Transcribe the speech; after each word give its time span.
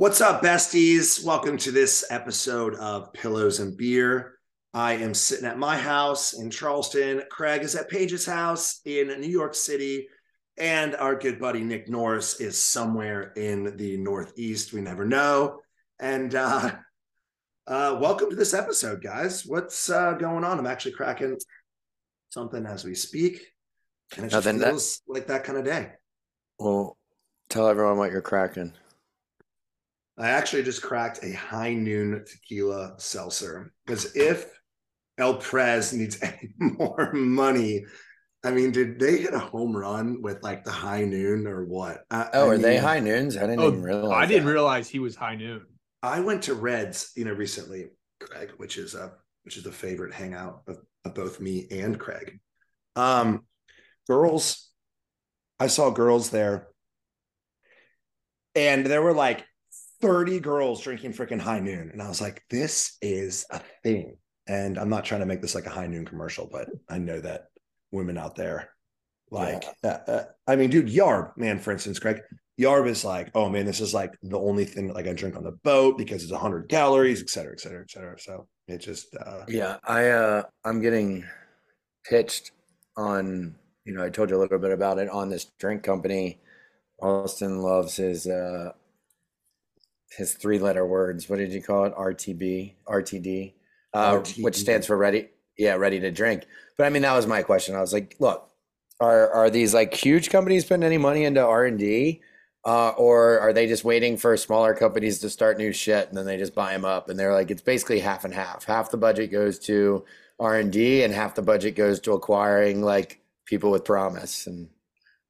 What's 0.00 0.22
up, 0.22 0.42
besties? 0.42 1.22
Welcome 1.22 1.58
to 1.58 1.70
this 1.70 2.06
episode 2.08 2.74
of 2.76 3.12
Pillows 3.12 3.60
and 3.60 3.76
Beer. 3.76 4.38
I 4.72 4.94
am 4.94 5.12
sitting 5.12 5.44
at 5.44 5.58
my 5.58 5.76
house 5.76 6.32
in 6.32 6.48
Charleston. 6.48 7.22
Craig 7.30 7.60
is 7.60 7.74
at 7.74 7.90
Paige's 7.90 8.24
house 8.24 8.80
in 8.86 9.08
New 9.20 9.28
York 9.28 9.54
City. 9.54 10.08
And 10.56 10.96
our 10.96 11.14
good 11.14 11.38
buddy 11.38 11.60
Nick 11.60 11.90
Norris 11.90 12.40
is 12.40 12.56
somewhere 12.56 13.34
in 13.36 13.76
the 13.76 13.98
Northeast. 13.98 14.72
We 14.72 14.80
never 14.80 15.04
know. 15.04 15.60
And 15.98 16.34
uh, 16.34 16.70
uh, 17.66 17.98
welcome 18.00 18.30
to 18.30 18.36
this 18.36 18.54
episode, 18.54 19.02
guys. 19.02 19.44
What's 19.44 19.90
uh, 19.90 20.12
going 20.14 20.44
on? 20.44 20.58
I'm 20.58 20.66
actually 20.66 20.92
cracking 20.92 21.36
something 22.30 22.64
as 22.64 22.86
we 22.86 22.94
speak. 22.94 23.42
And 24.16 24.24
it 24.24 24.32
Nothing 24.32 24.60
that- 24.60 24.70
feels 24.70 25.02
like 25.06 25.26
that 25.26 25.44
kind 25.44 25.58
of 25.58 25.66
day. 25.66 25.90
Well, 26.58 26.96
tell 27.50 27.68
everyone 27.68 27.98
what 27.98 28.12
you're 28.12 28.22
cracking. 28.22 28.72
I 30.20 30.28
actually 30.30 30.62
just 30.64 30.82
cracked 30.82 31.24
a 31.24 31.32
high 31.32 31.72
noon 31.74 32.24
tequila 32.30 32.94
seltzer 32.98 33.72
because 33.86 34.14
if 34.14 34.46
El 35.18 35.36
Prez 35.36 35.92
needs 35.94 36.18
any 36.22 36.52
more 36.58 37.10
money, 37.14 37.84
I 38.44 38.50
mean, 38.50 38.70
did 38.70 38.98
they 38.98 39.18
hit 39.18 39.34
a 39.34 39.38
home 39.38 39.74
run 39.76 40.20
with 40.22 40.42
like 40.42 40.64
the 40.64 40.70
high 40.70 41.04
noon 41.04 41.46
or 41.46 41.64
what? 41.64 42.04
I, 42.10 42.28
Oh, 42.34 42.46
I 42.50 42.54
are 42.54 42.58
they 42.58 42.76
high 42.76 43.00
noons? 43.00 43.36
I 43.36 43.40
didn't 43.40 43.60
Oh, 43.60 43.68
even 43.68 43.82
realize. 43.82 44.24
I 44.24 44.26
didn't 44.26 44.44
that. 44.44 44.52
realize 44.52 44.88
he 44.88 44.98
was 44.98 45.16
high 45.16 45.36
noon. 45.36 45.64
I 46.02 46.20
went 46.20 46.42
to 46.44 46.54
Reds, 46.54 47.12
you 47.16 47.24
know, 47.24 47.32
recently, 47.32 47.88
Craig, 48.20 48.50
which 48.58 48.76
is 48.78 48.94
a 48.94 49.12
which 49.44 49.56
is 49.56 49.64
the 49.64 49.72
favorite 49.72 50.12
hangout 50.12 50.62
of, 50.68 50.78
of 51.06 51.14
both 51.14 51.40
me 51.40 51.66
and 51.70 51.98
Craig. 51.98 52.40
Um, 52.94 53.44
girls, 54.06 54.70
I 55.58 55.66
saw 55.68 55.90
girls 55.90 56.28
there, 56.30 56.68
and 58.54 58.84
there 58.84 59.00
were 59.02 59.14
like 59.14 59.46
30 60.00 60.40
girls 60.40 60.82
drinking 60.82 61.12
freaking 61.12 61.40
high 61.40 61.60
noon. 61.60 61.90
And 61.92 62.02
I 62.02 62.08
was 62.08 62.20
like, 62.20 62.42
this 62.50 62.96
is 63.02 63.46
a 63.50 63.60
thing. 63.82 64.16
And 64.46 64.78
I'm 64.78 64.88
not 64.88 65.04
trying 65.04 65.20
to 65.20 65.26
make 65.26 65.42
this 65.42 65.54
like 65.54 65.66
a 65.66 65.70
high 65.70 65.86
noon 65.86 66.06
commercial, 66.06 66.48
but 66.50 66.68
I 66.88 66.98
know 66.98 67.20
that 67.20 67.48
women 67.92 68.18
out 68.18 68.34
there 68.36 68.70
like, 69.30 69.64
uh, 69.84 69.98
uh, 70.08 70.24
I 70.46 70.56
mean, 70.56 70.70
dude, 70.70 70.88
Yarb, 70.88 71.36
man, 71.36 71.58
for 71.58 71.70
instance, 71.70 71.98
Craig, 71.98 72.20
Yarb 72.60 72.88
is 72.88 73.04
like, 73.04 73.30
oh 73.34 73.48
man, 73.48 73.64
this 73.64 73.80
is 73.80 73.94
like 73.94 74.12
the 74.22 74.38
only 74.38 74.64
thing 74.64 74.88
that 74.88 74.94
like 74.94 75.06
I 75.06 75.12
drink 75.12 75.36
on 75.36 75.44
the 75.44 75.52
boat 75.62 75.96
because 75.96 76.22
it's 76.22 76.32
100 76.32 76.68
calories, 76.68 77.22
et 77.22 77.30
cetera, 77.30 77.52
et 77.52 77.60
cetera, 77.60 77.82
et 77.82 77.90
cetera. 77.90 78.18
So 78.18 78.48
it 78.66 78.78
just, 78.78 79.14
uh, 79.16 79.44
Yeah, 79.48 79.76
I 79.84 80.08
uh, 80.08 80.42
I'm 80.64 80.80
getting 80.80 81.24
pitched 82.04 82.52
on. 82.96 83.54
You 83.84 83.94
know, 83.94 84.04
I 84.04 84.10
told 84.10 84.30
you 84.30 84.36
a 84.36 84.38
little 84.38 84.58
bit 84.58 84.72
about 84.72 84.98
it 84.98 85.08
on 85.08 85.30
this 85.30 85.46
drink 85.58 85.82
company. 85.82 86.38
Austen 87.00 87.62
loves 87.62 87.96
his 87.96 88.26
uh, 88.26 88.72
his 90.16 90.34
three 90.34 90.58
letter 90.58 90.86
words. 90.86 91.28
What 91.28 91.38
did 91.38 91.52
you 91.52 91.62
call 91.62 91.84
it? 91.84 91.94
RTB, 91.94 92.74
RTD, 92.86 93.54
uh, 93.94 94.20
which 94.38 94.56
stands 94.56 94.86
for 94.86 94.96
ready. 94.96 95.28
Yeah, 95.56 95.74
ready 95.74 96.00
to 96.00 96.10
drink. 96.10 96.44
But 96.76 96.86
I 96.86 96.90
mean, 96.90 97.02
that 97.02 97.14
was 97.14 97.26
my 97.26 97.42
question. 97.42 97.74
I 97.74 97.80
was 97.80 97.92
like, 97.92 98.16
look, 98.18 98.50
are 99.00 99.30
are 99.30 99.50
these 99.50 99.74
like 99.74 99.94
huge 99.94 100.30
companies 100.30 100.64
putting 100.64 100.84
any 100.84 100.98
money 100.98 101.24
into 101.24 101.44
R 101.44 101.64
and 101.66 101.78
D? 101.78 102.22
Uh, 102.64 102.90
or 102.90 103.40
are 103.40 103.54
they 103.54 103.66
just 103.66 103.84
waiting 103.84 104.18
for 104.18 104.36
smaller 104.36 104.74
companies 104.74 105.18
to 105.20 105.30
start 105.30 105.56
new 105.56 105.72
shit 105.72 106.06
and 106.08 106.16
then 106.16 106.26
they 106.26 106.36
just 106.36 106.54
buy 106.54 106.72
them 106.72 106.84
up? 106.84 107.08
And 107.08 107.18
they're 107.18 107.32
like, 107.32 107.50
it's 107.50 107.62
basically 107.62 108.00
half 108.00 108.26
and 108.26 108.34
half. 108.34 108.64
Half 108.64 108.90
the 108.90 108.98
budget 108.98 109.30
goes 109.30 109.58
to 109.60 110.04
R 110.38 110.58
and 110.58 110.70
D, 110.72 111.02
and 111.02 111.12
half 111.14 111.34
the 111.34 111.42
budget 111.42 111.74
goes 111.74 112.00
to 112.00 112.12
acquiring 112.12 112.82
like 112.82 113.20
people 113.46 113.70
with 113.70 113.84
promise. 113.84 114.46
And 114.46 114.68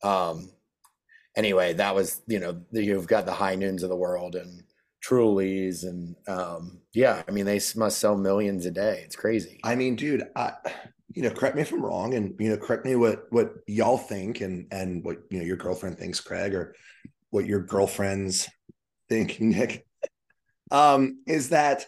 um, 0.03 0.51
anyway, 1.37 1.75
that 1.75 1.95
was 1.95 2.21
you 2.27 2.41
know 2.41 2.61
you've 2.73 3.07
got 3.07 3.27
the 3.27 3.33
high 3.33 3.55
noons 3.55 3.83
of 3.83 3.91
the 3.91 3.97
world 3.97 4.35
and 4.35 4.65
Trulies 5.05 5.85
and 5.85 6.15
um, 6.29 6.81
yeah, 6.93 7.23
I 7.27 7.31
mean 7.31 7.47
they 7.47 7.61
must 7.77 7.99
sell 7.99 8.17
millions 8.17 8.67
a 8.67 8.71
day. 8.71 9.03
It's 9.05 9.17
crazy. 9.17 9.61
I 9.65 9.75
mean, 9.75 9.97
dude, 9.97 10.25
I, 10.37 10.53
you 11.15 11.23
know, 11.23 11.31
correct 11.31 11.57
me 11.57 11.63
if 11.63 11.73
I'm 11.73 11.85
wrong, 11.85 12.15
and 12.15 12.35
you 12.39 12.51
know, 12.51 12.57
correct 12.57 12.85
me 12.85 12.97
what 12.97 13.25
what 13.31 13.55
y'all 13.67 13.99
think, 13.99 14.41
and 14.41 14.67
and 14.71 15.03
what 15.05 15.19
you 15.31 15.39
know 15.39 15.45
your 15.45 15.57
girlfriend 15.57 15.99
thinks, 15.99 16.21
Craig, 16.21 16.55
or 16.55 16.75
what 17.31 17.47
your 17.47 17.61
girlfriends 17.61 18.49
think, 19.09 19.41
Nick. 19.41 19.87
Um, 20.71 21.23
is 21.27 21.49
that 21.49 21.87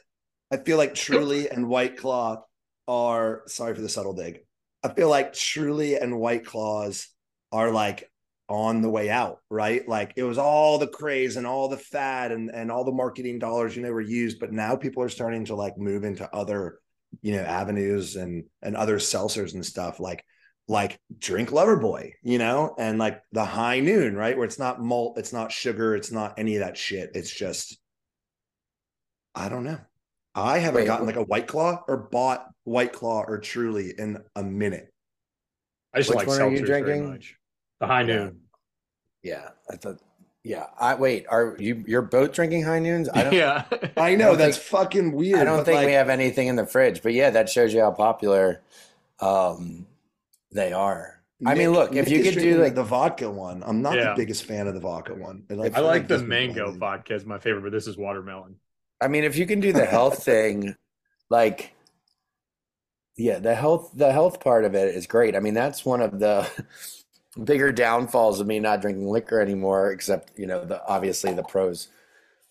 I 0.50 0.56
feel 0.56 0.76
like 0.76 0.94
Truly 0.94 1.48
and 1.48 1.68
White 1.68 1.96
Claw 1.96 2.44
are 2.88 3.42
sorry 3.46 3.74
for 3.74 3.80
the 3.80 3.88
subtle 3.88 4.14
dig. 4.14 4.40
I 4.82 4.88
feel 4.88 5.08
like 5.08 5.34
Truly 5.34 5.96
and 5.96 6.18
White 6.18 6.44
Claws 6.44 7.08
are 7.52 7.70
like 7.70 8.10
on 8.52 8.82
the 8.82 8.90
way 8.90 9.08
out, 9.08 9.38
right? 9.48 9.88
Like 9.88 10.12
it 10.16 10.24
was 10.24 10.36
all 10.36 10.78
the 10.78 10.86
craze 10.86 11.36
and 11.36 11.46
all 11.46 11.68
the 11.68 11.78
fad 11.78 12.32
and 12.32 12.50
and 12.50 12.70
all 12.70 12.84
the 12.84 12.92
marketing 12.92 13.38
dollars, 13.38 13.74
you 13.74 13.82
know, 13.82 13.90
were 13.90 14.00
used, 14.00 14.38
but 14.38 14.52
now 14.52 14.76
people 14.76 15.02
are 15.02 15.08
starting 15.08 15.46
to 15.46 15.54
like 15.54 15.78
move 15.78 16.04
into 16.04 16.28
other 16.34 16.78
you 17.20 17.32
know 17.32 17.42
avenues 17.42 18.16
and 18.16 18.44
and 18.62 18.74
other 18.76 18.98
seltzers 18.98 19.54
and 19.54 19.64
stuff 19.66 20.00
like 20.00 20.24
like 20.66 20.98
drink 21.18 21.50
Loverboy 21.50 22.12
you 22.22 22.38
know 22.38 22.74
and 22.78 22.98
like 22.98 23.20
the 23.32 23.44
high 23.44 23.80
noon 23.80 24.16
right 24.16 24.34
where 24.34 24.46
it's 24.46 24.58
not 24.58 24.80
malt 24.80 25.18
it's 25.18 25.32
not 25.32 25.52
sugar 25.52 25.94
it's 25.94 26.10
not 26.10 26.38
any 26.38 26.56
of 26.56 26.60
that 26.60 26.78
shit 26.78 27.10
it's 27.14 27.30
just 27.30 27.76
i 29.34 29.50
don't 29.50 29.64
know 29.64 29.78
i 30.34 30.58
haven't 30.58 30.80
Wait, 30.80 30.86
gotten 30.86 31.04
like 31.04 31.16
a 31.16 31.24
white 31.24 31.46
claw 31.46 31.82
or 31.86 32.08
bought 32.10 32.48
white 32.64 32.94
claw 32.94 33.22
or 33.28 33.38
truly 33.38 33.92
in 33.98 34.16
a 34.36 34.42
minute 34.42 34.92
I 35.94 35.98
just 35.98 36.08
Which 36.08 36.16
like 36.16 36.26
one 36.28 36.40
are 36.40 36.50
you 36.50 36.62
seltzers 36.62 36.66
very 36.66 36.82
drinking? 36.82 37.22
The 37.80 37.86
high 37.86 38.00
Yeah. 38.02 38.06
noon. 38.06 38.40
Yeah, 39.22 39.50
I 39.70 39.76
thought. 39.76 39.98
Yeah, 40.44 40.66
I 40.78 40.96
wait. 40.96 41.26
Are 41.28 41.56
you 41.60 41.84
you're 41.86 42.02
both 42.02 42.32
drinking 42.32 42.64
high 42.64 42.80
noons? 42.80 43.08
I 43.08 43.22
don't. 43.22 43.32
yeah. 43.44 43.64
i 43.96 44.14
know 44.16 44.30
don't 44.30 44.38
that's 44.38 44.56
think- 44.56 44.68
fucking 44.68 45.12
weird 45.12 45.38
I 45.40 45.44
don't 45.44 45.58
but, 45.58 45.66
think 45.66 45.86
we 45.86 45.92
have 45.92 46.08
anything 46.08 46.48
in 46.48 46.56
the 46.56 46.66
fridge, 46.66 47.00
but 47.02 47.12
yeah, 47.12 47.30
that 47.30 47.48
shows 47.48 47.72
you 47.72 47.80
how 47.80 47.92
popular 47.92 48.60
um, 49.20 49.86
they 50.50 50.72
are. 50.72 51.20
I 51.46 51.54
mean, 51.54 51.70
Nick- 51.72 51.78
look, 51.78 51.94
if 51.96 52.08
you 52.08 52.22
could 52.24 52.34
do 52.34 52.60
like 52.62 52.74
the 52.76 52.84
vodka 52.84 53.28
one 53.30 53.64
i'm 53.66 53.82
not 53.82 53.96
Yeah. 53.96 54.10
the 54.10 54.14
biggest 54.16 54.44
fan 54.44 54.68
of 54.68 54.74
the 54.74 54.80
vodka 54.80 55.12
one 55.14 55.44
It, 55.48 55.58
I 55.74 55.80
like 55.80 56.06
the 56.06 56.18
mango 56.18 56.64
volume. 56.66 56.78
vodka 56.78 57.14
is 57.16 57.24
my 57.24 57.38
favorite, 57.38 57.62
but 57.62 57.72
this 57.72 57.86
is 57.88 57.96
watermelon. 57.96 58.56
I 59.00 59.08
mean, 59.08 59.24
if 59.24 59.36
you 59.36 59.46
can 59.46 59.58
do 59.58 59.72
the 59.72 59.84
health 59.84 60.22
thing, 60.24 60.76
like, 61.30 61.72
yeah, 63.16 63.38
the 63.40 63.54
health, 63.56 63.90
the 63.94 64.12
health 64.12 64.38
part 64.40 64.64
of 64.64 64.74
it 64.76 64.94
is 64.94 65.06
great. 65.08 65.34
I 65.34 65.40
mean, 65.40 65.54
that's 65.54 65.84
one 65.84 66.00
of 66.00 66.18
the 66.20 66.48
bigger 67.44 67.72
downfalls 67.72 68.40
of 68.40 68.46
me 68.46 68.60
not 68.60 68.80
drinking 68.80 69.08
liquor 69.08 69.40
anymore, 69.40 69.90
except, 69.92 70.38
you 70.38 70.46
know, 70.46 70.64
the 70.64 70.84
obviously 70.86 71.32
the 71.32 71.42
pros 71.42 71.88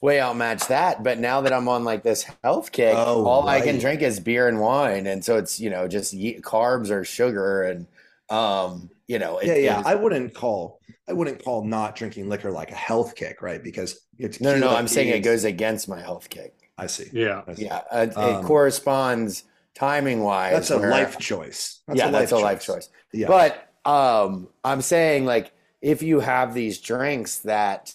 way 0.02 0.20
outmatch 0.20 0.68
that. 0.68 1.04
But 1.04 1.20
now 1.20 1.42
that 1.42 1.54
I'm 1.54 1.68
on 1.68 1.84
like 1.84 2.04
this 2.04 2.26
health 2.44 2.72
kick, 2.72 2.96
Oh, 2.98 3.26
all 3.26 3.48
I 3.48 3.62
can 3.62 3.78
drink 3.80 4.02
is 4.02 4.20
beer 4.20 4.48
and 4.48 4.60
wine. 4.60 5.06
And 5.08 5.24
so 5.24 5.38
it's, 5.38 5.60
you 5.60 5.70
know, 5.70 5.88
just 5.88 6.14
ye- 6.14 6.40
carbs 6.42 6.90
or 6.90 7.04
sugar. 7.04 7.64
And, 7.64 7.86
um, 8.30 8.90
you 9.08 9.20
know, 9.20 9.38
it, 9.38 9.48
yeah, 9.48 9.56
yeah. 9.56 9.80
it- 9.82 9.86
I 9.86 9.96
wouldn't 9.96 10.34
call 10.34 10.80
I 11.08 11.14
wouldn't 11.14 11.44
call 11.44 11.66
not 11.66 11.96
drinking 11.96 12.30
liquor 12.30 12.52
like 12.52 12.72
a 12.72 12.76
health 12.76 13.16
kick, 13.16 13.42
right? 13.42 13.62
Because 13.62 14.00
it's 14.18 14.40
no, 14.40 14.54
no, 14.54 14.60
no. 14.72 14.76
I'm 14.76 14.88
saying 14.88 15.10
it 15.10 15.20
goes 15.22 15.44
against 15.44 15.90
my 15.90 16.00
health 16.00 16.30
kick. 16.30 16.54
I 16.78 16.88
see. 16.88 17.10
Yeah. 17.12 17.42
I 17.48 17.54
see. 17.54 17.66
Yeah. 17.66 17.82
Uh, 17.92 18.08
it 18.10 18.18
Um, 18.18 18.44
corresponds 18.46 19.44
timing 19.76 20.22
wise. 20.24 20.54
That's 20.54 20.70
a 20.72 20.78
life 20.78 21.18
choice. 21.20 21.82
yeah, 21.94 22.10
that's 22.12 22.32
a 22.32 22.38
life 22.38 22.64
choice. 22.64 22.90
Yeah. 23.12 23.28
But 23.28 23.71
um, 23.86 24.50
I'm 24.64 24.82
saying 24.82 25.26
like 25.26 25.52
if 25.82 26.02
you 26.04 26.20
have 26.20 26.54
these 26.54 26.80
drinks 26.80 27.40
that 27.40 27.94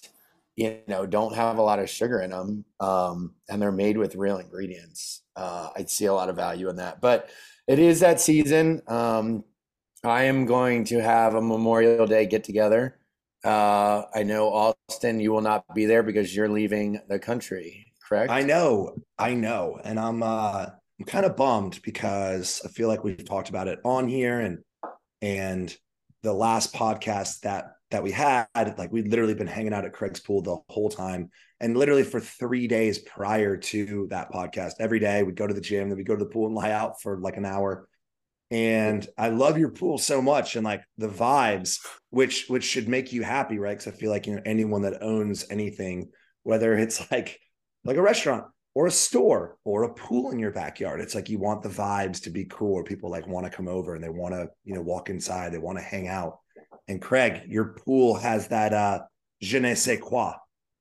you 0.57 0.79
know 0.89 1.07
don't 1.07 1.35
have 1.35 1.59
a 1.59 1.63
lot 1.63 1.79
of 1.79 1.91
sugar 1.91 2.21
in 2.21 2.31
them, 2.31 2.65
um, 2.81 3.35
and 3.49 3.61
they're 3.61 3.73
made 3.73 3.97
with 3.97 4.17
real 4.17 4.39
ingredients, 4.39 5.23
uh, 5.37 5.71
I'd 5.77 5.91
see 5.91 6.07
a 6.07 6.15
lot 6.15 6.29
of 6.29 6.37
value 6.37 6.69
in 6.69 6.77
that. 6.77 7.01
But 7.01 7.31
it 7.67 7.79
is 7.79 8.01
that 8.01 8.21
season. 8.21 8.83
Um, 8.87 9.45
I 10.05 10.25
am 10.25 10.47
going 10.47 10.85
to 10.87 11.03
have 11.03 11.35
a 11.35 11.43
Memorial 11.43 12.07
Day 12.07 12.27
get 12.27 12.45
together. 12.45 12.99
Uh, 13.45 14.03
I 14.15 14.23
know 14.23 14.53
Austen, 14.53 15.21
you 15.21 15.33
will 15.33 15.41
not 15.41 15.65
be 15.75 15.85
there 15.85 16.03
because 16.03 16.35
you're 16.35 16.49
leaving 16.49 17.01
the 17.09 17.19
country, 17.19 17.87
correct? 18.07 18.31
I 18.31 18.43
know, 18.43 18.97
I 19.19 19.35
know, 19.35 19.81
and 19.85 19.99
I'm 19.99 20.23
uh 20.23 20.67
I'm 20.99 21.07
kind 21.07 21.27
of 21.27 21.37
bummed 21.37 21.81
because 21.83 22.63
I 22.65 22.69
feel 22.69 22.89
like 22.89 23.05
we've 23.05 23.25
talked 23.25 23.49
about 23.49 23.69
it 23.69 23.79
on 23.85 24.09
here 24.09 24.41
and 24.41 24.59
and 25.23 25.75
the 26.23 26.33
last 26.33 26.75
podcast 26.75 27.41
that 27.41 27.73
that 27.91 28.03
we 28.03 28.11
had, 28.11 28.47
like 28.55 28.91
we'd 28.91 29.09
literally 29.09 29.35
been 29.35 29.47
hanging 29.47 29.73
out 29.73 29.85
at 29.85 29.93
Craig's 29.93 30.21
pool 30.21 30.43
the 30.43 30.57
whole 30.69 30.91
time. 30.91 31.31
And 31.61 31.77
literally 31.77 32.03
for 32.03 32.21
three 32.21 32.67
days 32.67 32.99
prior 32.99 33.57
to 33.57 34.09
that 34.11 34.33
podcast, 34.33 34.73
every 34.81 34.99
day 34.99 35.23
we'd 35.23 35.37
go 35.37 35.47
to 35.47 35.55
the 35.55 35.61
gym, 35.61 35.89
then 35.89 35.97
we'd 35.97 36.07
go 36.07 36.17
to 36.17 36.25
the 36.25 36.31
pool 36.31 36.47
and 36.47 36.55
lie 36.55 36.73
out 36.73 37.01
for 37.01 37.19
like 37.21 37.37
an 37.37 37.45
hour. 37.45 37.89
And 38.51 39.07
I 39.17 39.29
love 39.29 39.57
your 39.57 39.71
pool 39.71 39.99
so 39.99 40.21
much 40.21 40.57
and 40.57 40.65
like 40.65 40.83
the 40.99 41.09
vibes, 41.09 41.79
which 42.11 42.47
which 42.49 42.65
should 42.65 42.89
make 42.89 43.13
you 43.13 43.23
happy, 43.23 43.59
right? 43.59 43.79
Because 43.79 43.93
I 43.93 43.97
feel 43.97 44.11
like 44.11 44.27
you 44.27 44.35
know 44.35 44.43
anyone 44.45 44.83
that 44.83 45.03
owns 45.03 45.47
anything, 45.51 46.11
whether 46.43 46.75
it's 46.75 47.11
like 47.13 47.39
like 47.85 47.97
a 47.97 48.03
restaurant 48.03 48.45
or 48.77 48.87
a 48.87 48.91
store 48.91 49.57
or 49.65 49.85
a 49.85 49.95
pool 49.95 50.33
in 50.33 50.39
your 50.39 50.51
backyard. 50.51 51.01
It's 51.01 51.15
like 51.15 51.31
you 51.31 51.39
want 51.39 51.63
the 51.63 51.69
vibes 51.71 52.23
to 52.25 52.31
be 52.31 52.45
cool, 52.45 52.75
or 52.75 52.85
people 52.85 53.11
like 53.11 53.27
want 53.27 53.47
to 53.47 53.51
come 53.51 53.69
over 53.69 53.95
and 53.95 54.05
they 54.05 54.11
want 54.11 54.35
to, 54.35 54.51
you 54.65 54.75
know, 54.75 54.83
walk 54.83 55.09
inside, 55.09 55.51
they 55.51 55.59
want 55.59 55.79
to 55.79 55.83
hang 55.83 56.09
out. 56.09 56.41
And 56.87 57.01
Craig, 57.01 57.45
your 57.49 57.73
pool 57.87 58.17
has 58.17 58.49
that 58.49 58.75
uh 58.75 59.01
je 59.41 59.61
ne 59.61 59.75
sais 59.75 59.99
quoi. 59.99 60.35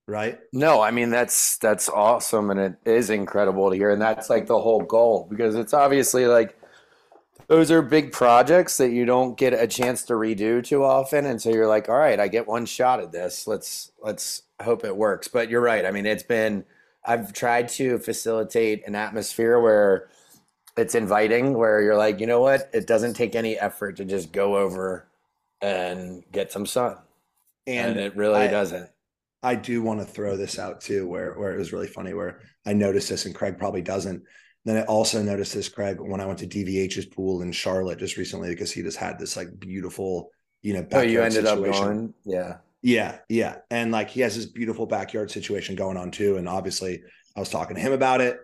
right? 0.07 0.39
No, 0.51 0.81
I 0.81 0.91
mean 0.91 1.09
that's 1.09 1.57
that's 1.59 1.87
awesome 1.87 2.51
and 2.51 2.59
it 2.59 2.75
is 2.85 3.09
incredible 3.09 3.69
to 3.69 3.77
hear 3.77 3.91
and 3.91 4.01
that's 4.01 4.29
like 4.29 4.45
the 4.45 4.59
whole 4.59 4.81
goal 4.81 5.27
because 5.29 5.55
it's 5.55 5.73
obviously 5.73 6.25
like 6.25 6.59
those 7.47 7.71
are 7.71 7.81
big 7.81 8.11
projects 8.11 8.75
that 8.75 8.89
you 8.89 9.05
don't 9.05 9.37
get 9.37 9.53
a 9.53 9.67
chance 9.67 10.03
to 10.03 10.13
redo 10.15 10.61
too 10.61 10.83
often 10.83 11.25
and 11.25 11.41
so 11.41 11.49
you're 11.49 11.65
like 11.67 11.87
all 11.87 11.97
right, 11.97 12.19
I 12.19 12.27
get 12.27 12.45
one 12.45 12.65
shot 12.65 12.99
at 12.99 13.13
this. 13.13 13.47
Let's 13.47 13.93
let's 14.03 14.41
hope 14.61 14.83
it 14.83 14.97
works. 14.97 15.29
But 15.29 15.49
you're 15.49 15.61
right. 15.61 15.85
I 15.85 15.91
mean, 15.91 16.05
it's 16.05 16.23
been 16.23 16.65
I've 17.07 17.33
tried 17.33 17.69
to 17.69 17.99
facilitate 17.99 18.87
an 18.87 18.95
atmosphere 18.95 19.59
where 19.59 20.09
it's 20.77 20.95
inviting 20.95 21.53
where 21.53 21.81
you're 21.81 21.97
like, 21.97 22.19
you 22.19 22.27
know 22.27 22.41
what? 22.41 22.69
It 22.73 22.87
doesn't 22.87 23.13
take 23.13 23.35
any 23.35 23.57
effort 23.57 23.97
to 23.97 24.05
just 24.05 24.31
go 24.31 24.57
over 24.57 25.07
and 25.61 26.23
get 26.31 26.51
some 26.51 26.65
sun. 26.65 26.97
And, 27.67 27.91
And, 27.91 27.99
it 27.99 28.15
really 28.15 28.41
I- 28.41 28.47
doesn't. 28.47 28.89
I 29.43 29.53
do 29.53 29.83
want 29.83 29.99
to 29.99 30.05
throw 30.07 30.35
this 30.35 30.57
out 30.57 30.81
too, 30.81 31.07
where 31.07 31.33
where 31.37 31.53
it 31.53 31.57
was 31.59 31.71
really 31.71 31.85
funny, 31.85 32.15
where 32.15 32.39
I 32.65 32.73
noticed 32.73 33.09
this 33.09 33.27
and 33.27 33.35
Craig 33.35 33.59
probably 33.59 33.83
doesn't. 33.83 34.23
Then 34.65 34.77
I 34.77 34.85
also 34.85 35.21
noticed 35.21 35.53
this, 35.53 35.69
Craig, 35.69 35.97
when 35.99 36.19
I 36.19 36.25
went 36.25 36.39
to 36.39 36.47
DVH's 36.47 37.05
pool 37.05 37.43
in 37.43 37.51
Charlotte 37.51 37.99
just 37.99 38.17
recently 38.17 38.49
because 38.49 38.71
he 38.71 38.81
just 38.81 38.97
had 38.97 39.19
this 39.19 39.37
like 39.37 39.59
beautiful, 39.59 40.31
you 40.63 40.73
know, 40.73 40.79
Oh, 40.93 41.01
you 41.01 41.19
backyard 41.19 41.25
ended 41.25 41.45
up 41.45 41.63
going? 41.63 42.13
Yeah. 42.25 42.57
Yeah, 42.85 43.17
yeah. 43.29 43.55
And 43.71 43.91
like 43.91 44.11
he 44.11 44.21
has 44.21 44.35
this 44.35 44.45
beautiful 44.45 44.85
backyard 44.85 45.31
situation 45.31 45.75
going 45.75 45.97
on 45.97 46.11
too. 46.11 46.37
And 46.37 46.47
obviously 46.47 47.01
I 47.35 47.39
was 47.39 47.49
talking 47.49 47.75
to 47.75 47.81
him 47.81 47.93
about 47.93 48.21
it. 48.21 48.37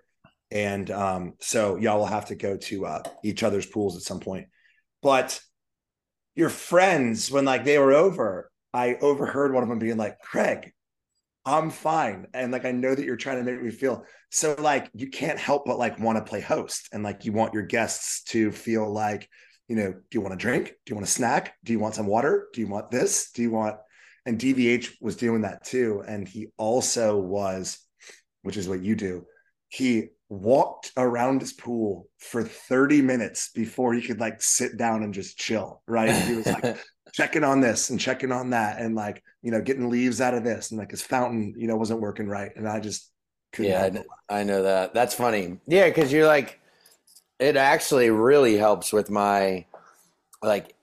And 0.49 0.89
um, 0.89 1.33
so 1.39 1.75
y'all 1.75 1.99
will 1.99 2.07
have 2.07 2.25
to 2.25 2.35
go 2.35 2.57
to 2.57 2.85
uh, 2.87 3.03
each 3.23 3.43
other's 3.43 3.67
pools 3.67 3.95
at 3.95 4.01
some 4.01 4.19
point. 4.19 4.47
But 5.03 5.39
your 6.33 6.49
friends, 6.49 7.29
when 7.29 7.45
like 7.45 7.65
they 7.65 7.77
were 7.77 7.93
over, 7.93 8.49
I 8.73 8.95
overheard 8.95 9.53
one 9.53 9.61
of 9.61 9.69
them 9.69 9.77
being 9.77 9.97
like, 9.97 10.17
Craig, 10.21 10.71
I'm 11.45 11.69
fine. 11.69 12.25
And 12.33 12.51
like 12.51 12.65
I 12.65 12.71
know 12.71 12.95
that 12.95 13.05
you're 13.05 13.17
trying 13.17 13.37
to 13.37 13.51
make 13.51 13.61
me 13.61 13.69
feel 13.69 14.05
so 14.31 14.55
like 14.57 14.89
you 14.95 15.11
can't 15.11 15.37
help 15.37 15.65
but 15.67 15.77
like 15.77 15.99
want 15.99 16.17
to 16.17 16.27
play 16.27 16.41
host 16.41 16.89
and 16.91 17.03
like 17.03 17.25
you 17.25 17.31
want 17.31 17.53
your 17.53 17.67
guests 17.67 18.23
to 18.29 18.51
feel 18.51 18.91
like, 18.91 19.29
you 19.67 19.75
know, 19.75 19.91
do 19.91 20.01
you 20.13 20.21
want 20.21 20.33
a 20.33 20.37
drink? 20.37 20.69
Do 20.83 20.89
you 20.89 20.95
want 20.95 21.07
a 21.07 21.11
snack? 21.11 21.53
Do 21.63 21.73
you 21.73 21.79
want 21.79 21.93
some 21.93 22.07
water? 22.07 22.47
Do 22.53 22.61
you 22.61 22.67
want 22.67 22.89
this? 22.89 23.29
Do 23.33 23.43
you 23.43 23.51
want 23.51 23.75
and 24.25 24.39
DVH 24.39 24.89
was 25.01 25.15
doing 25.15 25.41
that 25.41 25.63
too. 25.63 26.03
And 26.07 26.27
he 26.27 26.47
also 26.57 27.17
was, 27.17 27.79
which 28.43 28.57
is 28.57 28.67
what 28.67 28.81
you 28.81 28.95
do, 28.95 29.25
he 29.69 30.09
walked 30.29 30.91
around 30.97 31.41
his 31.41 31.53
pool 31.53 32.07
for 32.17 32.43
30 32.43 33.01
minutes 33.01 33.51
before 33.53 33.93
he 33.93 34.01
could 34.01 34.19
like 34.19 34.41
sit 34.41 34.77
down 34.77 35.03
and 35.03 35.13
just 35.13 35.37
chill. 35.37 35.81
Right. 35.87 36.13
He 36.13 36.35
was 36.35 36.45
like 36.47 36.77
checking 37.13 37.43
on 37.43 37.61
this 37.61 37.89
and 37.89 37.99
checking 37.99 38.31
on 38.31 38.51
that 38.51 38.79
and 38.79 38.95
like, 38.95 39.23
you 39.41 39.51
know, 39.51 39.61
getting 39.61 39.89
leaves 39.89 40.21
out 40.21 40.33
of 40.33 40.43
this. 40.43 40.71
And 40.71 40.79
like 40.79 40.91
his 40.91 41.01
fountain, 41.01 41.53
you 41.57 41.67
know, 41.67 41.75
wasn't 41.75 42.01
working 42.01 42.27
right. 42.27 42.51
And 42.55 42.67
I 42.67 42.79
just 42.79 43.11
couldn't 43.53 43.71
Yeah, 43.71 43.83
I 43.83 43.89
help. 43.89 44.05
I 44.29 44.43
know 44.43 44.63
that. 44.63 44.93
That's 44.93 45.13
funny. 45.15 45.59
Yeah, 45.67 45.87
because 45.87 46.11
you're 46.13 46.27
like, 46.27 46.59
it 47.39 47.57
actually 47.57 48.09
really 48.11 48.55
helps 48.55 48.93
with 48.93 49.09
my, 49.09 49.65
like, 50.43 50.75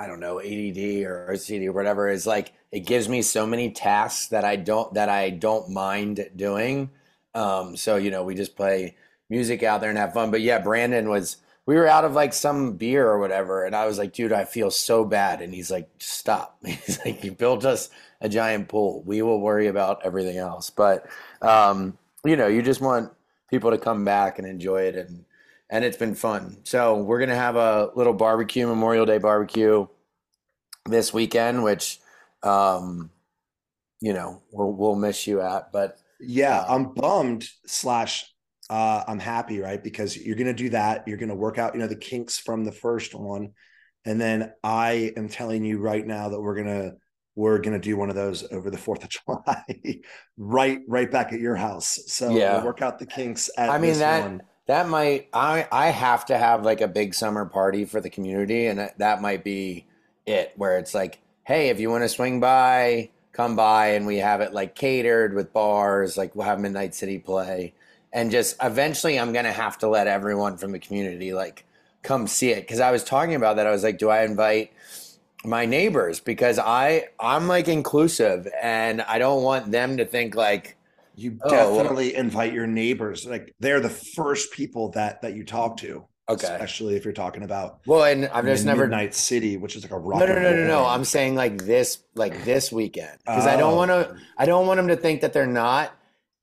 I 0.00 0.06
don't 0.06 0.18
know, 0.18 0.40
ADD 0.40 1.04
or 1.04 1.28
OCD 1.30 1.66
or 1.66 1.72
whatever. 1.72 2.08
Is 2.08 2.26
like 2.26 2.54
it 2.72 2.80
gives 2.80 3.06
me 3.06 3.20
so 3.20 3.46
many 3.46 3.70
tasks 3.70 4.28
that 4.28 4.46
I 4.46 4.56
don't 4.56 4.94
that 4.94 5.10
I 5.10 5.28
don't 5.28 5.68
mind 5.68 6.30
doing. 6.34 6.90
Um, 7.34 7.76
so 7.76 7.96
you 7.96 8.10
know, 8.10 8.24
we 8.24 8.34
just 8.34 8.56
play 8.56 8.96
music 9.28 9.62
out 9.62 9.82
there 9.82 9.90
and 9.90 9.98
have 9.98 10.14
fun. 10.14 10.30
But 10.30 10.40
yeah, 10.40 10.58
Brandon 10.58 11.10
was. 11.10 11.36
We 11.66 11.76
were 11.76 11.86
out 11.86 12.06
of 12.06 12.14
like 12.14 12.32
some 12.32 12.72
beer 12.78 13.06
or 13.06 13.20
whatever, 13.20 13.64
and 13.64 13.76
I 13.76 13.86
was 13.86 13.98
like, 13.98 14.14
"Dude, 14.14 14.32
I 14.32 14.44
feel 14.44 14.70
so 14.70 15.04
bad." 15.04 15.42
And 15.42 15.54
he's 15.54 15.70
like, 15.70 15.88
"Stop." 15.98 16.56
He's 16.64 16.98
like, 17.04 17.22
"You 17.22 17.32
built 17.32 17.64
us 17.64 17.90
a 18.22 18.28
giant 18.28 18.68
pool. 18.68 19.02
We 19.04 19.22
will 19.22 19.40
worry 19.40 19.66
about 19.68 20.00
everything 20.02 20.38
else." 20.38 20.70
But 20.70 21.06
um, 21.42 21.98
you 22.24 22.36
know, 22.36 22.48
you 22.48 22.62
just 22.62 22.80
want 22.80 23.12
people 23.50 23.70
to 23.70 23.78
come 23.78 24.04
back 24.04 24.38
and 24.38 24.48
enjoy 24.48 24.82
it, 24.84 24.96
and 24.96 25.26
and 25.70 25.84
it's 25.84 25.96
been 25.96 26.14
fun. 26.14 26.58
So 26.64 26.96
we're 27.02 27.20
gonna 27.20 27.34
have 27.36 27.56
a 27.56 27.90
little 27.94 28.12
barbecue, 28.12 28.66
Memorial 28.66 29.06
Day 29.06 29.18
barbecue, 29.18 29.86
this 30.86 31.12
weekend, 31.14 31.62
which, 31.62 32.00
um, 32.42 33.10
you 34.00 34.12
know, 34.12 34.42
we'll, 34.52 34.72
we'll 34.72 34.96
miss 34.96 35.26
you 35.26 35.40
at. 35.40 35.72
But 35.72 35.98
Yeah, 36.20 36.64
I'm 36.68 36.92
bummed 36.94 37.48
slash 37.66 38.26
uh 38.68 39.02
I'm 39.08 39.18
happy, 39.18 39.58
right? 39.60 39.82
Because 39.82 40.16
you're 40.16 40.36
gonna 40.36 40.52
do 40.52 40.70
that. 40.70 41.06
You're 41.06 41.18
gonna 41.18 41.34
work 41.34 41.58
out, 41.58 41.74
you 41.74 41.80
know, 41.80 41.86
the 41.88 41.96
kinks 41.96 42.38
from 42.38 42.64
the 42.64 42.72
first 42.72 43.14
one. 43.14 43.52
And 44.04 44.20
then 44.20 44.52
I 44.64 45.12
am 45.16 45.28
telling 45.28 45.64
you 45.64 45.78
right 45.78 46.06
now 46.06 46.28
that 46.30 46.40
we're 46.40 46.54
gonna 46.56 46.92
we're 47.36 47.58
gonna 47.58 47.78
do 47.78 47.96
one 47.96 48.10
of 48.10 48.16
those 48.16 48.50
over 48.52 48.70
the 48.70 48.78
fourth 48.78 49.02
of 49.04 49.08
July, 49.26 50.00
right, 50.36 50.80
right 50.88 51.10
back 51.10 51.32
at 51.32 51.40
your 51.40 51.56
house. 51.56 51.98
So 52.06 52.34
Yeah. 52.36 52.56
we'll 52.56 52.66
work 52.66 52.82
out 52.82 52.98
the 52.98 53.06
kinks 53.06 53.50
at 53.58 53.70
I 53.70 53.78
mean, 53.78 53.90
this 53.90 53.98
that- 54.00 54.22
one. 54.22 54.42
That 54.70 54.88
might 54.88 55.28
I 55.32 55.66
I 55.72 55.88
have 55.88 56.26
to 56.26 56.38
have 56.38 56.64
like 56.64 56.80
a 56.80 56.86
big 56.86 57.12
summer 57.12 57.44
party 57.44 57.84
for 57.84 58.00
the 58.00 58.08
community, 58.08 58.66
and 58.66 58.88
that, 58.98 59.20
might 59.20 59.42
be 59.42 59.84
it. 60.26 60.52
Where 60.54 60.78
it's 60.78 60.94
like, 60.94 61.18
hey, 61.42 61.70
if 61.70 61.80
you 61.80 61.90
want 61.90 62.04
to 62.04 62.08
swing 62.08 62.38
by, 62.38 63.10
come 63.32 63.56
by, 63.56 63.88
and 63.88 64.06
we 64.06 64.18
have 64.18 64.40
it 64.40 64.52
like 64.54 64.76
catered 64.76 65.34
with 65.34 65.52
bars. 65.52 66.16
Like 66.16 66.36
we'll 66.36 66.46
have 66.46 66.60
Midnight 66.60 66.94
City 66.94 67.18
play, 67.18 67.74
and 68.12 68.30
just 68.30 68.56
eventually, 68.62 69.18
I'm 69.18 69.32
gonna 69.32 69.50
have 69.50 69.76
to 69.78 69.88
let 69.88 70.06
everyone 70.06 70.56
from 70.56 70.70
the 70.70 70.78
community 70.78 71.32
like 71.32 71.64
come 72.04 72.28
see 72.28 72.50
it 72.50 72.60
because 72.60 72.78
I 72.78 72.92
was 72.92 73.02
talking 73.02 73.34
about 73.34 73.56
that. 73.56 73.66
I 73.66 73.72
was 73.72 73.82
like, 73.82 73.98
do 73.98 74.08
I 74.08 74.22
invite 74.22 74.72
my 75.44 75.66
neighbors 75.66 76.20
because 76.20 76.60
I 76.60 77.08
I'm 77.18 77.48
like 77.48 77.66
inclusive, 77.66 78.46
and 78.62 79.02
I 79.02 79.18
don't 79.18 79.42
want 79.42 79.72
them 79.72 79.96
to 79.96 80.04
think 80.04 80.36
like. 80.36 80.76
You 81.20 81.38
Oh, 81.42 81.50
well- 81.50 81.74
definitely 81.76 82.14
invite 82.14 82.52
your 82.52 82.66
neighbors. 82.66 83.26
Like 83.26 83.54
they're 83.60 83.80
the 83.80 83.90
first 83.90 84.52
people 84.52 84.90
that 84.90 85.22
that 85.22 85.34
you 85.34 85.44
talk 85.44 85.76
to. 85.78 86.04
Okay. 86.28 86.46
Especially 86.46 86.94
if 86.94 87.04
you're 87.04 87.12
talking 87.12 87.42
about 87.42 87.80
Well, 87.86 88.04
and 88.04 88.26
I've 88.28 88.44
just 88.44 88.64
never 88.64 88.86
Night 88.86 89.14
City, 89.14 89.56
which 89.56 89.74
is 89.74 89.82
like 89.82 89.90
a 89.90 89.98
rock 89.98 90.20
No, 90.20 90.26
no, 90.26 90.34
no, 90.34 90.54
no, 90.54 90.66
no. 90.66 90.86
I'm 90.86 91.04
saying 91.04 91.34
like 91.34 91.64
this, 91.64 91.98
like 92.14 92.44
this 92.44 92.70
weekend, 92.70 93.18
because 93.26 93.48
I 93.48 93.56
don't 93.56 93.72
Oh. 93.72 93.76
want 93.76 93.90
to. 93.90 94.16
I 94.38 94.46
don't 94.46 94.68
want 94.68 94.78
them 94.78 94.86
to 94.88 94.96
think 94.96 95.22
that 95.22 95.32
they're 95.32 95.46
not 95.46 95.90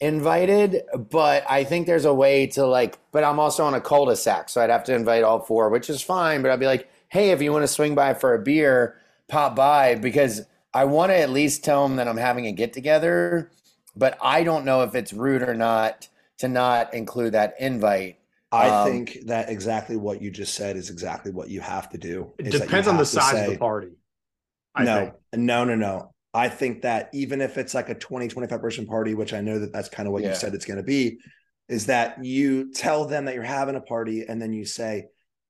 invited. 0.01 0.81
But 1.09 1.45
I 1.49 1.63
think 1.63 1.87
there's 1.87 2.05
a 2.05 2.13
way 2.13 2.47
to 2.47 2.65
like. 2.65 2.99
But 3.11 3.23
I'm 3.23 3.39
also 3.39 3.63
on 3.63 3.73
a 3.73 3.81
cul-de-sac, 3.81 4.49
so 4.49 4.61
I'd 4.61 4.69
have 4.69 4.83
to 4.85 4.93
invite 4.95 5.23
all 5.23 5.39
four, 5.39 5.69
which 5.69 5.89
is 5.89 6.01
fine. 6.01 6.41
But 6.41 6.51
I'd 6.51 6.59
be 6.59 6.65
like, 6.67 6.89
hey, 7.09 7.31
if 7.31 7.41
you 7.41 7.51
want 7.51 7.63
to 7.63 7.67
swing 7.67 7.95
by 7.95 8.13
for 8.13 8.33
a 8.33 8.39
beer, 8.39 8.97
pop 9.29 9.55
by 9.55 9.95
because 9.95 10.41
I 10.73 10.83
want 10.85 11.11
to 11.11 11.17
at 11.17 11.29
least 11.29 11.63
tell 11.63 11.87
them 11.87 11.95
that 11.97 12.07
I'm 12.07 12.17
having 12.17 12.45
a 12.45 12.51
get 12.51 12.73
together. 12.73 13.49
But 13.97 14.17
I 14.21 14.43
don't 14.43 14.65
know 14.65 14.83
if 14.83 14.95
it's 14.95 15.13
rude 15.13 15.41
or 15.41 15.53
not 15.55 16.07
to 16.39 16.47
not 16.47 16.93
include 16.93 17.33
that 17.33 17.55
invite. 17.59 18.17
I 18.51 18.69
Um, 18.69 18.87
think 18.87 19.17
that 19.25 19.49
exactly 19.49 19.97
what 19.97 20.21
you 20.21 20.31
just 20.31 20.53
said 20.53 20.77
is 20.77 20.89
exactly 20.89 21.31
what 21.31 21.49
you 21.49 21.59
have 21.61 21.89
to 21.89 21.97
do. 21.97 22.31
It 22.37 22.51
depends 22.51 22.87
on 22.87 22.95
the 22.95 22.99
have 22.99 23.07
to 23.09 23.13
size 23.13 23.39
of 23.41 23.53
the 23.53 23.57
party. 23.57 23.91
I 24.75 24.83
no, 24.85 24.95
think. 24.95 25.13
no, 25.35 25.63
no, 25.63 25.75
no. 25.75 26.11
I 26.33 26.49
think 26.49 26.83
that 26.83 27.09
even 27.13 27.41
if 27.41 27.57
it's 27.57 27.73
like 27.73 27.89
a 27.89 27.95
20, 27.95 28.27
25 28.27 28.61
person 28.61 28.85
party, 28.85 29.15
which 29.15 29.33
I 29.33 29.41
know 29.41 29.59
that 29.59 29.73
that's 29.73 29.89
kind 29.89 30.07
of 30.07 30.13
what 30.13 30.21
Yeah. 30.23 30.29
you 30.29 30.35
said 30.35 30.53
it's 30.53 30.65
going 30.65 30.77
to 30.77 30.83
be, 30.83 31.19
is 31.67 31.87
that 31.87 32.23
you 32.23 32.71
tell 32.71 33.05
them 33.05 33.25
that 33.25 33.35
you're 33.35 33.43
having 33.43 33.75
a 33.75 33.81
party 33.81 34.25
and 34.27 34.41
then 34.41 34.53
you 34.53 34.65
say, 34.65 35.07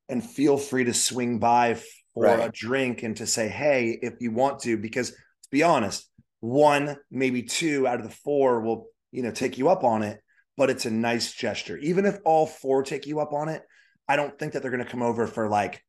and 0.10 0.24
feel 0.24 0.57
free 0.57 0.86
to 0.86 0.93
swing 0.93 1.39
by 1.39 1.77
for 2.13 2.25
a 2.25 2.50
drink 2.51 3.03
and 3.03 3.17
to 3.17 3.27
say, 3.27 3.48
hey, 3.48 4.00
if 4.01 4.15
you 4.21 4.31
want 4.31 4.60
to, 4.62 4.77
because 4.77 5.12
to 5.12 5.50
be 5.51 5.63
honest, 5.63 6.10
one, 6.39 6.98
maybe 7.10 7.44
two 7.44 7.88
out 7.88 8.00
of 8.00 8.03
the 8.03 8.15
four 8.15 8.62
will, 8.62 8.88
you 9.12 9.24
know, 9.24 9.32
take 9.32 9.58
you 9.58 9.70
up 9.70 9.84
on 9.84 10.03
it, 10.03 10.22
but 10.56 10.70
it's 10.70 10.86
a 10.86 10.91
nice 10.91 11.34
gesture. 11.34 11.77
Even 11.77 12.06
if 12.06 12.20
all 12.25 12.46
four 12.46 12.84
take 12.84 13.08
you 13.08 13.20
up 13.20 13.34
on 13.34 13.50
it, 13.50 13.63
I 14.08 14.15
don't 14.15 14.38
think 14.38 14.53
that 14.53 14.62
they're 14.62 14.72
going 14.72 14.84
to 14.84 14.89
come 14.89 15.03
over 15.03 15.27
for 15.27 15.50
like, 15.50 15.84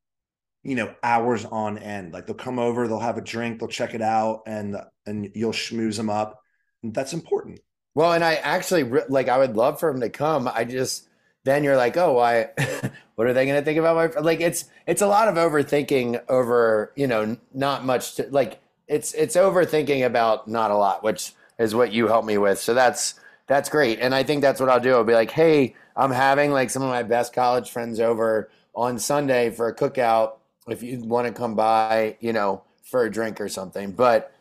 you 0.63 0.75
know, 0.75 0.93
hours 1.03 1.45
on 1.45 1.77
end. 1.77 2.13
Like 2.13 2.27
they'll 2.27 2.35
come 2.35 2.59
over, 2.59 2.87
they'll 2.87 2.99
have 2.99 3.17
a 3.17 3.21
drink, 3.21 3.59
they'll 3.59 3.69
check 3.69 3.93
it 3.93 4.01
out, 4.01 4.41
and 4.45 4.75
and 5.05 5.29
you'll 5.33 5.53
schmooze 5.53 5.97
them 5.97 6.09
up. 6.09 6.39
That's 6.83 7.13
important. 7.13 7.59
Well, 7.95 8.13
and 8.13 8.23
I 8.23 8.35
actually 8.35 8.83
like 9.09 9.29
I 9.29 9.37
would 9.37 9.55
love 9.55 9.79
for 9.79 9.91
them 9.91 10.01
to 10.01 10.09
come. 10.09 10.49
I 10.53 10.65
just 10.65 11.07
then 11.45 11.63
you're 11.63 11.77
like, 11.77 11.95
oh, 11.95 12.13
why? 12.13 12.49
what 13.15 13.27
are 13.27 13.33
they 13.33 13.45
going 13.45 13.59
to 13.59 13.65
think 13.65 13.79
about 13.79 13.95
my? 13.95 14.07
fr-" 14.09 14.19
Like 14.19 14.41
it's 14.41 14.65
it's 14.85 15.01
a 15.01 15.07
lot 15.07 15.27
of 15.27 15.35
overthinking 15.35 16.23
over 16.29 16.93
you 16.95 17.07
know 17.07 17.37
not 17.53 17.85
much 17.85 18.15
to 18.15 18.27
like 18.29 18.59
it's 18.89 19.13
it's 19.13 19.35
overthinking 19.35 20.05
about 20.05 20.47
not 20.47 20.71
a 20.71 20.75
lot, 20.75 21.03
which 21.03 21.33
is 21.59 21.75
what 21.75 21.93
you 21.93 22.07
helped 22.07 22.27
me 22.27 22.37
with. 22.37 22.59
So 22.59 22.73
that's 22.73 23.19
that's 23.47 23.69
great, 23.69 23.99
and 23.99 24.13
I 24.13 24.23
think 24.23 24.41
that's 24.41 24.59
what 24.59 24.69
I'll 24.69 24.79
do. 24.79 24.93
I'll 24.95 25.03
be 25.03 25.13
like, 25.13 25.31
hey, 25.31 25.75
I'm 25.95 26.11
having 26.11 26.51
like 26.51 26.69
some 26.69 26.81
of 26.81 26.89
my 26.89 27.03
best 27.03 27.31
college 27.31 27.69
friends 27.69 27.99
over 27.99 28.49
on 28.73 28.99
Sunday 28.99 29.51
for 29.51 29.67
a 29.67 29.75
cookout. 29.75 30.33
If 30.67 30.83
you 30.83 30.99
want 31.01 31.27
to 31.27 31.33
come 31.33 31.55
by, 31.55 32.17
you 32.19 32.33
know, 32.33 32.63
for 32.83 33.05
a 33.05 33.11
drink 33.11 33.39
or 33.39 33.47
something, 33.47 33.91
but. 33.91 34.33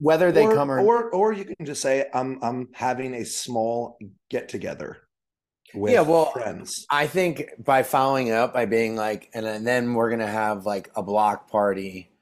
Whether 0.00 0.30
they 0.30 0.46
or, 0.46 0.54
come 0.54 0.70
or, 0.70 0.78
or 0.78 1.10
or 1.10 1.32
you 1.32 1.44
can 1.44 1.66
just 1.66 1.82
say, 1.82 2.06
I'm 2.14 2.38
I'm 2.40 2.68
having 2.72 3.14
a 3.14 3.24
small 3.24 3.98
get 4.30 4.48
together 4.48 4.98
with 5.74 5.92
Yeah, 5.92 6.02
well, 6.02 6.26
friends. 6.30 6.86
I 6.88 7.08
think 7.08 7.50
by 7.58 7.82
following 7.82 8.30
up 8.30 8.54
by 8.54 8.66
being 8.66 8.94
like, 8.94 9.28
and 9.34 9.44
then- 9.44 9.64
then 9.64 9.94
we're 9.94 10.10
gonna 10.10 10.28
have 10.28 10.64
like 10.66 10.92
a 10.94 11.02
block 11.02 11.50
party 11.50 12.12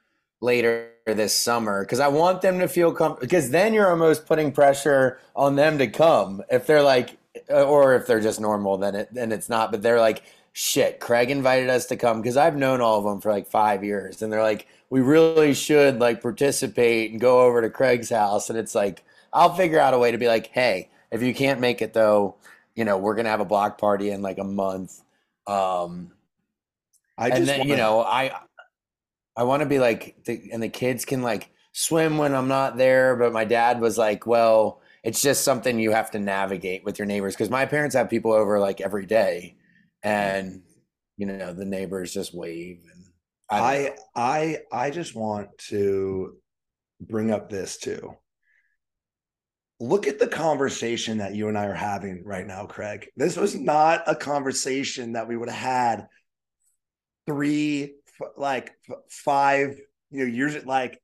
later 0.40 0.88
this 1.14 1.34
summer 1.34 1.84
because 1.84 2.00
I 2.00 2.08
want 2.08 2.42
them 2.42 2.58
to 2.58 2.68
feel 2.68 2.92
comfortable. 2.92 3.26
Because 3.26 3.50
then 3.50 3.72
you're 3.72 3.90
almost 3.90 4.26
putting 4.26 4.52
pressure 4.52 5.20
on 5.34 5.56
them 5.56 5.78
to 5.78 5.86
come. 5.86 6.42
If 6.50 6.66
they're 6.66 6.82
like, 6.82 7.16
uh, 7.50 7.64
or 7.64 7.94
if 7.94 8.06
they're 8.06 8.20
just 8.20 8.40
normal, 8.40 8.76
then 8.78 8.94
it 8.94 9.08
then 9.12 9.32
it's 9.32 9.48
not. 9.48 9.70
But 9.70 9.82
they're 9.82 10.00
like, 10.00 10.22
shit, 10.52 11.00
Craig 11.00 11.30
invited 11.30 11.70
us 11.70 11.86
to 11.86 11.96
come 11.96 12.20
because 12.20 12.36
I've 12.36 12.56
known 12.56 12.80
all 12.80 12.98
of 12.98 13.04
them 13.04 13.20
for 13.20 13.30
like 13.30 13.46
five 13.46 13.84
years, 13.84 14.20
and 14.22 14.32
they're 14.32 14.42
like, 14.42 14.66
we 14.90 15.00
really 15.00 15.54
should 15.54 16.00
like 16.00 16.22
participate 16.22 17.12
and 17.12 17.20
go 17.20 17.42
over 17.42 17.62
to 17.62 17.70
Craig's 17.70 18.10
house, 18.10 18.50
and 18.50 18.58
it's 18.58 18.74
like, 18.74 19.04
I'll 19.32 19.54
figure 19.54 19.78
out 19.78 19.94
a 19.94 19.98
way 19.98 20.10
to 20.10 20.18
be 20.18 20.28
like, 20.28 20.48
hey, 20.48 20.88
if 21.10 21.22
you 21.22 21.34
can't 21.34 21.60
make 21.60 21.82
it 21.82 21.92
though, 21.94 22.34
you 22.74 22.84
know, 22.84 22.98
we're 22.98 23.14
gonna 23.14 23.30
have 23.30 23.40
a 23.40 23.44
block 23.44 23.78
party 23.78 24.10
in 24.10 24.22
like 24.22 24.38
a 24.38 24.44
month. 24.44 25.02
Um, 25.46 26.10
I 27.16 27.28
and 27.28 27.36
just 27.36 27.46
then 27.46 27.60
wanna, 27.60 27.70
you 27.70 27.76
know 27.76 28.00
i 28.00 28.30
i 29.36 29.42
want 29.42 29.60
to 29.60 29.68
be 29.68 29.78
like 29.78 30.16
the, 30.24 30.50
and 30.52 30.62
the 30.62 30.68
kids 30.68 31.04
can 31.04 31.22
like 31.22 31.50
swim 31.72 32.18
when 32.18 32.34
i'm 32.34 32.48
not 32.48 32.76
there 32.76 33.16
but 33.16 33.32
my 33.32 33.44
dad 33.44 33.80
was 33.80 33.98
like 33.98 34.26
well 34.26 34.80
it's 35.04 35.22
just 35.22 35.44
something 35.44 35.78
you 35.78 35.92
have 35.92 36.10
to 36.10 36.18
navigate 36.18 36.84
with 36.84 36.98
your 36.98 37.06
neighbors 37.06 37.34
because 37.34 37.50
my 37.50 37.66
parents 37.66 37.94
have 37.94 38.10
people 38.10 38.32
over 38.32 38.58
like 38.58 38.80
every 38.80 39.06
day 39.06 39.56
and 40.02 40.62
you 41.16 41.26
know 41.26 41.52
the 41.52 41.64
neighbors 41.64 42.12
just 42.12 42.34
wave 42.34 42.80
and 42.92 43.04
I, 43.48 43.94
I. 44.14 44.58
I 44.72 44.86
I 44.86 44.90
just 44.90 45.14
want 45.14 45.56
to 45.68 46.36
bring 47.00 47.30
up 47.30 47.48
this 47.48 47.76
too. 47.76 48.16
Look 49.78 50.06
at 50.06 50.18
the 50.18 50.26
conversation 50.26 51.18
that 51.18 51.34
you 51.34 51.48
and 51.48 51.58
I 51.58 51.66
are 51.66 51.74
having 51.74 52.24
right 52.24 52.46
now, 52.46 52.64
Craig. 52.64 53.08
This 53.16 53.36
was 53.36 53.54
not 53.54 54.02
a 54.06 54.14
conversation 54.14 55.12
that 55.12 55.28
we 55.28 55.36
would 55.36 55.50
have 55.50 55.58
had 55.58 56.08
three, 57.26 57.94
like 58.36 58.72
f- 58.90 58.98
five, 59.08 59.78
you 60.10 60.20
know, 60.20 60.32
years. 60.32 60.64
Like, 60.64 61.00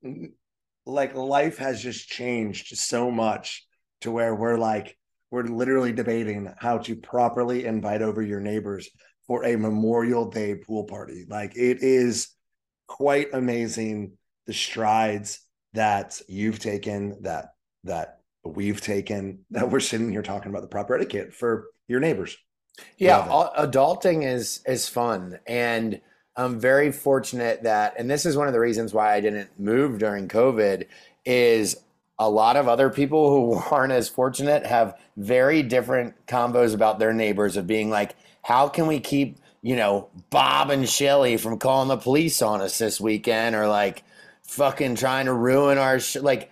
like 0.87 1.15
life 1.15 1.59
has 1.59 1.83
just 1.83 2.09
changed 2.09 2.77
so 2.77 3.11
much 3.11 3.67
to 4.01 4.11
where 4.11 4.35
we're 4.35 4.59
like 4.59 4.97
we're 5.31 5.45
literally 5.45 5.93
debating 5.93 6.53
how 6.59 6.79
to 6.79 6.95
properly 6.97 7.65
invite 7.65 8.03
over 8.03 8.21
your 8.21 8.41
neighbors 8.41 8.91
for 9.27 9.45
a 9.45 9.57
Memorial 9.57 10.29
Day 10.31 10.57
pool 10.57 10.85
party. 10.85 11.25
Like 11.29 11.57
it 11.57 11.79
is 11.83 12.29
quite 12.87 13.29
amazing 13.33 14.19
the 14.47 14.53
strides 14.53 15.41
that 15.73 16.21
you've 16.29 16.59
taken, 16.59 17.23
that 17.23 17.55
that 17.85 18.19
we've 18.45 18.81
taken, 18.81 19.45
that 19.51 19.71
we're 19.71 19.81
sitting 19.81 20.11
here 20.11 20.23
talking 20.23 20.51
about 20.51 20.63
the 20.63 20.69
proper 20.69 20.97
etiquette 20.97 21.33
for 21.33 21.69
your 21.89 22.01
neighbors. 22.01 22.37
yeah 22.99 23.19
Love 23.19 23.27
it. 23.27 23.31
all, 23.31 23.67
adulting 23.67 24.25
is 24.27 24.61
is 24.67 24.89
fun 24.89 25.39
and 25.47 26.01
i'm 26.37 26.59
very 26.59 26.93
fortunate 26.93 27.63
that 27.63 27.95
and 27.99 28.11
this 28.11 28.27
is 28.27 28.37
one 28.37 28.47
of 28.47 28.53
the 28.53 28.61
reasons 28.61 28.93
why 28.93 29.15
i 29.15 29.21
didn't 29.21 29.51
move 29.59 29.99
during 29.99 30.29
covid 30.29 30.87
is 31.25 31.77
a 32.19 32.29
lot 32.29 32.57
of 32.57 32.69
other 32.69 32.91
people 32.91 33.31
who 33.31 33.55
aren't 33.71 33.93
as 33.93 34.09
fortunate 34.09 34.65
have 34.67 34.99
very 35.17 35.63
different 35.63 36.15
combos 36.27 36.75
about 36.75 36.99
their 36.99 37.13
neighbors 37.13 37.57
of 37.57 37.67
being 37.67 37.91
like 37.91 38.15
how 38.43 38.69
can 38.69 38.87
we 38.87 39.01
keep 39.01 39.39
you 39.63 39.77
know 39.77 40.09
bob 40.31 40.71
and 40.71 40.89
shelly 40.89 41.37
from 41.37 41.59
calling 41.59 41.89
the 41.89 41.97
police 41.97 42.43
on 42.43 42.61
us 42.61 42.79
this 42.79 43.01
weekend 43.01 43.55
or 43.55 43.69
like 43.69 44.03
fucking 44.43 44.95
trying 44.95 45.27
to 45.27 45.33
ruin 45.33 45.79
our 45.79 46.01
sh- 46.01 46.17
like 46.17 46.51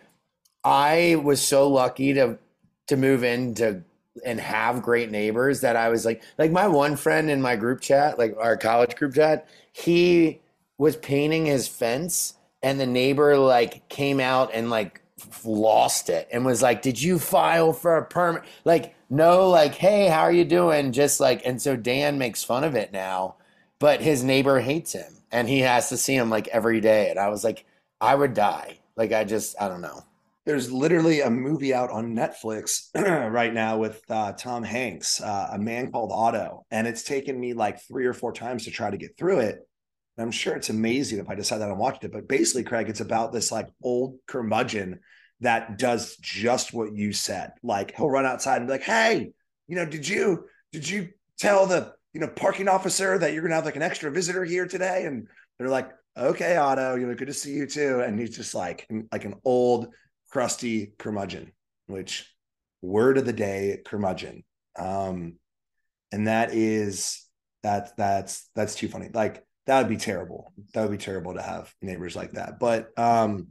i 0.65 1.21
was 1.23 1.41
so 1.41 1.69
lucky 1.69 2.15
to 2.15 2.39
to 2.87 2.97
move 2.97 3.23
into 3.25 3.83
and 4.25 4.41
have 4.41 4.83
great 4.83 5.11
neighbors 5.11 5.61
that 5.61 5.77
I 5.77 5.89
was 5.89 6.05
like, 6.05 6.23
like 6.39 6.51
my 6.51 6.67
one 6.67 6.97
friend 6.97 7.31
in 7.31 7.41
my 7.41 7.57
group 7.57 7.81
chat, 7.81 8.19
like 8.19 8.35
our 8.39 8.57
college 8.57 8.97
group 8.97 9.15
chat, 9.15 9.49
he 9.73 10.41
was 10.79 10.97
painting 10.97 11.47
his 11.47 11.69
fence 11.69 12.35
and 12.63 12.79
the 12.81 12.87
neighbor 12.87 13.37
like 13.37 13.89
came 13.89 14.21
out 14.21 14.51
and 14.55 14.71
like 14.71 15.03
lost 15.45 16.09
it 16.09 16.29
and 16.33 16.45
was 16.45 16.63
like, 16.63 16.83
did 16.83 17.01
you 17.01 17.19
file 17.19 17.73
for 17.73 17.97
a 17.97 18.05
permit? 18.05 18.43
Like, 18.65 18.95
no, 19.09 19.49
like, 19.49 19.75
hey, 19.75 20.09
how 20.09 20.21
are 20.23 20.33
you 20.33 20.45
doing? 20.45 20.93
Just 20.93 21.21
like, 21.21 21.43
and 21.45 21.61
so 21.61 21.77
Dan 21.77 22.19
makes 22.19 22.45
fun 22.45 22.65
of 22.65 22.75
it 22.75 22.93
now, 22.93 23.37
but 23.79 24.01
his 24.01 24.23
neighbor 24.23 24.61
hates 24.61 24.93
him 24.93 25.17
and 25.33 25.49
he 25.49 25.61
has 25.61 25.89
to 25.89 25.97
see 25.97 26.15
him 26.15 26.31
like 26.31 26.49
every 26.49 26.81
day. 26.81 27.11
And 27.11 27.19
I 27.19 27.29
was 27.29 27.45
like, 27.45 27.65
I 28.01 28.15
would 28.15 28.35
die. 28.35 28.79
Like, 28.97 29.13
I 29.13 29.25
just, 29.25 29.61
I 29.61 29.69
don't 29.69 29.81
know. 29.81 30.05
There's 30.51 30.73
literally 30.73 31.21
a 31.21 31.31
movie 31.31 31.73
out 31.73 31.91
on 31.91 32.17
Netflix 32.17 32.89
right 33.33 33.55
now 33.55 33.79
with 33.79 34.03
uh, 34.11 34.33
Tom 34.33 34.65
Hanks, 34.65 35.21
uh, 35.21 35.51
a 35.53 35.59
man 35.61 35.93
called 35.93 36.11
Otto, 36.13 36.67
and 36.73 36.89
it's 36.89 37.05
taken 37.05 37.39
me 37.39 37.53
like 37.53 37.81
three 37.87 38.05
or 38.05 38.13
four 38.13 38.33
times 38.33 38.65
to 38.65 38.73
try 38.73 38.91
to 38.91 38.97
get 38.97 39.17
through 39.17 39.39
it. 39.39 39.59
And 40.17 40.25
I'm 40.25 40.33
sure 40.33 40.57
it's 40.57 40.69
amazing 40.69 41.21
if 41.21 41.31
I 41.31 41.37
decide 41.37 41.59
that 41.59 41.71
I 41.71 41.75
watched 41.75 42.03
it. 42.03 42.11
But 42.11 42.27
basically, 42.27 42.65
Craig, 42.65 42.89
it's 42.89 42.99
about 42.99 43.33
this 43.33 43.53
like 43.53 43.69
old 43.81 44.17
curmudgeon 44.27 44.99
that 45.39 45.79
does 45.79 46.17
just 46.17 46.75
what 46.75 46.97
you 46.97 47.13
said. 47.13 47.53
Like 47.63 47.95
he'll 47.95 48.11
run 48.11 48.27
outside 48.27 48.57
and 48.57 48.67
be 48.67 48.73
like, 48.73 48.83
"Hey, 48.83 49.31
you 49.69 49.77
know, 49.77 49.87
did 49.87 50.09
you 50.09 50.47
did 50.73 50.89
you 50.89 51.11
tell 51.39 51.69
the 51.69 51.93
you 52.13 52.21
know 52.21 52.27
parking 52.27 52.67
officer 52.67 53.17
that 53.17 53.35
you're 53.35 53.43
gonna 53.43 53.55
have 53.55 53.67
like 53.67 53.77
an 53.77 53.83
extra 53.83 54.11
visitor 54.11 54.45
here 54.45 54.67
today?" 54.67 55.05
And 55.07 55.29
they're 55.61 55.69
like, 55.69 55.93
"Okay, 56.17 56.57
Otto, 56.57 56.97
you 56.97 57.07
know, 57.07 57.15
good 57.15 57.29
to 57.29 57.35
see 57.35 57.53
you 57.53 57.67
too." 57.67 58.01
And 58.01 58.19
he's 58.19 58.37
just 58.37 58.53
like 58.53 58.89
like 59.13 59.25
an 59.25 59.37
old 59.45 59.91
crusty 60.31 60.95
curmudgeon, 60.99 61.53
which 61.87 62.33
word 62.83 63.19
of 63.19 63.27
the 63.27 63.33
day, 63.33 63.81
curmudgeon. 63.85 64.45
Um, 64.79 65.35
and 66.13 66.27
that 66.27 66.53
is 66.53 67.25
that 67.63 67.97
that's 67.97 68.49
that's 68.55 68.75
too 68.75 68.89
funny. 68.89 69.11
Like 69.13 69.45
that 69.67 69.79
would 69.79 69.89
be 69.89 69.97
terrible. 69.97 70.53
That 70.75 70.83
would 70.83 70.91
be 70.91 71.05
terrible 71.05 71.35
to 71.35 71.43
have 71.43 71.73
neighbors 71.83 72.17
like 72.17 72.33
that. 72.33 72.59
But 72.59 72.89
um, 72.99 73.49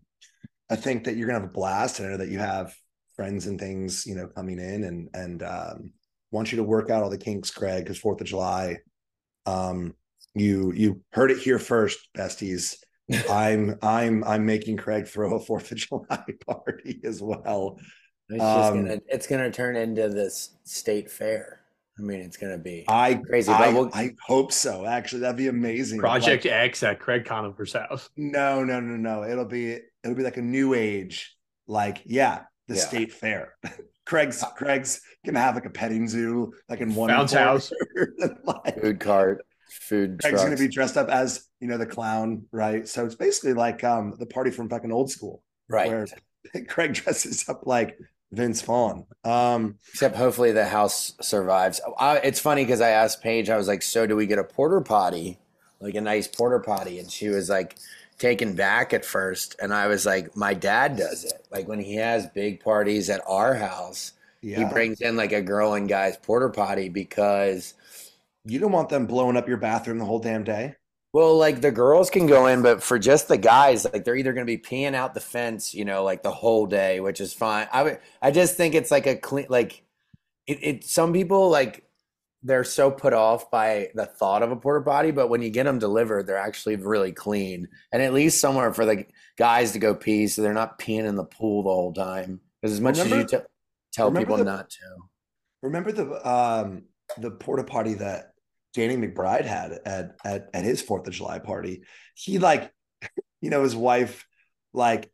I 0.69 0.75
think 0.75 1.05
that 1.05 1.15
you're 1.15 1.27
gonna 1.27 1.39
have 1.39 1.49
a 1.49 1.53
blast. 1.53 1.99
and 1.99 2.07
I 2.07 2.11
know 2.11 2.17
that 2.17 2.29
you 2.29 2.39
have 2.39 2.73
friends 3.15 3.47
and 3.47 3.59
things, 3.59 4.05
you 4.05 4.15
know, 4.15 4.27
coming 4.27 4.59
in 4.59 4.83
and 4.83 5.09
and 5.13 5.43
um, 5.43 5.91
want 6.31 6.51
you 6.51 6.57
to 6.57 6.63
work 6.63 6.89
out 6.89 7.03
all 7.03 7.09
the 7.09 7.17
kinks, 7.17 7.51
Craig, 7.51 7.83
because 7.83 7.97
Fourth 7.97 8.21
of 8.21 8.27
July. 8.27 8.77
Um, 9.45 9.95
you 10.35 10.71
you 10.73 11.01
heard 11.11 11.31
it 11.31 11.39
here 11.39 11.59
first, 11.59 11.99
besties. 12.17 12.75
I'm 13.29 13.77
I'm 13.81 14.23
I'm 14.23 14.45
making 14.45 14.77
Craig 14.77 15.07
throw 15.07 15.35
a 15.35 15.39
Fourth 15.39 15.71
of 15.71 15.77
July 15.85 16.23
party 16.47 16.99
as 17.03 17.21
well. 17.21 17.79
It's 18.29 18.37
just 18.43 18.71
Um, 18.71 18.83
gonna, 18.85 18.99
it's 19.07 19.27
gonna 19.27 19.51
turn 19.51 19.75
into 19.75 20.09
this 20.09 20.51
state 20.63 21.09
fair. 21.09 21.61
I 21.97 22.01
mean, 22.01 22.21
it's 22.21 22.37
gonna 22.37 22.57
be 22.57 22.85
I 22.87 23.15
crazy. 23.15 23.51
I, 23.51 23.73
we'll- 23.73 23.89
I 23.93 24.11
hope 24.25 24.51
so. 24.53 24.85
Actually, 24.85 25.21
that'd 25.21 25.35
be 25.37 25.47
amazing. 25.47 25.99
Project 25.99 26.45
Like, 26.45 26.53
X 26.53 26.83
at 26.83 26.99
Craig 26.99 27.25
Conover's 27.25 27.73
house. 27.73 28.09
no, 28.15 28.63
no, 28.63 28.79
no, 28.79 28.95
no. 28.95 29.23
It'll 29.23 29.45
be 29.45 29.79
it'll 30.03 30.15
be 30.15 30.23
like 30.23 30.37
a 30.37 30.41
new 30.41 30.73
age. 30.75 31.35
Like 31.67 32.01
yeah, 32.05 32.43
the 32.67 32.75
Yeah. 32.75 32.81
state 32.81 33.11
fair. 33.13 33.55
Craig's 34.05 34.43
Craig's 34.55 35.01
gonna 35.25 35.39
have 35.39 35.55
like 35.55 35.65
a 35.65 35.69
petting 35.69 36.07
zoo, 36.07 36.53
like 36.69 36.79
in 36.81 36.95
one 36.95 37.09
Bounce 37.09 37.31
corner. 37.33 37.45
house. 37.45 37.71
food 38.81 38.99
cart, 38.99 39.45
food 39.69 40.19
Craig's 40.19 40.41
trucks. 40.41 40.43
gonna 40.43 40.57
be 40.57 40.67
dressed 40.67 40.97
up 40.97 41.09
as 41.09 41.47
you 41.59 41.67
know 41.67 41.77
the 41.77 41.85
clown, 41.85 42.45
right? 42.51 42.87
So 42.87 43.05
it's 43.05 43.15
basically 43.15 43.53
like 43.53 43.83
um 43.83 44.15
the 44.17 44.25
party 44.25 44.51
from 44.51 44.69
fucking 44.69 44.91
old 44.91 45.11
school, 45.11 45.43
right. 45.67 45.87
where 45.87 46.07
Craig 46.67 46.93
dresses 46.93 47.47
up 47.47 47.65
like 47.65 47.99
Vince 48.31 48.61
Vaughn. 48.61 49.05
Um, 49.23 49.77
Except 49.91 50.15
hopefully 50.15 50.51
the 50.51 50.65
house 50.65 51.13
survives. 51.21 51.81
I, 51.99 52.17
it's 52.17 52.39
funny 52.39 52.63
because 52.63 52.81
I 52.81 52.89
asked 52.89 53.21
Paige, 53.21 53.49
I 53.49 53.57
was 53.57 53.67
like, 53.67 53.81
"So 53.81 54.05
do 54.05 54.15
we 54.15 54.27
get 54.27 54.39
a 54.39 54.43
porta 54.43 54.81
potty, 54.81 55.39
like 55.79 55.95
a 55.95 56.01
nice 56.01 56.27
porta 56.27 56.59
potty?" 56.59 56.99
And 56.99 57.11
she 57.11 57.29
was 57.29 57.49
like, 57.49 57.77
taken 58.19 58.53
back 58.53 58.93
at 58.93 59.05
first, 59.05 59.55
and 59.61 59.73
I 59.73 59.87
was 59.87 60.05
like, 60.05 60.35
"My 60.35 60.53
dad 60.53 60.97
does 60.97 61.23
it. 61.23 61.45
Like 61.51 61.67
when 61.67 61.79
he 61.79 61.95
has 61.95 62.27
big 62.27 62.63
parties 62.63 63.09
at 63.09 63.21
our 63.27 63.55
house, 63.55 64.13
yeah, 64.41 64.59
he 64.59 64.65
brings 64.65 65.01
in 65.01 65.15
like 65.15 65.31
a 65.31 65.41
girl 65.41 65.73
and 65.73 65.89
guys 65.89 66.17
porta 66.17 66.49
potty 66.49 66.89
because." 66.89 67.73
You 68.45 68.59
don't 68.59 68.71
want 68.71 68.89
them 68.89 69.05
blowing 69.05 69.37
up 69.37 69.47
your 69.47 69.57
bathroom 69.57 69.97
the 69.99 70.05
whole 70.05 70.19
damn 70.19 70.43
day. 70.43 70.75
Well, 71.11 71.37
like 71.37 71.61
the 71.61 71.71
girls 71.71 72.09
can 72.11 72.27
go 72.27 72.45
in, 72.47 72.61
but 72.61 72.83
for 72.83 72.99
just 72.99 73.27
the 73.27 73.37
guys, 73.37 73.83
like 73.83 74.05
they're 74.05 74.15
either 74.15 74.33
going 74.33 74.45
to 74.45 74.57
be 74.57 74.61
peeing 74.61 74.93
out 74.93 75.15
the 75.15 75.19
fence, 75.19 75.73
you 75.73 75.83
know, 75.83 76.03
like 76.03 76.21
the 76.21 76.31
whole 76.31 76.67
day, 76.67 76.99
which 76.99 77.19
is 77.19 77.33
fine. 77.33 77.67
I 77.73 77.83
would, 77.83 77.99
I 78.21 78.29
just 78.29 78.55
think 78.57 78.75
it's 78.75 78.91
like 78.91 79.07
a 79.07 79.15
clean, 79.15 79.47
like 79.49 79.81
it, 80.45 80.59
it. 80.61 80.83
Some 80.83 81.11
people 81.11 81.49
like 81.49 81.83
they're 82.43 82.63
so 82.63 82.91
put 82.91 83.13
off 83.13 83.49
by 83.49 83.89
the 83.95 84.05
thought 84.05 84.43
of 84.43 84.51
a 84.51 84.55
porta 84.55 84.85
potty, 84.85 85.09
but 85.09 85.29
when 85.29 85.41
you 85.41 85.49
get 85.49 85.63
them 85.63 85.79
delivered, 85.79 86.27
they're 86.27 86.37
actually 86.37 86.75
really 86.75 87.11
clean, 87.11 87.67
and 87.91 88.03
at 88.03 88.13
least 88.13 88.39
somewhere 88.39 88.71
for 88.71 88.85
the 88.85 89.05
guys 89.35 89.71
to 89.71 89.79
go 89.79 89.95
pee, 89.95 90.27
so 90.27 90.43
they're 90.43 90.53
not 90.53 90.77
peeing 90.79 91.05
in 91.05 91.15
the 91.15 91.25
pool 91.25 91.63
the 91.63 91.69
whole 91.69 91.91
time. 91.93 92.39
Because 92.61 92.73
as 92.75 92.81
much 92.81 92.99
as 92.99 93.05
you 93.05 93.11
Remember- 93.13 93.29
te- 93.39 93.45
tell 93.93 94.11
people 94.11 94.37
the- 94.37 94.43
not 94.43 94.69
to, 94.69 94.77
Remember 95.63 95.91
the 95.91 96.29
um 96.29 96.83
the 97.17 97.31
porta 97.31 97.63
potty 97.63 97.95
that 97.95 98.33
Danny 98.73 98.95
McBride 98.97 99.45
had 99.45 99.79
at 99.85 100.15
at 100.23 100.49
at 100.53 100.63
his 100.63 100.81
Fourth 100.81 101.07
of 101.07 101.13
July 101.13 101.39
party? 101.39 101.83
He 102.15 102.39
like, 102.39 102.71
you 103.41 103.49
know, 103.49 103.63
his 103.63 103.75
wife 103.75 104.27
like, 104.73 105.11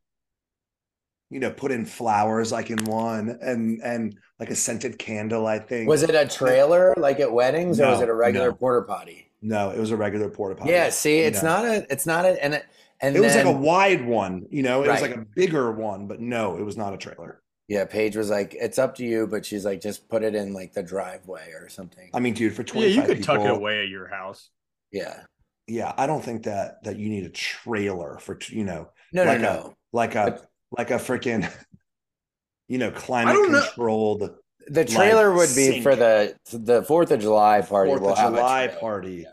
you 1.30 1.40
know, 1.40 1.52
put 1.52 1.72
in 1.72 1.86
flowers 1.86 2.52
like 2.52 2.70
in 2.70 2.84
one 2.86 3.38
and 3.42 3.82
and 3.82 4.18
like 4.40 4.50
a 4.50 4.56
scented 4.56 5.00
candle. 5.00 5.48
I 5.48 5.60
think 5.60 5.88
was 5.90 6.04
it 6.04 6.14
a 6.14 6.28
trailer 6.28 6.94
like 6.98 7.20
at 7.20 7.32
weddings, 7.32 7.80
or 7.80 7.88
was 7.90 8.02
it 8.02 8.10
a 8.10 8.14
regular 8.14 8.50
no. 8.50 8.56
porta 8.56 8.86
potty? 8.88 9.32
no, 9.42 9.70
it 9.70 9.78
was 9.80 9.92
a 9.92 9.98
regular 9.98 10.30
porta 10.30 10.56
potty. 10.56 10.72
Yeah, 10.72 10.90
see, 10.90 11.20
it's 11.20 11.44
No. 11.44 11.50
not 11.50 11.66
a, 11.66 11.88
it's 11.92 12.06
not 12.08 12.26
a, 12.26 12.44
and 12.44 12.56
it, 12.56 12.66
And 13.00 13.16
It 13.16 13.20
was 13.20 13.36
like 13.36 13.46
a 13.46 13.52
wide 13.52 14.04
one, 14.06 14.48
you 14.50 14.64
know, 14.64 14.84
it 14.84 14.90
was 14.90 15.02
like 15.02 15.16
a 15.16 15.26
bigger 15.36 15.72
one, 15.72 16.08
but 16.08 16.20
no, 16.20 16.58
it 16.58 16.64
was 16.64 16.78
not 16.78 16.94
a 16.94 16.98
trailer. 16.98 17.42
Yeah, 17.68 17.86
Paige 17.86 18.16
was 18.16 18.30
like, 18.30 18.54
"It's 18.54 18.78
up 18.78 18.96
to 18.96 19.06
you," 19.06 19.28
but 19.28 19.46
she's 19.46 19.66
like, 19.66 19.82
"Just 19.82 20.08
put 20.10 20.24
it 20.24 20.36
in 20.36 20.54
like 20.54 20.74
the 20.74 20.84
driveway 20.84 21.52
or 21.52 21.68
something." 21.70 22.10
I 22.14 22.20
mean, 22.20 22.34
dude, 22.34 22.54
for 22.54 22.64
twenty, 22.64 22.90
Yeah, 22.90 23.02
you 23.02 23.08
could 23.08 23.18
people, 23.18 23.36
tuck 23.36 23.46
it 23.46 23.50
away 23.52 23.82
at 23.82 23.90
your 23.90 24.08
house. 24.08 24.50
yeah, 24.92 25.24
yeah, 25.68 25.94
I 25.98 26.06
don't 26.08 26.24
think 26.24 26.44
that 26.44 26.84
that 26.84 26.98
you 26.98 27.10
need 27.10 27.26
a 27.26 27.30
trailer 27.30 28.18
for, 28.20 28.38
you 28.50 28.64
know, 28.64 28.90
no, 29.14 29.24
Like 29.24 29.40
a- 29.40 29.42
no, 29.42 29.54
no. 29.54 29.74
like 29.94 30.16
a 30.16 30.42
like 30.78 30.92
a 30.92 30.96
freaking 30.96 31.50
you 32.68 32.78
know, 32.78 32.92
climate 32.92 33.34
don't 33.36 33.52
know- 33.52 33.62
controlled 33.62 34.30
The 34.68 34.86
trailer 34.86 35.32
would 35.34 35.50
be 35.56 35.72
sink. 35.72 35.84
for 35.84 35.96
the 35.96 36.36
the 36.52 36.84
Fourth 36.84 37.12
of 37.12 37.20
July 37.20 37.62
party. 37.62 37.90
Fourth 37.92 38.02
will 38.02 38.10
of 38.14 38.18
July 38.18 38.66
trailer. 38.68 38.80
party 38.80 39.26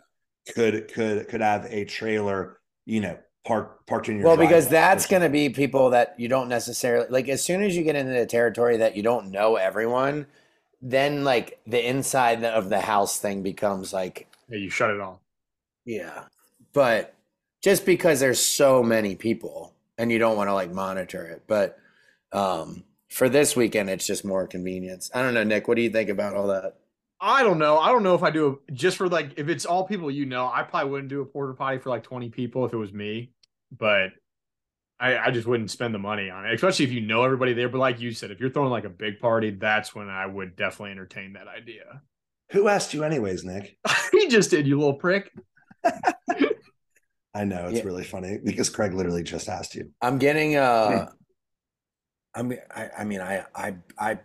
could 0.55 0.89
could 0.93 1.29
could 1.29 1.41
have 1.41 1.67
a 1.67 1.85
trailer, 1.85 2.59
you 2.87 3.01
know, 3.01 3.19
parked 3.45 3.87
parked 3.87 4.09
in 4.09 4.17
your 4.19 4.27
Well, 4.27 4.37
because 4.37 4.69
that's 4.69 5.07
going 5.07 5.23
to 5.23 5.29
be 5.29 5.49
people 5.49 5.91
that 5.91 6.15
you 6.19 6.29
don't 6.29 6.49
necessarily 6.49 7.07
like. 7.11 7.29
As 7.29 7.43
soon 7.45 7.63
as 7.63 7.77
you 7.77 7.83
get 7.83 7.97
into 7.97 8.13
the 8.13 8.27
territory 8.27 8.77
that 8.79 8.97
you 8.97 9.03
don't 9.03 9.31
know 9.31 9.57
everyone, 9.57 10.27
then 10.81 11.25
like 11.25 11.61
the 11.67 11.87
inside 11.87 12.45
of 12.45 12.69
the 12.69 12.81
house 12.81 13.19
thing 13.19 13.43
becomes 13.43 13.93
like, 13.93 14.29
Yeah, 14.49 14.59
you 14.59 14.71
shut 14.71 14.91
it 14.91 15.01
off. 15.01 15.19
yeah. 15.85 16.25
But 16.73 17.15
just 17.63 17.85
because 17.85 18.19
there's 18.21 18.41
so 18.45 18.83
many 18.83 19.15
people 19.15 19.73
and 19.99 20.11
you 20.11 20.19
don't 20.19 20.37
want 20.37 20.49
to 20.49 20.55
like 20.55 20.73
monitor 20.73 21.25
it, 21.27 21.43
but 21.47 21.79
um, 22.33 22.83
for 23.09 23.29
this 23.29 23.55
weekend, 23.55 23.91
it's 23.91 24.07
just 24.07 24.25
more 24.25 24.47
convenience. 24.47 25.11
I 25.15 25.23
don't 25.23 25.35
know, 25.35 25.45
Nick. 25.45 25.69
What 25.69 25.77
do 25.77 25.83
you 25.83 25.91
think 25.91 26.09
about 26.09 26.35
all 26.35 26.47
that? 26.49 26.77
I 27.25 27.45
don't 27.45 27.59
know. 27.59 27.79
I 27.79 27.91
don't 27.93 28.02
know 28.02 28.14
if 28.17 28.23
I 28.25 28.31
do 28.31 28.61
a, 28.69 28.73
just 28.73 28.97
for 28.97 29.09
like 29.09 29.35
if 29.38 29.49
it's 29.49 29.64
all 29.64 29.87
people 29.87 30.11
you 30.11 30.26
know. 30.26 30.50
I 30.52 30.64
probably 30.64 30.91
wouldn't 30.91 31.09
do 31.09 31.21
a 31.21 31.25
porta 31.25 31.55
potty 31.55 31.79
for 31.79 31.88
like 31.91 32.02
twenty 32.02 32.29
people 32.31 32.64
if 32.67 32.73
it 32.73 32.76
was 32.76 32.93
me, 32.93 33.31
but 33.79 34.11
I, 34.99 35.17
I 35.19 35.31
just 35.31 35.47
wouldn't 35.47 35.71
spend 35.71 35.95
the 35.95 35.99
money 36.00 36.31
on 36.31 36.47
it, 36.47 36.52
especially 36.55 36.85
if 36.85 36.93
you 36.93 37.00
know 37.00 37.23
everybody 37.25 37.52
there. 37.55 37.69
But 37.69 37.79
like 37.79 38.00
you 38.00 38.12
said, 38.12 38.31
if 38.33 38.41
you're 38.41 38.50
throwing 38.50 38.71
like 38.71 38.85
a 38.85 38.91
big 38.91 39.21
party, 39.21 39.50
that's 39.50 39.95
when 39.95 40.09
I 40.09 40.26
would 40.26 40.57
definitely 40.57 40.93
entertain 40.93 41.33
that 41.35 41.47
idea. 41.49 42.02
Who 42.50 42.69
asked 42.69 42.93
you 42.93 43.02
anyways, 43.05 43.45
Nick? 43.45 43.76
he 44.12 44.29
just 44.29 44.50
did, 44.50 44.67
you 44.67 44.76
little 44.79 44.95
prick. 44.95 45.33
I 47.35 47.45
know 47.45 47.69
it's 47.69 47.79
Yeah. 47.79 47.85
really 47.85 48.05
funny 48.05 48.38
because 48.45 48.69
Craig 48.69 48.95
literally 48.95 49.23
just 49.23 49.49
asked 49.49 49.75
you. 49.75 49.91
I'm 50.02 50.19
getting 50.19 50.57
uh 50.57 51.11
I 52.35 52.43
mean 52.43 52.59
I, 52.75 52.91
I 52.99 53.05
mean 53.05 53.21
I 53.21 53.45
I 53.55 53.75
I 53.99 54.19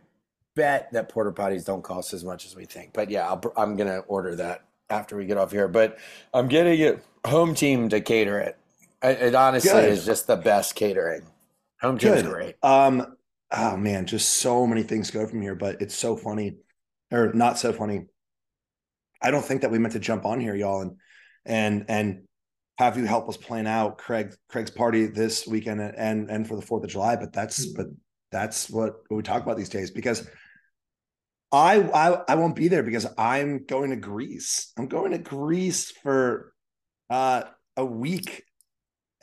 bet 0.57 0.91
that 0.91 1.07
porta 1.07 1.31
potties 1.31 1.63
don't 1.63 1.83
cost 1.83 2.13
as 2.13 2.25
much 2.25 2.45
as 2.45 2.55
we 2.55 2.65
think. 2.65 2.91
But 2.91 3.09
yeah, 3.09 3.29
I'll, 3.29 3.41
I'm 3.55 3.77
going 3.77 3.87
to 3.87 3.99
order 3.99 4.35
that 4.35 4.65
after 4.89 5.15
we 5.15 5.25
get 5.25 5.37
off 5.37 5.51
here, 5.51 5.69
but 5.69 5.97
I'm 6.33 6.49
getting 6.49 6.79
it 6.79 7.05
home 7.25 7.55
team 7.55 7.87
to 7.89 8.01
cater 8.01 8.39
it. 8.39 8.57
It, 9.01 9.21
it 9.21 9.35
honestly 9.35 9.71
Good. 9.71 9.91
is 9.91 10.05
just 10.05 10.27
the 10.27 10.35
best 10.35 10.75
catering. 10.75 11.21
Home 11.81 11.97
team's 11.97 12.23
Good. 12.23 12.31
great. 12.31 12.55
Um, 12.63 13.15
oh 13.51 13.77
man, 13.77 14.07
just 14.07 14.29
so 14.37 14.65
many 14.65 14.83
things 14.83 15.11
go 15.11 15.25
from 15.27 15.41
here, 15.41 15.55
but 15.55 15.81
it's 15.81 15.95
so 15.95 16.17
funny, 16.17 16.55
or 17.11 17.31
not 17.33 17.59
so 17.59 17.71
funny. 17.71 18.07
I 19.21 19.29
don't 19.29 19.45
think 19.45 19.61
that 19.61 19.71
we 19.71 19.77
meant 19.77 19.93
to 19.93 19.99
jump 19.99 20.25
on 20.25 20.39
here, 20.39 20.55
y'all, 20.55 20.81
and 20.81 20.95
and 21.45 21.85
and 21.87 22.23
have 22.79 22.97
you 22.97 23.05
help 23.05 23.29
us 23.29 23.37
plan 23.37 23.67
out 23.67 23.99
Craig 23.99 24.33
Craig's 24.49 24.71
party 24.71 25.05
this 25.05 25.45
weekend 25.45 25.79
and 25.81 25.95
and, 25.95 26.29
and 26.31 26.47
for 26.47 26.55
the 26.55 26.63
Fourth 26.63 26.83
of 26.83 26.89
July. 26.89 27.15
But 27.15 27.31
that's 27.31 27.67
but 27.67 27.87
that's 28.31 28.69
what, 28.69 29.03
what 29.07 29.17
we 29.17 29.23
talk 29.23 29.43
about 29.43 29.57
these 29.57 29.69
days 29.69 29.91
because 29.91 30.27
I, 31.51 31.81
I 31.81 32.23
I 32.29 32.35
won't 32.35 32.55
be 32.55 32.67
there 32.67 32.83
because 32.83 33.07
I'm 33.17 33.65
going 33.65 33.91
to 33.91 33.95
Greece. 33.95 34.71
I'm 34.77 34.87
going 34.87 35.11
to 35.11 35.17
Greece 35.17 35.91
for 35.91 36.53
uh 37.09 37.43
a 37.77 37.85
week, 37.85 38.43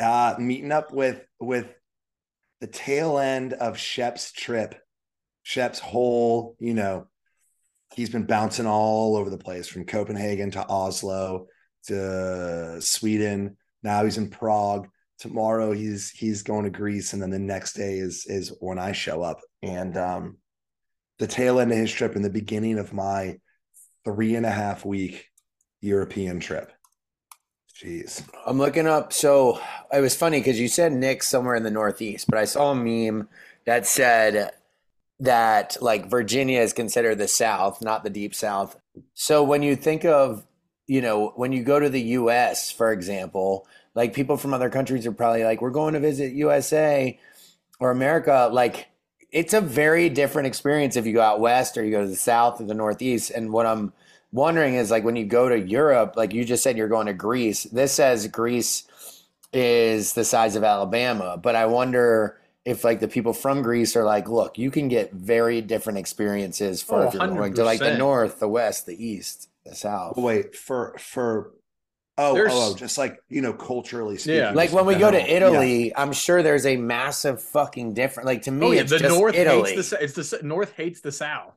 uh 0.00 0.36
meeting 0.38 0.72
up 0.72 0.92
with 0.92 1.22
with 1.38 1.66
the 2.60 2.66
tail 2.66 3.18
end 3.18 3.52
of 3.52 3.76
Shep's 3.76 4.32
trip. 4.32 4.74
Shep's 5.42 5.78
whole, 5.78 6.56
you 6.58 6.72
know, 6.72 7.08
he's 7.94 8.08
been 8.08 8.24
bouncing 8.24 8.66
all 8.66 9.16
over 9.16 9.28
the 9.28 9.36
place 9.36 9.68
from 9.68 9.84
Copenhagen 9.84 10.50
to 10.52 10.66
Oslo 10.66 11.46
to 11.88 12.80
Sweden. 12.80 13.58
Now 13.82 14.04
he's 14.04 14.16
in 14.16 14.30
Prague. 14.30 14.88
Tomorrow 15.18 15.72
he's 15.72 16.10
he's 16.10 16.42
going 16.42 16.64
to 16.64 16.70
Greece, 16.70 17.12
and 17.12 17.20
then 17.20 17.30
the 17.30 17.38
next 17.38 17.74
day 17.74 17.98
is 17.98 18.24
is 18.26 18.52
when 18.60 18.78
I 18.78 18.92
show 18.92 19.22
up. 19.22 19.40
And 19.62 19.96
um, 19.98 20.38
the 21.18 21.26
tail 21.26 21.60
end 21.60 21.72
of 21.72 21.78
his 21.78 21.92
trip 21.92 22.16
and 22.16 22.24
the 22.24 22.30
beginning 22.30 22.78
of 22.78 22.92
my 22.92 23.38
three 24.04 24.34
and 24.34 24.46
a 24.46 24.50
half 24.50 24.84
week 24.84 25.30
European 25.80 26.40
trip. 26.40 26.72
Jeez. 27.74 28.22
I'm 28.46 28.58
looking 28.58 28.86
up. 28.86 29.12
So 29.12 29.60
it 29.92 30.00
was 30.00 30.14
funny 30.14 30.38
because 30.38 30.60
you 30.60 30.68
said 30.68 30.92
Nick 30.92 31.22
somewhere 31.22 31.56
in 31.56 31.64
the 31.64 31.70
Northeast, 31.70 32.26
but 32.28 32.38
I 32.38 32.44
saw 32.44 32.70
a 32.70 32.74
meme 32.74 33.28
that 33.66 33.86
said 33.86 34.52
that 35.20 35.76
like 35.80 36.08
Virginia 36.08 36.60
is 36.60 36.72
considered 36.72 37.18
the 37.18 37.28
South, 37.28 37.82
not 37.82 38.04
the 38.04 38.10
deep 38.10 38.34
South. 38.34 38.76
So 39.14 39.42
when 39.42 39.62
you 39.62 39.76
think 39.76 40.04
of, 40.04 40.46
you 40.86 41.00
know, 41.00 41.32
when 41.36 41.52
you 41.52 41.64
go 41.64 41.80
to 41.80 41.88
the 41.88 42.00
US, 42.00 42.70
for 42.70 42.92
example, 42.92 43.66
like 43.94 44.14
people 44.14 44.36
from 44.36 44.54
other 44.54 44.70
countries 44.70 45.06
are 45.06 45.12
probably 45.12 45.44
like, 45.44 45.60
we're 45.60 45.70
going 45.70 45.94
to 45.94 46.00
visit 46.00 46.32
USA 46.32 47.18
or 47.80 47.90
America. 47.90 48.48
Like 48.52 48.88
it's 49.34 49.52
a 49.52 49.60
very 49.60 50.08
different 50.08 50.46
experience 50.46 50.94
if 50.94 51.06
you 51.06 51.12
go 51.12 51.20
out 51.20 51.40
west 51.40 51.76
or 51.76 51.84
you 51.84 51.90
go 51.90 52.02
to 52.02 52.08
the 52.08 52.14
South 52.14 52.60
or 52.60 52.64
the 52.64 52.72
Northeast. 52.72 53.32
And 53.32 53.52
what 53.52 53.66
I'm 53.66 53.92
wondering 54.30 54.74
is 54.74 54.92
like 54.92 55.02
when 55.02 55.16
you 55.16 55.26
go 55.26 55.48
to 55.48 55.58
Europe, 55.58 56.14
like 56.16 56.32
you 56.32 56.44
just 56.44 56.62
said, 56.62 56.78
you're 56.78 56.88
going 56.88 57.08
to 57.08 57.14
Greece. 57.14 57.64
This 57.64 57.92
says 57.92 58.28
Greece 58.28 58.84
is 59.52 60.14
the 60.14 60.24
size 60.24 60.54
of 60.54 60.62
Alabama, 60.62 61.36
but 61.36 61.56
I 61.56 61.66
wonder 61.66 62.40
if 62.64 62.84
like 62.84 63.00
the 63.00 63.08
people 63.08 63.32
from 63.32 63.62
Greece 63.62 63.96
are 63.96 64.04
like, 64.04 64.28
look, 64.28 64.56
you 64.56 64.70
can 64.70 64.86
get 64.86 65.12
very 65.12 65.60
different 65.60 65.98
experiences 65.98 66.80
for 66.80 67.02
Oh, 67.02 67.08
if 67.08 67.14
you're 67.14 67.26
going 67.26 67.54
to 67.54 67.64
like 67.64 67.80
the 67.80 67.98
north, 67.98 68.38
the 68.38 68.48
west, 68.48 68.86
the 68.86 69.04
east, 69.04 69.48
the 69.66 69.74
south. 69.74 70.16
Wait 70.16 70.54
for 70.54 70.96
for 70.96 71.50
oh 72.18 72.34
There's- 72.34 72.52
oh, 72.54 72.72
oh 72.72 72.76
just 72.76 72.96
like 72.98 73.18
you 73.28 73.40
know 73.42 73.52
culturally 73.52 74.16
speaking. 74.18 74.36
Yeah. 74.40 74.50
Like 74.52 74.72
when 74.72 74.86
we 74.86 74.94
go 74.94 75.10
to 75.10 75.18
general. 75.18 75.52
Yeah. 75.52 75.60
Italy, 75.60 75.96
I'm 75.96 76.12
sure 76.12 76.42
there's 76.42 76.66
a 76.66 76.76
massive 76.76 77.42
fucking 77.42 77.94
difference. 77.94 78.26
Like 78.26 78.42
to 78.42 78.50
me, 78.50 78.66
Oh 78.66 78.70
yeah, 78.72 78.80
it's 78.82 78.90
the 78.90 78.98
just 78.98 79.16
North 79.18 79.34
Italy. 79.34 79.74
hates 79.74 79.90
the 79.90 80.02
it's 80.02 80.14
the 80.30 80.40
North 80.42 80.72
hates 80.72 81.00
the 81.00 81.12
South. 81.12 81.54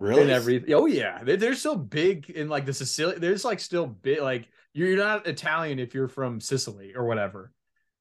really 0.00 0.22
and 0.22 0.30
everything. 0.30 0.72
Oh 0.74 0.86
yeah, 0.86 1.22
they, 1.22 1.36
they're 1.36 1.54
so 1.54 1.76
big 1.76 2.30
in 2.30 2.48
like 2.48 2.66
the 2.66 2.72
Sicilian. 2.74 3.20
There's 3.20 3.44
like 3.44 3.60
still 3.60 3.86
big. 3.86 4.20
Like 4.20 4.48
you're 4.74 4.96
not 4.96 5.26
Italian 5.26 5.78
if 5.78 5.94
you're 5.94 6.08
from 6.08 6.40
Sicily 6.40 6.94
or 6.94 7.04
whatever. 7.06 7.52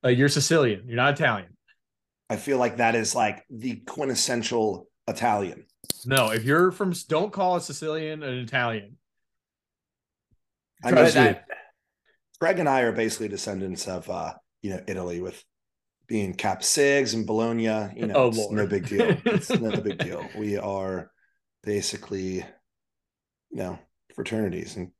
Like 0.01 0.17
you're 0.17 0.29
Sicilian. 0.29 0.83
You're 0.87 0.97
not 0.97 1.13
Italian. 1.13 1.55
I 2.29 2.35
feel 2.37 2.57
like 2.57 2.77
that 2.77 2.95
is 2.95 3.13
like 3.13 3.45
the 3.49 3.75
quintessential 3.75 4.87
Italian. 5.07 5.65
No, 6.05 6.31
if 6.31 6.43
you're 6.45 6.71
from, 6.71 6.93
don't 7.07 7.31
call 7.31 7.57
a 7.57 7.61
Sicilian 7.61 8.23
an 8.23 8.39
Italian. 8.39 8.97
I 10.83 10.89
But 10.89 10.93
mean, 10.95 11.03
Trust 11.03 11.13
that- 11.15 11.45
Greg 12.43 12.59
and 12.59 12.67
I 12.67 12.81
are 12.81 12.91
basically 12.91 13.29
descendants 13.29 13.87
of 13.87 14.09
uh, 14.09 14.33
you 14.61 14.71
know, 14.71 14.81
Italy 14.85 15.21
with 15.21 15.41
being 16.09 16.33
Kappa 16.33 16.61
Sigs 16.61 17.13
and 17.13 17.25
Bologna. 17.25 17.89
You 17.95 18.07
know, 18.07 18.15
Oh, 18.15 18.27
it's 18.27 18.37
Lord. 18.37 18.51
no 18.51 18.67
big 18.67 18.85
deal. 18.85 19.15
It's 19.23 19.49
no 19.49 19.71
big 19.81 19.97
deal. 19.97 20.27
We 20.37 20.57
are 20.57 21.09
basically, 21.63 22.35
you 22.35 22.43
know, 23.53 23.79
fraternities, 24.13 24.75
and 24.75 24.91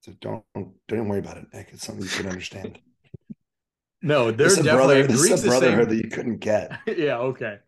so 0.00 0.12
don't 0.22 0.42
don't 0.88 1.06
worry 1.06 1.18
about 1.18 1.36
it, 1.36 1.48
Nick. 1.52 1.68
It's 1.70 1.84
something 1.84 2.02
you 2.02 2.08
can 2.08 2.28
understand. 2.28 2.78
No, 4.00 4.30
they're 4.30 4.46
a 4.46 4.56
definitely 4.56 4.74
brother. 4.74 5.06
This 5.06 5.20
Greeks 5.20 5.34
is 5.34 5.40
a 5.40 5.42
the 5.42 5.48
brotherhood 5.50 5.88
that 5.90 5.96
you 5.96 6.08
couldn't 6.08 6.38
get. 6.38 6.80
yeah, 6.86 7.18
okay. 7.18 7.58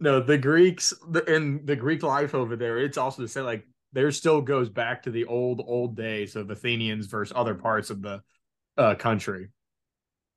No, 0.00 0.20
the 0.20 0.38
Greeks 0.38 0.94
the, 1.10 1.22
and 1.30 1.66
the 1.66 1.76
Greek 1.76 2.02
life 2.02 2.34
over 2.34 2.56
there, 2.56 2.78
it's 2.78 2.96
also 2.96 3.20
the 3.20 3.28
same. 3.28 3.44
Like 3.44 3.66
there 3.92 4.10
still 4.10 4.40
goes 4.40 4.70
back 4.70 5.02
to 5.02 5.10
the 5.10 5.26
old, 5.26 5.62
old 5.66 5.98
days 5.98 6.34
of 6.34 6.48
Athenians 6.48 7.08
versus 7.08 7.34
other 7.36 7.54
parts 7.54 7.90
of 7.90 8.00
the 8.00 8.22
uh, 8.76 8.94
country. 8.94 9.48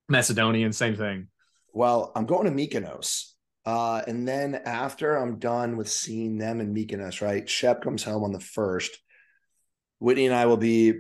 Macedonian, 0.09 0.71
same 0.73 0.95
thing. 0.95 1.27
Well, 1.73 2.11
I'm 2.15 2.25
going 2.25 2.45
to 2.45 2.51
Mykonos. 2.51 3.31
Uh, 3.65 4.01
and 4.07 4.25
then 4.25 4.55
after 4.55 5.15
I'm 5.15 5.39
done 5.39 5.75
with 5.75 5.89
seeing 5.89 6.37
them 6.37 6.61
in 6.61 6.73
Mykonos, 6.73 7.21
right? 7.21 7.47
Shep 7.49 7.81
comes 7.81 8.03
home 8.03 8.23
on 8.23 8.31
the 8.31 8.39
first. 8.39 8.97
Whitney 9.99 10.25
and 10.25 10.35
I 10.35 10.45
will 10.45 10.57
be 10.57 10.93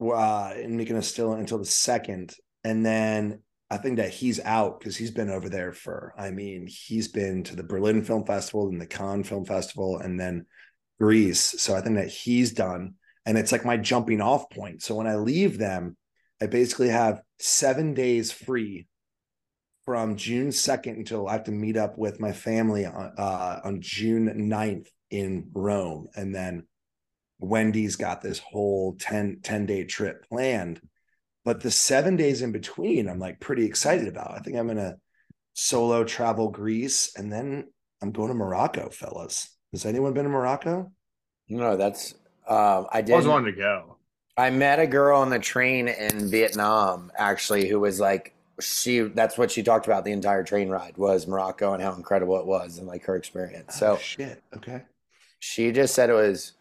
uh, 0.00 0.54
in 0.56 0.78
Mykonos 0.78 1.04
still 1.04 1.34
until 1.34 1.58
the 1.58 1.66
second. 1.66 2.34
And 2.64 2.84
then 2.84 3.42
I 3.70 3.76
think 3.76 3.98
that 3.98 4.10
he's 4.10 4.40
out 4.40 4.80
because 4.80 4.96
he's 4.96 5.10
been 5.10 5.30
over 5.30 5.48
there 5.48 5.72
for, 5.72 6.14
I 6.18 6.30
mean, 6.30 6.66
he's 6.66 7.08
been 7.08 7.44
to 7.44 7.56
the 7.56 7.62
Berlin 7.62 8.02
Film 8.02 8.24
Festival 8.24 8.68
and 8.68 8.80
the 8.80 8.86
Cannes 8.86 9.24
Film 9.24 9.44
Festival 9.44 9.98
and 9.98 10.18
then 10.18 10.46
Greece. 10.98 11.54
So 11.58 11.74
I 11.74 11.80
think 11.80 11.96
that 11.96 12.08
he's 12.08 12.52
done. 12.52 12.94
And 13.26 13.36
it's 13.36 13.52
like 13.52 13.64
my 13.64 13.76
jumping 13.76 14.20
off 14.20 14.48
point. 14.50 14.82
So 14.82 14.94
when 14.94 15.06
I 15.06 15.16
leave 15.16 15.58
them, 15.58 15.96
I 16.40 16.46
basically 16.46 16.88
have 16.88 17.20
seven 17.38 17.94
days 17.94 18.32
free 18.32 18.86
from 19.84 20.16
June 20.16 20.48
2nd 20.48 20.96
until 20.96 21.28
I 21.28 21.32
have 21.32 21.44
to 21.44 21.52
meet 21.52 21.76
up 21.76 21.98
with 21.98 22.20
my 22.20 22.32
family 22.32 22.86
on, 22.86 23.12
uh, 23.16 23.60
on 23.64 23.80
June 23.80 24.48
9th 24.48 24.88
in 25.10 25.50
Rome. 25.52 26.08
And 26.14 26.34
then 26.34 26.66
Wendy's 27.38 27.96
got 27.96 28.22
this 28.22 28.38
whole 28.38 28.96
10, 29.00 29.40
10 29.42 29.66
day 29.66 29.84
trip 29.84 30.26
planned. 30.28 30.80
But 31.44 31.60
the 31.60 31.70
seven 31.70 32.16
days 32.16 32.42
in 32.42 32.52
between, 32.52 33.08
I'm 33.08 33.18
like 33.18 33.40
pretty 33.40 33.64
excited 33.64 34.08
about. 34.08 34.32
I 34.32 34.40
think 34.40 34.56
I'm 34.56 34.66
gonna 34.66 34.96
solo 35.54 36.04
travel 36.04 36.50
Greece, 36.50 37.12
and 37.16 37.32
then 37.32 37.68
I'm 38.02 38.12
going 38.12 38.28
to 38.28 38.34
Morocco, 38.34 38.90
fellas. 38.90 39.56
Has 39.72 39.86
anyone 39.86 40.12
been 40.12 40.24
to 40.24 40.30
Morocco? 40.30 40.92
No, 41.48 41.76
that's 41.76 42.14
um, 42.46 42.86
I 42.92 43.00
did. 43.00 43.02
I 43.02 43.02
did. 43.02 43.12
always 43.12 43.26
wanted 43.28 43.52
to 43.52 43.56
go. 43.56 43.96
I 44.40 44.50
met 44.50 44.78
a 44.80 44.86
girl 44.86 45.18
on 45.20 45.30
the 45.30 45.38
train 45.38 45.88
in 45.88 46.30
Vietnam 46.30 47.12
actually 47.16 47.68
who 47.68 47.80
was 47.80 48.00
like 48.00 48.34
she 48.60 49.00
that's 49.00 49.38
what 49.38 49.50
she 49.50 49.62
talked 49.62 49.86
about 49.86 50.04
the 50.04 50.12
entire 50.12 50.44
train 50.44 50.68
ride 50.68 50.96
was 50.96 51.26
Morocco 51.26 51.72
and 51.74 51.82
how 51.82 51.94
incredible 51.94 52.38
it 52.38 52.46
was 52.46 52.78
and 52.78 52.86
like 52.86 53.04
her 53.04 53.16
experience. 53.16 53.76
So 53.76 53.94
oh, 53.94 53.98
shit. 53.98 54.42
Okay. 54.56 54.82
she 55.38 55.72
just 55.72 55.94
said 55.94 56.10
it 56.10 56.14
was 56.14 56.52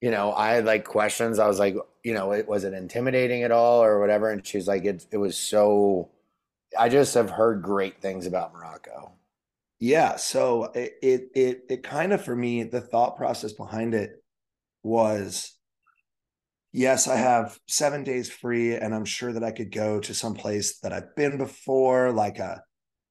you 0.00 0.10
know 0.10 0.32
i 0.34 0.50
had 0.52 0.64
like 0.64 0.84
questions 0.84 1.38
i 1.38 1.46
was 1.46 1.58
like 1.58 1.76
you 2.02 2.14
know 2.14 2.32
it 2.32 2.48
was 2.48 2.64
it 2.64 2.74
intimidating 2.74 3.42
at 3.44 3.52
all 3.52 3.82
or 3.82 4.00
whatever 4.00 4.30
and 4.30 4.46
she's 4.46 4.68
like 4.68 4.84
it, 4.84 5.06
it 5.12 5.16
was 5.16 5.36
so 5.36 6.10
i 6.78 6.88
just 6.88 7.14
have 7.14 7.30
heard 7.30 7.62
great 7.62 8.00
things 8.00 8.26
about 8.26 8.52
morocco 8.52 9.12
Yeah. 9.80 10.16
So 10.16 10.64
it 10.74 10.94
it 11.02 11.30
it, 11.34 11.64
it 11.68 11.82
kind 11.82 12.12
of 12.12 12.24
for 12.24 12.34
me, 12.36 12.62
the 12.64 12.80
thought 12.80 13.16
process 13.16 13.52
behind 13.52 13.94
it 13.94 14.22
was 14.82 15.53
yes, 16.74 17.06
I 17.06 17.16
have 17.16 17.56
seven 17.68 18.02
days 18.02 18.28
free, 18.28 18.74
and 18.74 18.92
I'm 18.92 19.04
sure 19.04 19.32
that 19.32 19.44
I 19.44 19.52
could 19.52 19.70
go 19.70 20.00
to 20.00 20.12
some 20.12 20.34
place 20.34 20.80
that 20.80 20.92
I've 20.92 21.14
been 21.14 21.38
before, 21.38 22.10
like 22.10 22.38
a, 22.38 22.62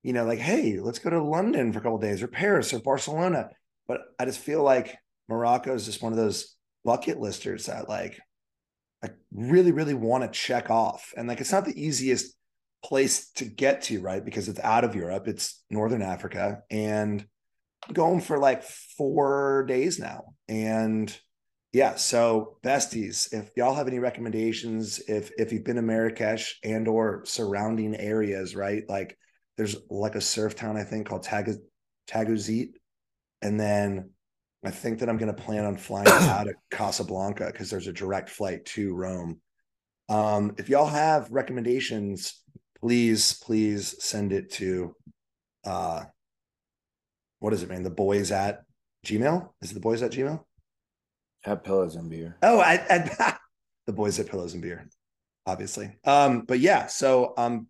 you 0.03 0.11
know, 0.11 0.25
like, 0.25 0.39
hey, 0.39 0.79
let's 0.81 0.99
go 0.99 1.09
to 1.09 1.23
London 1.23 1.71
for 1.71 1.79
a 1.79 1.81
couple 1.81 1.97
days 1.97 2.21
or 2.21 2.27
Paris 2.27 2.73
or 2.73 2.79
Barcelona. 2.79 3.49
But 3.87 4.01
I 4.19 4.25
just 4.25 4.39
feel 4.39 4.61
like 4.61 4.95
Morocco 5.29 5.73
is 5.73 5.85
just 5.85 6.03
one 6.03 6.11
of 6.11 6.17
those 6.17 6.55
bucket 6.83 7.19
listers 7.19 7.67
that 7.67 7.87
like 7.87 8.19
I 9.01 9.09
really, 9.33 9.71
really 9.71 9.93
want 9.93 10.25
to 10.25 10.39
check 10.39 10.69
off. 10.69 11.13
And 11.15 11.27
like 11.27 11.39
it's 11.39 11.51
not 11.51 11.63
the 11.65 11.81
easiest 11.81 12.35
place 12.83 13.31
to 13.35 13.45
get 13.45 13.83
to, 13.83 14.01
right? 14.01 14.23
Because 14.23 14.49
it's 14.49 14.59
out 14.59 14.83
of 14.83 14.95
Europe, 14.95 15.27
it's 15.27 15.63
Northern 15.69 16.01
Africa, 16.01 16.63
and 16.69 17.25
going 17.93 18.19
for 18.19 18.37
like 18.37 18.63
four 18.63 19.65
days 19.69 19.99
now. 19.99 20.33
And 20.49 21.17
yeah, 21.73 21.95
so 21.95 22.57
besties, 22.63 23.33
if 23.33 23.49
y'all 23.57 23.73
have 23.73 23.87
any 23.87 23.97
recommendations, 23.97 24.99
if 25.07 25.31
if 25.39 25.51
you've 25.51 25.63
been 25.63 25.77
to 25.77 25.81
Marrakesh 25.81 26.59
and 26.63 26.87
or 26.87 27.25
surrounding 27.25 27.95
areas, 27.95 28.55
right? 28.55 28.83
Like 28.87 29.17
there's 29.57 29.75
like 29.89 30.13
a 30.13 30.21
surf 30.21 30.55
town, 30.55 30.77
I 30.77 30.83
think, 30.83 31.07
called 31.07 31.23
Tag 31.23 31.49
Tagazout. 32.07 32.73
And 33.41 33.59
then 33.59 34.11
I 34.63 34.69
think 34.69 34.99
that 34.99 35.09
I'm 35.09 35.17
going 35.17 35.33
to 35.33 35.41
plan 35.41 35.65
on 35.65 35.77
flying 35.77 36.07
out 36.07 36.47
of 36.47 36.53
Casablanca 36.69 37.47
because 37.51 37.71
there's 37.71 37.87
a 37.87 37.93
direct 37.93 38.29
flight 38.29 38.65
to 38.65 38.93
Rome. 38.93 39.41
Um, 40.09 40.53
if 40.59 40.69
y'all 40.69 40.85
have 40.85 41.31
recommendations, 41.31 42.39
please, 42.79 43.33
please 43.33 43.95
send 43.99 44.31
it 44.31 44.51
to 44.53 44.95
uh 45.65 46.03
what 47.39 47.51
is 47.51 47.63
it, 47.63 47.69
man? 47.69 47.81
The 47.81 47.89
boys 47.89 48.31
at 48.31 48.61
Gmail? 49.05 49.49
Is 49.61 49.71
it 49.71 49.73
the 49.73 49.79
boys 49.79 50.03
at 50.03 50.11
Gmail? 50.11 50.43
Have 51.43 51.63
pillows 51.63 51.95
and 51.95 52.09
beer. 52.09 52.37
Oh, 52.41 52.59
I, 52.59 52.83
I 52.89 53.37
the 53.85 53.93
boys 53.93 54.19
at 54.19 54.27
Pillows 54.27 54.53
and 54.53 54.61
Beer, 54.61 54.87
obviously. 55.45 55.95
Um, 56.05 56.41
but 56.41 56.59
yeah, 56.59 56.87
so 56.87 57.33
I'm 57.37 57.67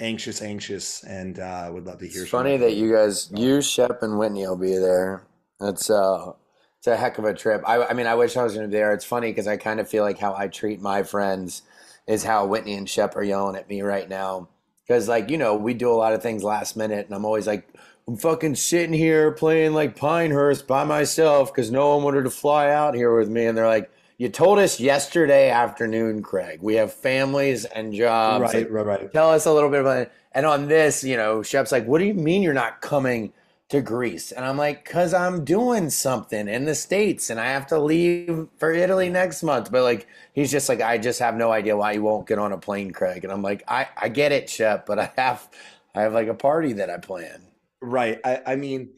anxious, 0.00 0.40
anxious, 0.42 1.02
and 1.04 1.38
uh 1.38 1.70
would 1.72 1.84
love 1.84 1.98
to 1.98 2.08
hear 2.08 2.22
it's 2.22 2.30
funny 2.30 2.56
that 2.56 2.74
you 2.74 2.92
guys 2.92 3.30
you 3.34 3.60
shep 3.60 4.02
and 4.02 4.18
whitney 4.18 4.46
will 4.46 4.56
be 4.56 4.76
there. 4.76 5.26
That's 5.60 5.90
uh 5.90 6.32
it's 6.78 6.86
a 6.86 6.96
heck 6.96 7.18
of 7.18 7.24
a 7.24 7.34
trip. 7.34 7.62
I, 7.66 7.86
I 7.86 7.92
mean 7.92 8.06
i 8.06 8.14
wish 8.14 8.36
i 8.36 8.42
was 8.42 8.54
going 8.54 8.66
to 8.66 8.70
be 8.70 8.78
there. 8.78 8.92
It's 8.92 9.04
funny 9.04 9.30
because 9.30 9.48
i 9.48 9.56
kind 9.56 9.80
of 9.80 9.88
feel 9.88 10.04
like 10.04 10.18
how 10.18 10.34
i 10.36 10.46
treat 10.46 10.80
my 10.80 11.02
friends 11.02 11.62
is 12.06 12.24
how 12.24 12.46
whitney 12.46 12.74
and 12.74 12.88
shep 12.88 13.16
are 13.16 13.24
yelling 13.24 13.56
at 13.56 13.68
me 13.68 13.82
right 13.82 14.08
now. 14.08 14.48
Because 14.86 15.08
like 15.08 15.28
you 15.30 15.38
know 15.38 15.56
we 15.56 15.74
do 15.74 15.90
a 15.90 15.94
lot 15.94 16.12
of 16.12 16.22
things 16.22 16.44
last 16.44 16.76
minute 16.76 17.06
and 17.06 17.14
i'm 17.14 17.24
always 17.24 17.46
like 17.46 17.68
i'm 18.08 18.16
fucking 18.16 18.56
sitting 18.56 18.94
here 18.94 19.32
playing 19.32 19.74
like 19.74 19.96
pinehurst 19.96 20.66
by 20.66 20.84
myself 20.84 21.52
because 21.54 21.70
no 21.70 21.96
one 21.96 22.04
wanted 22.04 22.24
to 22.24 22.30
fly 22.30 22.70
out 22.70 22.94
here 22.96 23.16
with 23.16 23.30
me 23.30 23.46
and 23.46 23.58
they're 23.58 23.68
like 23.68 23.90
you 24.18 24.30
told 24.30 24.58
us 24.60 24.80
yesterday 24.80 25.50
afternoon 25.50 26.22
craig 26.22 26.60
we 26.62 26.76
have 26.76 26.92
families 26.92 27.66
and 27.66 27.94
jobs 27.94 28.54
right, 28.54 28.54
Like, 28.54 28.70
right, 28.70 28.86
right. 28.86 29.12
tell 29.12 29.30
us 29.30 29.46
a 29.46 29.52
little 29.54 29.70
bit 29.70 29.82
about 29.82 29.98
it. 29.98 30.12
And 30.32 30.46
on 30.46 30.68
this, 30.68 31.04
you 31.04 31.16
know, 31.16 31.42
Shep's 31.42 31.72
like, 31.72 31.86
what 31.86 31.98
do 31.98 32.06
you 32.06 32.14
mean 32.14 32.42
you're 32.42 32.54
not 32.54 32.80
coming 32.82 33.32
to 33.70 33.80
Greece? 33.82 34.32
And 34.32 34.44
I'm 34.46 34.56
like, 34.58 34.84
because 34.84 35.14
I'm 35.14 35.44
doing 35.44 35.90
something 35.90 36.48
in 36.48 36.66
the 36.66 36.76
States 36.76 37.30
and 37.30 37.40
I 37.40 37.46
have 37.48 37.66
to 37.68 37.80
leave 37.80 38.48
for 38.58 38.72
Italy 38.72 39.10
next 39.10 39.42
month. 39.42 39.72
But 39.72 39.84
like, 39.84 40.08
he's 40.34 40.52
just 40.52 40.68
like, 40.70 40.82
I 40.82 40.98
just 40.98 41.20
have 41.20 41.36
no 41.36 41.52
idea 41.52 41.76
why 41.76 41.92
you 41.92 42.04
won't 42.04 42.28
get 42.28 42.38
on 42.38 42.52
a 42.52 42.58
plane, 42.58 42.92
Craig. 42.92 43.24
And 43.24 43.32
I'm 43.32 43.42
like, 43.42 43.64
I, 43.68 43.88
I 43.96 44.10
get 44.10 44.32
it, 44.32 44.50
Shep, 44.50 44.86
but 44.86 45.00
I 45.00 45.12
have, 45.16 45.48
I 45.94 46.02
have 46.02 46.14
like 46.14 46.28
a 46.28 46.34
party 46.34 46.74
that 46.74 46.90
I 46.90 46.98
plan. 46.98 47.47
Right. 47.80 48.18
I, 48.24 48.40
I 48.46 48.56
mean, 48.56 48.94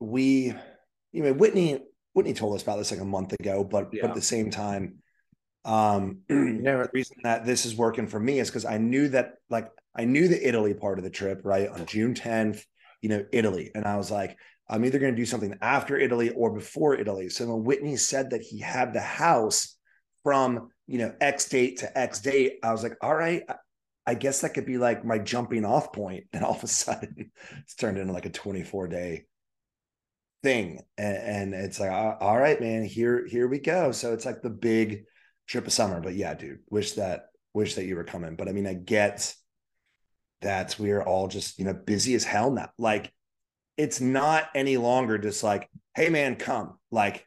we, 0.00 0.54
you 1.12 1.22
know, 1.22 1.32
Whitney, 1.32 1.80
Whitney 2.14 2.34
told 2.34 2.54
us 2.54 2.62
about 2.62 2.78
this 2.78 2.90
like 2.90 3.00
a 3.00 3.04
month 3.04 3.32
ago, 3.32 3.64
but 3.64 3.90
but 3.90 4.10
at 4.10 4.14
the 4.14 4.22
same 4.22 4.50
time, 4.50 5.02
um, 5.64 6.20
never- 6.28 6.84
the 6.84 6.90
reason 6.92 7.18
that 7.22 7.44
this 7.44 7.66
is 7.66 7.76
working 7.76 8.06
for 8.06 8.18
me 8.18 8.40
is 8.40 8.48
because 8.48 8.64
I 8.64 8.78
knew 8.78 9.08
that 9.08 9.34
like 9.50 9.70
I 9.94 10.04
knew 10.04 10.28
the 10.28 10.46
Italy 10.46 10.74
part 10.74 10.98
of 10.98 11.04
the 11.04 11.10
trip, 11.10 11.42
right? 11.44 11.68
On 11.68 11.84
June 11.86 12.14
10th, 12.14 12.62
you 13.02 13.08
know, 13.08 13.24
Italy. 13.32 13.70
And 13.74 13.84
I 13.84 13.96
was 13.96 14.10
like, 14.10 14.36
I'm 14.68 14.84
either 14.84 14.98
going 14.98 15.12
to 15.12 15.16
do 15.16 15.26
something 15.26 15.56
after 15.60 15.96
Italy 15.96 16.30
or 16.30 16.50
before 16.50 16.94
Italy. 16.94 17.28
So 17.28 17.46
when 17.46 17.64
Whitney 17.64 17.96
said 17.96 18.30
that 18.30 18.42
he 18.42 18.60
had 18.60 18.92
the 18.92 19.00
house 19.00 19.76
from, 20.22 20.68
you 20.86 20.98
know, 20.98 21.12
X 21.20 21.48
date 21.48 21.78
to 21.78 21.98
X 21.98 22.20
date, 22.20 22.58
I 22.62 22.70
was 22.72 22.82
like, 22.82 22.96
all 23.02 23.14
right, 23.14 23.42
I- 24.10 24.14
guess 24.14 24.40
that 24.40 24.54
could 24.54 24.66
be 24.66 24.78
like 24.78 25.04
my 25.04 25.18
jumping 25.18 25.64
off 25.64 25.92
point. 25.92 26.24
And 26.32 26.44
all 26.44 26.54
of 26.54 26.64
a 26.64 26.68
sudden 26.68 27.30
it's 27.60 27.74
turned 27.74 27.98
into 27.98 28.12
like 28.12 28.26
a 28.26 28.30
24 28.30 28.88
day 28.88 29.24
thing. 30.42 30.80
And, 30.96 31.16
and 31.16 31.54
it's 31.54 31.80
like, 31.80 31.90
all 31.90 32.16
all 32.20 32.38
right, 32.38 32.60
man, 32.60 32.84
here, 32.84 33.26
here 33.26 33.48
we 33.48 33.58
go. 33.58 33.92
So 33.92 34.12
it's 34.12 34.26
like 34.26 34.42
the 34.42 34.50
big 34.50 35.04
trip 35.46 35.66
of 35.66 35.72
summer. 35.72 36.00
But 36.00 36.14
yeah, 36.14 36.34
dude, 36.34 36.60
wish 36.70 36.92
that, 36.92 37.26
wish 37.54 37.74
that 37.74 37.86
you 37.86 37.96
were 37.96 38.04
coming. 38.04 38.36
But 38.36 38.48
I 38.48 38.52
mean, 38.52 38.66
I 38.66 38.74
get 38.74 39.34
that 40.42 40.76
we're 40.78 41.02
all 41.02 41.28
just, 41.28 41.58
you 41.58 41.64
know, 41.64 41.74
busy 41.74 42.14
as 42.14 42.24
hell 42.24 42.50
now. 42.50 42.70
Like 42.78 43.12
it's 43.76 44.00
not 44.00 44.48
any 44.54 44.76
longer 44.76 45.18
just 45.18 45.42
like, 45.42 45.68
hey 45.94 46.08
man, 46.08 46.36
come. 46.36 46.78
Like 46.90 47.26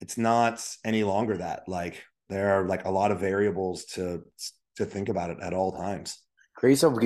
it's 0.00 0.18
not 0.18 0.66
any 0.84 1.04
longer 1.04 1.38
that. 1.38 1.64
Like 1.68 2.02
there 2.28 2.58
are 2.60 2.66
like 2.66 2.84
a 2.84 2.90
lot 2.90 3.12
of 3.12 3.20
variables 3.20 3.84
to 3.84 4.22
to 4.76 4.84
think 4.84 5.08
about 5.08 5.30
it 5.30 5.38
at 5.40 5.52
all 5.52 5.72
times. 5.72 6.20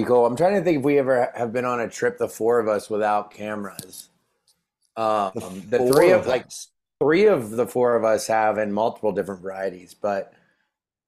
Be 0.03 0.05
cool. 0.05 0.27
I'm 0.27 0.37
trying 0.37 0.57
to 0.57 0.63
think 0.63 0.79
if 0.79 0.85
we 0.85 0.99
ever 0.99 1.31
have 1.35 1.53
been 1.53 1.65
on 1.65 1.81
a 1.81 1.89
trip, 1.89 2.19
the 2.19 2.29
four 2.29 2.59
of 2.59 2.67
us 2.67 2.91
without 2.91 3.31
cameras. 3.31 4.09
Um, 4.97 5.31
the, 5.69 5.79
four 5.79 5.93
three 5.93 6.11
of 6.11 6.27
like 6.27 6.47
three 7.01 7.27
of 7.27 7.51
the 7.51 7.67
four 7.67 7.97
of 7.97 8.05
us 8.05 8.27
have 8.27 8.59
in 8.59 8.73
multiple 8.73 9.13
different 9.13 9.43
varieties, 9.43 9.95
but 9.95 10.33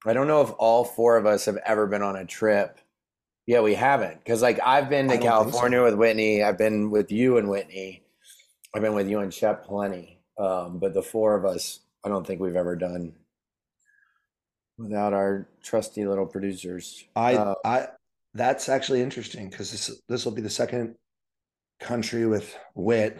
I 0.05 0.13
don't 0.13 0.27
know 0.27 0.41
if 0.41 0.51
all 0.57 0.85
four 0.85 1.17
of 1.17 1.25
us 1.25 1.45
have 1.45 1.57
ever 1.65 1.87
been 1.87 2.01
on 2.01 2.15
a 2.15 2.25
trip. 2.25 2.79
Yeah, 3.45 3.61
we 3.61 3.75
haven't. 3.75 4.19
Because 4.19 4.41
like 4.41 4.59
I've 4.65 4.89
been 4.89 5.07
to 5.09 5.15
don't 5.15 5.23
so. 5.23 5.29
California 5.29 5.83
with 5.83 5.95
Whitney. 5.95 6.43
I've 6.43 6.57
been 6.57 6.89
with 6.89 7.11
you 7.11 7.37
and 7.37 7.49
Whitney. 7.49 8.03
I've 8.73 8.81
been 8.81 8.93
with 8.93 9.09
you 9.09 9.19
and 9.19 9.33
Shep 9.33 9.65
plenty. 9.65 10.19
Um, 10.37 10.77
but 10.79 10.93
the 10.93 11.01
four 11.01 11.35
of 11.35 11.45
us, 11.45 11.79
I 12.05 12.09
don't 12.09 12.25
think 12.25 12.39
we've 12.39 12.55
ever 12.55 12.75
done 12.75 13.13
without 14.77 15.13
our 15.13 15.47
trusty 15.63 16.05
little 16.05 16.25
producers. 16.25 17.05
I 17.15 17.35
Uh, 17.35 17.55
I 17.65 17.87
that's 18.33 18.69
actually 18.69 19.01
interesting 19.01 19.49
because 19.49 19.71
this 19.71 20.01
this 20.07 20.25
will 20.25 20.33
be 20.33 20.41
the 20.41 20.49
second 20.49 20.95
country 21.79 22.25
with 22.25 22.55
Whit 22.75 23.19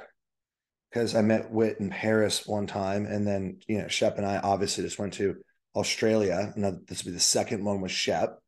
because 0.89 1.15
I 1.15 1.21
met 1.21 1.51
Whit 1.51 1.79
in 1.79 1.89
Paris 1.89 2.47
one 2.47 2.67
time 2.67 3.05
and 3.05 3.25
then 3.27 3.59
you 3.67 3.79
know 3.79 3.87
Shep 3.87 4.17
and 4.17 4.25
I 4.25 4.37
obviously 4.37 4.83
just 4.83 4.99
went 4.99 5.13
to 5.13 5.35
Australia 5.75 6.53
then 6.55 6.83
this 6.87 7.03
will 7.03 7.11
be 7.11 7.15
the 7.15 7.19
second 7.21 7.63
one 7.63 7.81
with 7.81 7.91
Shep. 7.91 8.39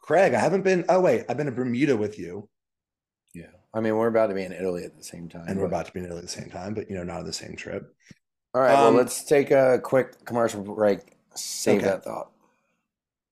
Craig, 0.00 0.34
I 0.34 0.40
haven't 0.40 0.62
been. 0.62 0.84
Oh 0.88 1.00
wait, 1.00 1.24
I've 1.28 1.36
been 1.36 1.46
to 1.46 1.52
Bermuda 1.52 1.96
with 1.96 2.18
you, 2.18 2.48
yeah. 3.34 3.46
I 3.72 3.80
mean, 3.80 3.96
we're 3.96 4.08
about 4.08 4.26
to 4.28 4.34
be 4.34 4.42
in 4.42 4.52
Italy 4.52 4.82
at 4.84 4.96
the 4.96 5.04
same 5.04 5.28
time. 5.28 5.44
and 5.46 5.60
we're 5.60 5.66
about 5.66 5.86
to 5.86 5.92
be 5.92 6.00
in 6.00 6.06
Italy 6.06 6.18
at 6.18 6.24
the 6.24 6.28
same 6.40 6.50
time, 6.50 6.74
but 6.74 6.90
you 6.90 6.96
know 6.96 7.04
not 7.04 7.20
on 7.20 7.24
the 7.26 7.32
same 7.32 7.54
trip. 7.54 7.84
All 8.52 8.60
right, 8.60 8.74
well, 8.74 8.88
Um, 8.88 8.96
let's 8.96 9.22
take 9.22 9.52
a 9.52 9.78
quick 9.80 10.24
commercial 10.24 10.60
break. 10.62 11.16
Save 11.36 11.78
Okay. 11.78 11.86
that 11.86 12.02
thought. 12.04 12.31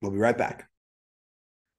We'll 0.01 0.11
be 0.11 0.17
right 0.17 0.37
back. 0.37 0.67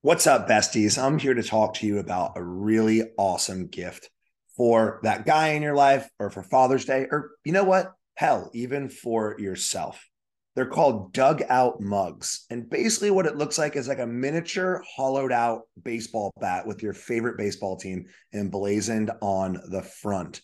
What's 0.02 0.28
up, 0.28 0.48
besties? 0.48 0.96
I'm 0.96 1.18
here 1.18 1.35
to 1.35 1.42
talk 1.42 1.74
to 1.74 1.87
you 1.88 1.98
about 1.98 2.32
a 2.37 2.42
really 2.42 3.02
awesome 3.18 3.66
gift 3.66 4.11
for 4.56 5.00
that 5.02 5.26
guy 5.26 5.48
in 5.48 5.62
your 5.62 5.74
life 5.74 6.08
or 6.20 6.30
for 6.30 6.44
Father's 6.44 6.85
Day, 6.85 7.08
or 7.11 7.32
you 7.44 7.50
know 7.50 7.64
what? 7.64 7.92
Hell, 8.14 8.48
even 8.54 8.88
for 8.88 9.35
yourself. 9.40 10.08
They're 10.54 10.66
called 10.66 11.12
dugout 11.12 11.80
mugs. 11.80 12.44
And 12.48 12.70
basically, 12.70 13.11
what 13.11 13.26
it 13.26 13.37
looks 13.37 13.58
like 13.58 13.74
is 13.74 13.88
like 13.88 13.98
a 13.98 14.06
miniature 14.06 14.85
hollowed 14.94 15.32
out 15.32 15.62
baseball 15.82 16.30
bat 16.40 16.64
with 16.64 16.80
your 16.80 16.92
favorite 16.92 17.38
baseball 17.38 17.76
team 17.76 18.04
emblazoned 18.32 19.11
on 19.20 19.61
the 19.68 19.82
front. 19.82 20.42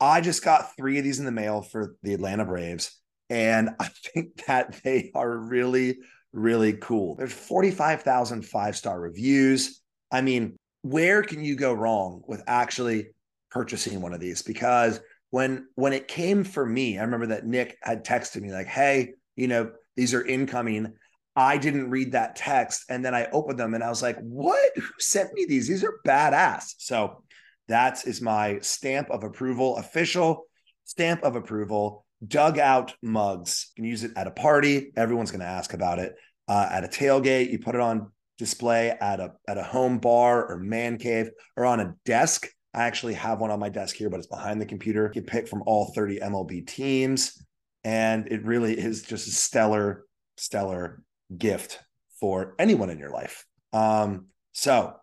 I 0.00 0.22
just 0.22 0.42
got 0.42 0.76
three 0.78 0.96
of 0.96 1.04
these 1.04 1.18
in 1.18 1.26
the 1.26 1.32
mail 1.32 1.60
for 1.60 1.94
the 2.02 2.14
Atlanta 2.14 2.46
Braves. 2.46 2.98
And 3.28 3.70
I 3.80 3.88
think 4.14 4.46
that 4.46 4.80
they 4.82 5.10
are 5.14 5.36
really, 5.36 5.98
really 6.38 6.74
cool. 6.74 7.16
There's 7.16 7.32
45,000 7.32 8.42
five 8.42 8.76
star 8.76 9.00
reviews. 9.00 9.80
I 10.10 10.20
mean, 10.20 10.56
where 10.82 11.22
can 11.22 11.42
you 11.44 11.56
go 11.56 11.72
wrong 11.72 12.22
with 12.26 12.42
actually 12.46 13.08
purchasing 13.50 14.00
one 14.00 14.14
of 14.14 14.20
these? 14.20 14.42
Because 14.42 15.00
when 15.30 15.66
when 15.74 15.92
it 15.92 16.08
came 16.08 16.44
for 16.44 16.64
me, 16.64 16.98
I 16.98 17.02
remember 17.02 17.26
that 17.26 17.46
Nick 17.46 17.76
had 17.82 18.04
texted 18.04 18.40
me 18.40 18.52
like, 18.52 18.66
"Hey, 18.66 19.14
you 19.36 19.48
know, 19.48 19.72
these 19.96 20.14
are 20.14 20.24
incoming." 20.24 20.94
I 21.36 21.56
didn't 21.56 21.90
read 21.90 22.12
that 22.12 22.34
text, 22.34 22.84
and 22.88 23.04
then 23.04 23.14
I 23.14 23.26
opened 23.26 23.60
them, 23.60 23.74
and 23.74 23.84
I 23.84 23.88
was 23.88 24.02
like, 24.02 24.18
"What? 24.20 24.70
Who 24.76 24.88
sent 24.98 25.32
me 25.34 25.44
these? 25.44 25.68
These 25.68 25.84
are 25.84 26.00
badass." 26.06 26.74
So 26.78 27.22
that 27.68 28.06
is 28.06 28.20
my 28.20 28.58
stamp 28.60 29.10
of 29.10 29.22
approval, 29.22 29.76
official 29.76 30.46
stamp 30.84 31.22
of 31.22 31.36
approval. 31.36 32.04
Dugout 32.26 32.94
mugs. 33.02 33.70
You 33.76 33.82
can 33.82 33.90
use 33.90 34.04
it 34.04 34.12
at 34.16 34.26
a 34.26 34.32
party. 34.32 34.92
Everyone's 34.96 35.30
going 35.30 35.40
to 35.40 35.46
ask 35.46 35.72
about 35.72 36.00
it. 36.00 36.16
Uh, 36.48 36.68
at 36.70 36.84
a 36.84 36.88
tailgate, 36.88 37.50
you 37.50 37.58
put 37.58 37.74
it 37.74 37.80
on 37.80 38.10
display 38.38 38.90
at 38.90 39.20
a 39.20 39.32
at 39.48 39.58
a 39.58 39.62
home 39.62 39.98
bar 39.98 40.46
or 40.46 40.58
man 40.58 40.96
cave 40.96 41.30
or 41.56 41.66
on 41.66 41.80
a 41.80 41.94
desk. 42.04 42.48
I 42.74 42.84
actually 42.84 43.14
have 43.14 43.40
one 43.40 43.50
on 43.50 43.58
my 43.58 43.68
desk 43.68 43.96
here, 43.96 44.08
but 44.10 44.18
it's 44.18 44.28
behind 44.28 44.60
the 44.60 44.66
computer. 44.66 45.10
You 45.14 45.22
pick 45.22 45.48
from 45.48 45.62
all 45.66 45.92
30 45.94 46.20
MLB 46.20 46.66
teams. 46.66 47.42
And 47.84 48.30
it 48.30 48.44
really 48.44 48.78
is 48.78 49.02
just 49.02 49.28
a 49.28 49.30
stellar, 49.30 50.04
stellar 50.36 51.02
gift 51.36 51.80
for 52.20 52.54
anyone 52.58 52.90
in 52.90 52.98
your 52.98 53.10
life. 53.10 53.46
Um, 53.72 54.26
so 54.52 54.94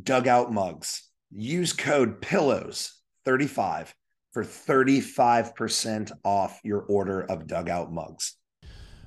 dugout 0.00 0.52
mugs. 0.52 1.08
Use 1.30 1.72
code 1.72 2.20
pillows 2.20 3.00
35 3.24 3.94
for 4.32 4.44
35% 4.44 6.12
off 6.24 6.60
your 6.64 6.80
order 6.80 7.22
of 7.22 7.46
dugout 7.46 7.92
mugs. 7.92 8.34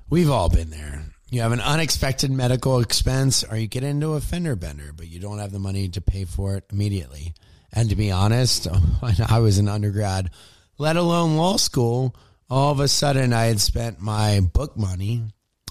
We've 0.08 0.30
all 0.30 0.48
been 0.48 0.70
there. 0.70 1.15
You 1.28 1.40
have 1.40 1.52
an 1.52 1.60
unexpected 1.60 2.30
medical 2.30 2.78
expense 2.78 3.42
or 3.42 3.56
you 3.56 3.66
get 3.66 3.82
into 3.82 4.14
a 4.14 4.20
fender 4.20 4.54
bender, 4.54 4.92
but 4.94 5.08
you 5.08 5.18
don't 5.18 5.38
have 5.38 5.50
the 5.50 5.58
money 5.58 5.88
to 5.88 6.00
pay 6.00 6.24
for 6.24 6.56
it 6.56 6.64
immediately. 6.70 7.34
And 7.72 7.90
to 7.90 7.96
be 7.96 8.12
honest, 8.12 8.66
when 9.00 9.14
I 9.28 9.40
was 9.40 9.58
an 9.58 9.68
undergrad, 9.68 10.30
let 10.78 10.96
alone 10.96 11.36
law 11.36 11.56
school, 11.56 12.14
all 12.48 12.70
of 12.70 12.78
a 12.78 12.86
sudden 12.86 13.32
I 13.32 13.46
had 13.46 13.60
spent 13.60 14.00
my 14.00 14.38
book 14.40 14.76
money 14.76 15.24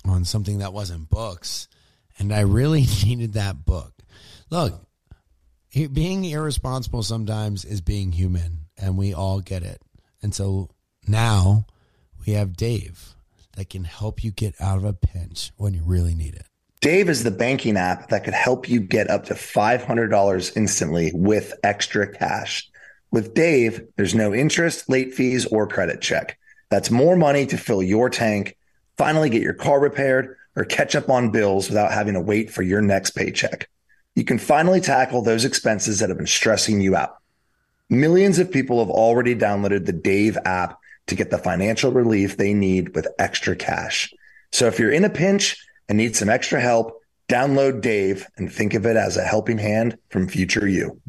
on 0.04 0.26
something 0.26 0.60
that 0.60 0.74
wasn't 0.74 1.10
books. 1.10 1.70
And 2.20 2.34
I 2.34 2.42
really 2.42 2.86
needed 3.06 3.34
that 3.34 3.66
book. 3.66 3.94
Look, 4.50 4.74
being 5.72 6.26
irresponsible 6.26 7.04
sometimes 7.04 7.66
is 7.66 7.82
being 7.82 8.12
human, 8.12 8.68
and 8.78 8.98
we 8.98 9.14
all 9.14 9.40
get 9.40 9.64
it. 9.64 9.82
And 10.22 10.34
so 10.34 10.70
now 11.08 11.66
we 12.26 12.34
have 12.34 12.56
Dave 12.56 13.16
that 13.56 13.70
can 13.70 13.84
help 13.84 14.24
you 14.24 14.32
get 14.32 14.56
out 14.60 14.78
of 14.78 14.84
a 14.84 14.94
pinch 14.94 15.52
when 15.58 15.74
you 15.74 15.84
really 15.84 16.16
need 16.16 16.36
it. 16.36 16.46
Dave 16.82 17.10
is 17.10 17.24
the 17.24 17.32
banking 17.32 17.78
app 17.78 18.10
that 18.10 18.24
could 18.24 18.34
help 18.34 18.70
you 18.70 18.80
get 18.80 19.10
up 19.10 19.26
to 19.26 19.34
$500 19.34 20.58
instantly 20.58 21.12
with 21.14 21.54
extra 21.64 22.08
cash. 22.08 22.70
With 23.12 23.34
Dave, 23.34 23.88
there's 23.96 24.14
no 24.14 24.34
interest, 24.34 24.90
late 24.90 25.14
fees, 25.14 25.46
or 25.46 25.68
credit 25.68 26.02
check. 26.02 26.38
That's 26.70 26.92
more 26.92 27.16
money 27.16 27.46
to 27.48 27.58
fill 27.58 27.82
your 27.82 28.10
tank, 28.10 28.56
finally 28.98 29.30
get 29.30 29.42
your 29.42 29.54
car 29.54 29.80
repaired, 29.80 30.38
or 30.56 30.66
catch 30.66 30.96
up 30.96 31.10
on 31.10 31.32
bills 31.32 31.70
without 31.70 31.92
having 31.92 32.14
to 32.14 32.22
wait 32.22 32.52
for 32.52 32.62
your 32.62 32.82
next 32.82 33.12
paycheck 33.12 33.70
you 34.16 34.24
can 34.24 34.40
finally 34.40 34.80
tackle 34.80 35.22
those 35.22 35.46
expenses 35.46 36.00
that 36.00 36.10
have 36.10 36.18
been 36.18 36.26
stressing 36.26 36.82
you 36.82 36.96
out. 36.96 37.18
Millions 37.90 38.40
of 38.40 38.52
people 38.52 38.80
have 38.80 38.90
already 38.90 39.36
downloaded 39.36 39.86
the 39.86 39.94
Dave 39.94 40.38
app 40.46 40.80
to 41.08 41.16
get 41.16 41.30
the 41.30 41.38
financial 41.38 41.92
relief 41.92 42.38
they 42.38 42.54
need 42.54 42.96
with 42.96 43.08
extra 43.20 43.56
cash. 43.56 44.14
So 44.52 44.68
if 44.68 44.80
you're 44.80 44.92
in 44.92 45.06
a 45.06 45.10
pinch 45.10 45.58
and 45.88 45.98
need 45.98 46.16
some 46.16 46.30
extra 46.30 46.60
help, 46.60 47.02
download 47.28 47.82
Dave 47.82 48.28
and 48.38 48.52
think 48.52 48.74
of 48.74 48.86
it 48.86 48.96
as 48.96 49.18
a 49.18 49.24
helping 49.24 49.58
hand 49.58 49.98
from 50.10 50.28
future 50.28 50.68
you. 50.68 51.02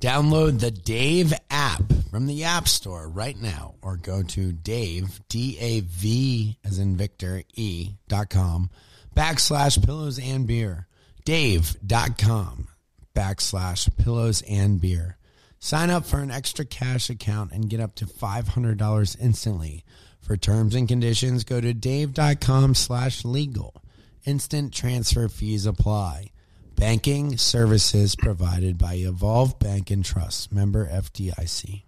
Download 0.00 0.60
the 0.60 0.70
Dave 0.70 1.32
app 1.50 1.82
from 2.10 2.26
the 2.26 2.44
App 2.44 2.68
Store 2.68 3.08
right 3.08 3.40
now 3.40 3.74
or 3.80 3.96
go 3.96 4.22
to 4.22 4.52
Dave, 4.52 5.20
D 5.28 5.56
A 5.60 5.80
V 5.80 6.58
as 6.64 6.78
in 6.78 6.96
Victor, 6.96 7.42
E 7.54 7.94
dot 8.08 8.28
com 8.30 8.70
backslash 9.16 9.84
pillows 9.84 10.18
and 10.18 10.46
beer 10.46 10.86
dave.com 11.24 12.68
backslash 13.14 13.96
pillows 13.96 14.42
and 14.48 14.80
beer. 14.80 15.16
Sign 15.64 15.88
up 15.88 16.04
for 16.04 16.18
an 16.18 16.30
extra 16.30 16.66
cash 16.66 17.08
account 17.08 17.50
and 17.50 17.70
get 17.70 17.80
up 17.80 17.94
to 17.94 18.04
$500 18.04 19.16
instantly. 19.18 19.82
For 20.20 20.36
terms 20.36 20.74
and 20.74 20.86
conditions, 20.86 21.42
go 21.42 21.58
to 21.58 21.72
dave.com 21.72 22.74
slash 22.74 23.24
legal. 23.24 23.82
Instant 24.26 24.74
transfer 24.74 25.26
fees 25.26 25.64
apply. 25.64 26.32
Banking 26.76 27.38
services 27.38 28.14
provided 28.14 28.76
by 28.76 28.96
Evolve 28.96 29.58
Bank 29.58 29.90
and 29.90 30.04
Trust, 30.04 30.52
member 30.52 30.86
FDIC. 30.86 31.84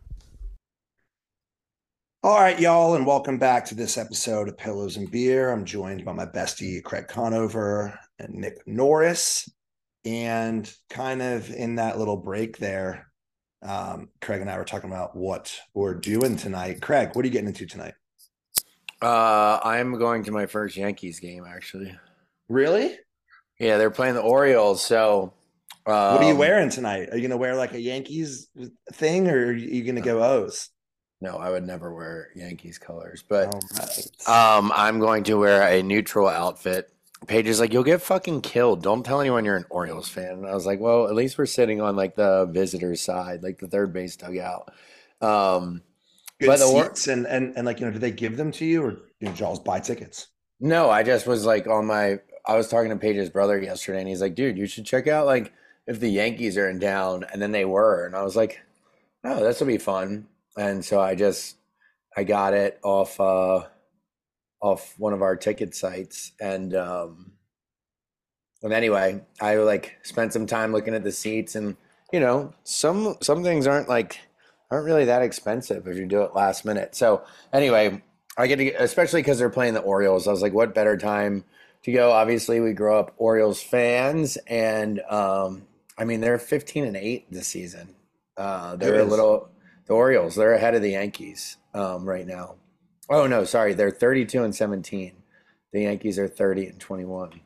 All 2.23 2.41
right, 2.41 2.59
y'all, 2.59 2.95
and 2.95 3.07
welcome 3.07 3.37
back 3.37 3.67
to 3.67 3.75
this 3.75 3.99
episode 3.99 4.49
of 4.49 4.57
Pillows 4.57 4.97
and 4.97 5.11
Beer. 5.11 5.53
I'm 5.53 5.67
joined 5.67 6.03
by 6.03 6.15
my 6.15 6.25
bestie, 6.25 6.83
Craig 6.83 7.09
Conover, 7.09 8.01
and 8.19 8.37
Nick 8.37 8.67
Norris. 8.67 9.51
And 10.07 10.73
kind 10.89 11.21
of 11.21 11.51
in 11.51 11.75
that 11.75 11.99
little 11.99 12.17
break 12.17 12.57
there, 12.57 13.13
um, 13.63 14.09
Craig 14.21 14.41
and 14.41 14.51
I 14.51 14.59
were 14.59 14.65
talking 14.65 14.91
about 14.91 15.17
what 15.17 15.59
we're 15.75 15.95
doing 15.95 16.37
tonight. 16.37 16.81
Craig, 16.81 17.11
what 17.15 17.25
are 17.25 17.29
you 17.29 17.33
getting 17.33 17.49
into 17.49 17.67
tonight? 17.67 17.95
Uh, 19.03 19.61
I'm 19.63 19.99
going 19.99 20.25
to 20.25 20.33
my 20.33 20.47
first 20.47 20.77
Yankees 20.77 21.21
game, 21.21 21.45
actually. 21.47 21.97
Really? 22.49 22.97
Yeah, 23.59 23.79
they're 23.79 23.91
playing 23.91 24.15
the 24.15 24.23
Orioles. 24.23 24.85
So, 24.85 25.35
um, 25.87 26.15
what 26.15 26.23
are 26.23 26.25
you 26.25 26.33
um, 26.33 26.39
wearing 26.39 26.71
tonight? 26.71 27.09
Are 27.11 27.17
you 27.17 27.23
going 27.23 27.31
to 27.31 27.37
wear 27.37 27.55
like 27.55 27.73
a 27.73 27.81
Yankees 27.81 28.49
thing, 28.93 29.29
or 29.29 29.47
are 29.47 29.53
you 29.53 29.85
going 29.85 29.97
to 29.97 30.01
go 30.01 30.23
O's? 30.23 30.71
No, 31.21 31.37
I 31.37 31.51
would 31.51 31.67
never 31.67 31.95
wear 31.95 32.29
Yankees 32.35 32.79
colors, 32.79 33.25
but 33.27 33.55
um, 34.29 34.71
I'm 34.75 34.99
going 35.01 35.25
to 35.25 35.35
wear 35.35 35.63
a 35.63 35.83
neutral 35.83 36.29
outfit 36.29 36.93
Paige 37.27 37.49
is 37.49 37.61
like, 37.61 37.73
you'll 37.73 37.85
get 37.85 38.03
fucking 38.03 38.43
killed. 38.43 38.83
Don't 38.83 39.05
tell 39.05 39.21
anyone 39.21 39.45
you're 39.45 39.57
an 39.57 39.67
Orioles 39.71 40.09
fan. 40.09 40.33
And 40.33 40.47
I 40.47 40.55
was 40.55 40.67
like, 40.67 40.81
well, 40.81 41.09
at 41.09 41.15
least 41.15 41.39
we're 41.39 41.47
sitting 41.47 41.81
on 41.81 41.97
like 41.97 42.15
the 42.15 42.47
visitor 42.47 42.95
side, 42.97 43.43
like 43.43 43.59
the 43.59 43.69
third 43.69 43.93
base 43.93 44.17
dugout. 44.17 44.73
Um, 45.21 45.83
Good 46.39 46.47
but 46.49 46.59
the 46.59 46.67
seats 46.67 47.09
and, 47.09 47.27
and 47.27 47.57
and 47.57 47.65
like 47.65 47.81
you 47.81 47.87
know, 47.87 47.93
do 47.93 47.99
they 47.99 48.11
give 48.11 48.37
them 48.37 48.53
to 48.53 48.65
you 48.67 48.83
or 48.83 48.91
do 48.93 49.01
you 49.21 49.29
know, 49.29 49.35
Jaws 49.35 49.59
buy 49.59 49.81
tickets? 49.81 50.29
No, 50.61 50.91
I 50.91 51.03
just 51.03 51.27
was 51.27 51.45
like 51.47 51.67
on 51.67 51.87
my. 51.87 52.19
I 52.47 52.57
was 52.57 52.69
talking 52.69 52.91
to 52.91 52.97
Paige's 52.97 53.31
brother 53.31 53.59
yesterday, 53.61 54.01
and 54.01 54.09
he's 54.09 54.21
like, 54.21 54.35
dude, 54.35 54.59
you 54.59 54.67
should 54.67 54.87
check 54.87 55.07
out 55.07 55.27
like 55.27 55.53
if 55.87 55.99
the 55.99 56.11
Yankees 56.11 56.57
are 56.59 56.69
in 56.69 56.79
town, 56.79 57.25
and 57.33 57.41
then 57.41 57.53
they 57.53 57.65
were, 57.65 58.07
and 58.07 58.15
I 58.15 58.23
was 58.23 58.37
like, 58.37 58.61
oh, 59.25 59.43
this 59.43 59.61
will 59.61 59.67
be 59.67 59.79
fun. 59.79 60.27
And 60.59 60.85
so 60.85 61.01
I 61.01 61.15
just 61.15 61.57
I 62.17 62.25
got 62.25 62.53
it 62.53 62.79
off. 62.83 63.19
uh 63.19 63.65
off 64.61 64.95
one 64.99 65.13
of 65.13 65.23
our 65.23 65.37
ticket 65.37 65.75
sites 65.75 66.33
and 66.41 66.75
um 66.75 67.33
and 68.63 68.73
anyway 68.73 69.21
i 69.41 69.57
like 69.57 69.99
spent 70.03 70.33
some 70.33 70.47
time 70.47 70.73
looking 70.73 70.95
at 70.95 71.05
the 71.05 71.13
seats 71.13 71.55
and 71.55 71.77
you 72.13 72.21
know 72.21 72.53
some 72.65 73.17
some 73.21 73.43
things 73.43 73.67
aren't 73.67 73.89
like 73.89 74.19
aren't 74.71 74.87
really 74.87 75.05
that 75.05 75.23
expensive 75.23 75.87
if 75.87 75.97
you 75.97 76.07
do 76.07 76.23
it 76.23 76.35
last 76.35 76.65
minute. 76.65 76.95
So 76.95 77.23
anyway 77.53 78.03
i 78.39 78.47
get 78.47 78.57
to 78.57 78.71
especially 78.83 79.23
because 79.23 79.39
they're 79.39 79.49
playing 79.51 79.75
the 79.75 79.81
orioles 79.81 80.29
i 80.29 80.31
was 80.31 80.43
like 80.43 80.53
what 80.53 80.75
better 80.75 80.97
time 80.97 81.45
to 81.83 81.93
go? 81.93 82.11
Obviously 82.11 82.59
we 82.59 82.73
grow 82.73 82.99
up 82.99 83.15
orioles 83.17 83.63
fans 83.63 84.37
and 84.47 85.01
um 85.09 85.63
i 85.97 86.05
mean 86.05 86.21
they're 86.21 86.39
15 86.39 86.85
and 86.85 86.97
8 86.97 87.31
this 87.31 87.47
season. 87.47 87.95
Uh 88.37 88.77
they're 88.77 89.01
a 89.01 89.05
little 89.05 89.49
the 89.87 89.95
orioles 89.95 90.35
they're 90.35 90.55
ahead 90.55 90.75
of 90.75 90.83
the 90.83 90.91
yankees 90.91 91.57
um 91.75 92.09
right 92.09 92.27
now 92.27 92.57
Oh 93.09 93.27
no, 93.27 93.45
sorry, 93.45 93.75
they're 93.75 93.91
32 93.91 94.43
and 94.43 94.55
17. 94.55 95.13
The 95.73 95.83
Yankees 95.83 96.19
are 96.19 96.29
30 96.29 96.67
and 96.67 96.81
21. 96.81 97.41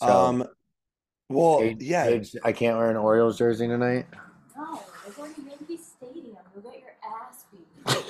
So, 0.00 0.06
um, 0.06 0.46
well, 1.28 1.64
yeah, 1.80 2.20
I 2.44 2.52
can't 2.52 2.76
wear 2.76 2.90
an 2.90 2.96
Orioles 2.96 3.38
jersey 3.38 3.66
tonight. 3.66 4.06
No, 4.56 4.82
they're 5.04 5.12
going 5.14 5.34
to 5.34 5.40
Yankee 5.42 5.78
Stadium. 5.78 6.36
You'll 6.54 6.70
get 6.70 6.80
your 6.80 6.94
ass 7.04 7.44
beat. 7.50 8.04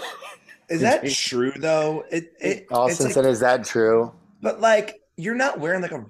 is 0.68 0.80
that 0.80 1.08
true 1.08 1.52
though? 1.56 2.04
It, 2.10 2.32
it 2.40 2.66
Austen 2.70 3.06
like, 3.06 3.14
said, 3.14 3.26
"Is 3.26 3.40
that 3.40 3.64
true?" 3.64 4.12
But 4.42 4.60
like, 4.60 5.00
you're 5.16 5.34
not 5.34 5.60
wearing 5.60 5.82
like 5.82 5.92
a. 5.92 6.04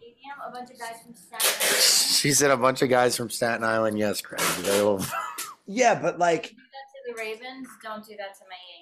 A 0.46 0.50
bunch 0.52 0.70
of 0.70 0.78
guys 0.78 0.94
from 1.04 1.12
Staten 1.12 1.40
Island. 1.60 1.82
She 1.82 2.32
said 2.32 2.50
a 2.52 2.56
bunch 2.56 2.80
of 2.80 2.88
guys 2.88 3.16
from 3.16 3.30
Staten 3.30 3.64
Island. 3.64 3.98
Yes, 3.98 4.20
Craig. 4.20 4.40
yeah, 5.66 6.00
but 6.00 6.20
like. 6.20 6.50
Do 6.50 6.54
that 6.54 6.86
to 6.92 7.12
the 7.12 7.20
Ravens. 7.20 7.66
Don't 7.82 8.06
do 8.06 8.16
that 8.16 8.34
to 8.38 8.44
my 8.48 8.54
Yankees. 8.70 8.75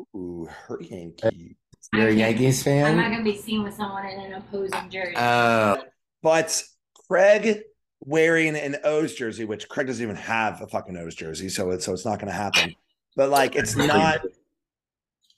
Ooh, 0.00 0.48
her 0.66 0.80
Yankees. 0.80 1.54
You're 1.92 2.08
a 2.08 2.12
Yankees 2.12 2.62
fan? 2.62 2.86
I'm 2.86 2.96
not 2.96 3.10
going 3.10 3.24
to 3.24 3.30
be 3.30 3.36
seen 3.36 3.62
with 3.62 3.74
someone 3.74 4.06
in 4.06 4.20
an 4.20 4.32
opposing 4.34 4.90
jersey. 4.90 5.14
Uh, 5.16 5.76
but 6.22 6.62
Craig 7.08 7.62
wearing 8.00 8.56
an 8.56 8.76
O's 8.84 9.14
jersey, 9.14 9.44
which 9.44 9.68
Craig 9.68 9.86
doesn't 9.86 10.02
even 10.02 10.16
have 10.16 10.60
a 10.62 10.66
fucking 10.66 10.96
O's 10.96 11.14
jersey, 11.14 11.48
so 11.48 11.70
it's 11.70 11.84
so 11.84 11.92
it's 11.92 12.04
not 12.04 12.18
going 12.18 12.30
to 12.30 12.36
happen. 12.36 12.74
But 13.14 13.30
like, 13.30 13.56
it's 13.56 13.76
not. 13.76 14.20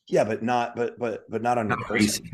Yeah, 0.09 0.25
but 0.25 0.43
not, 0.43 0.75
but 0.75 0.99
but 0.99 1.31
but 1.31 1.43
not 1.43 1.59
on 1.59 1.69
your 1.69 1.79
person. 1.85 2.27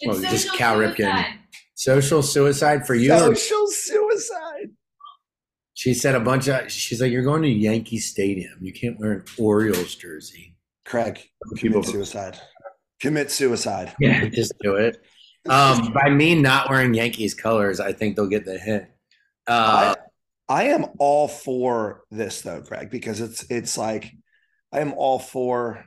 It's 0.00 0.20
Well, 0.20 0.30
just 0.30 0.46
social 0.46 0.58
Cal 0.58 0.76
Ripken. 0.76 1.38
Social 1.74 2.22
suicide 2.22 2.86
for 2.86 2.94
you. 2.94 3.10
Social 3.10 3.66
suicide. 3.68 4.70
She 5.74 5.94
said 5.94 6.14
a 6.14 6.20
bunch 6.20 6.48
of. 6.48 6.70
She's 6.70 7.00
like, 7.00 7.12
"You're 7.12 7.22
going 7.22 7.42
to 7.42 7.48
Yankee 7.48 7.98
Stadium. 7.98 8.58
You 8.60 8.72
can't 8.72 8.98
wear 8.98 9.12
an 9.12 9.24
Orioles 9.38 9.94
jersey." 9.94 10.55
Craig, 10.86 11.20
People- 11.56 11.82
commit 11.82 11.92
suicide. 11.92 12.38
Commit 13.00 13.30
suicide. 13.30 13.94
Yeah, 14.00 14.26
just 14.32 14.54
do 14.60 14.76
it. 14.76 14.96
Um, 15.48 15.92
by 15.92 16.08
me 16.08 16.34
not 16.34 16.70
wearing 16.70 16.94
Yankees 16.94 17.34
colors, 17.34 17.78
I 17.78 17.92
think 17.92 18.16
they'll 18.16 18.26
get 18.26 18.44
the 18.44 18.58
hint. 18.58 18.86
Uh, 19.46 19.94
I 20.48 20.64
am 20.64 20.86
all 20.98 21.28
for 21.28 22.04
this 22.10 22.40
though, 22.40 22.62
Craig, 22.62 22.90
because 22.90 23.20
it's 23.20 23.44
it's 23.50 23.76
like 23.76 24.12
I 24.72 24.80
am 24.80 24.92
all 24.94 25.18
for 25.18 25.84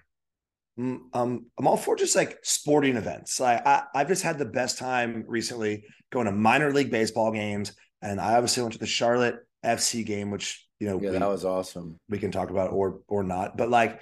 mm, 0.79 0.99
um 1.13 1.45
I'm 1.57 1.67
all 1.67 1.77
for 1.77 1.95
just 1.95 2.15
like 2.15 2.39
sporting 2.43 2.97
events. 2.97 3.39
Like 3.39 3.65
I, 3.65 3.83
I've 3.93 4.07
just 4.07 4.23
had 4.23 4.37
the 4.37 4.45
best 4.45 4.77
time 4.77 5.25
recently 5.27 5.83
going 6.11 6.25
to 6.25 6.31
minor 6.31 6.71
league 6.71 6.91
baseball 6.91 7.31
games, 7.31 7.73
and 8.01 8.19
I 8.19 8.35
obviously 8.35 8.63
went 8.63 8.73
to 8.73 8.79
the 8.79 8.85
Charlotte 8.85 9.39
FC 9.65 10.05
game, 10.05 10.31
which 10.31 10.65
you 10.79 10.87
know 10.87 10.99
yeah, 11.01 11.11
we, 11.11 11.17
that 11.17 11.29
was 11.29 11.45
awesome. 11.45 11.97
we 12.09 12.17
can 12.17 12.31
talk 12.31 12.49
about 12.49 12.71
or 12.71 12.99
or 13.07 13.23
not, 13.23 13.57
but 13.57 13.69
like, 13.69 13.99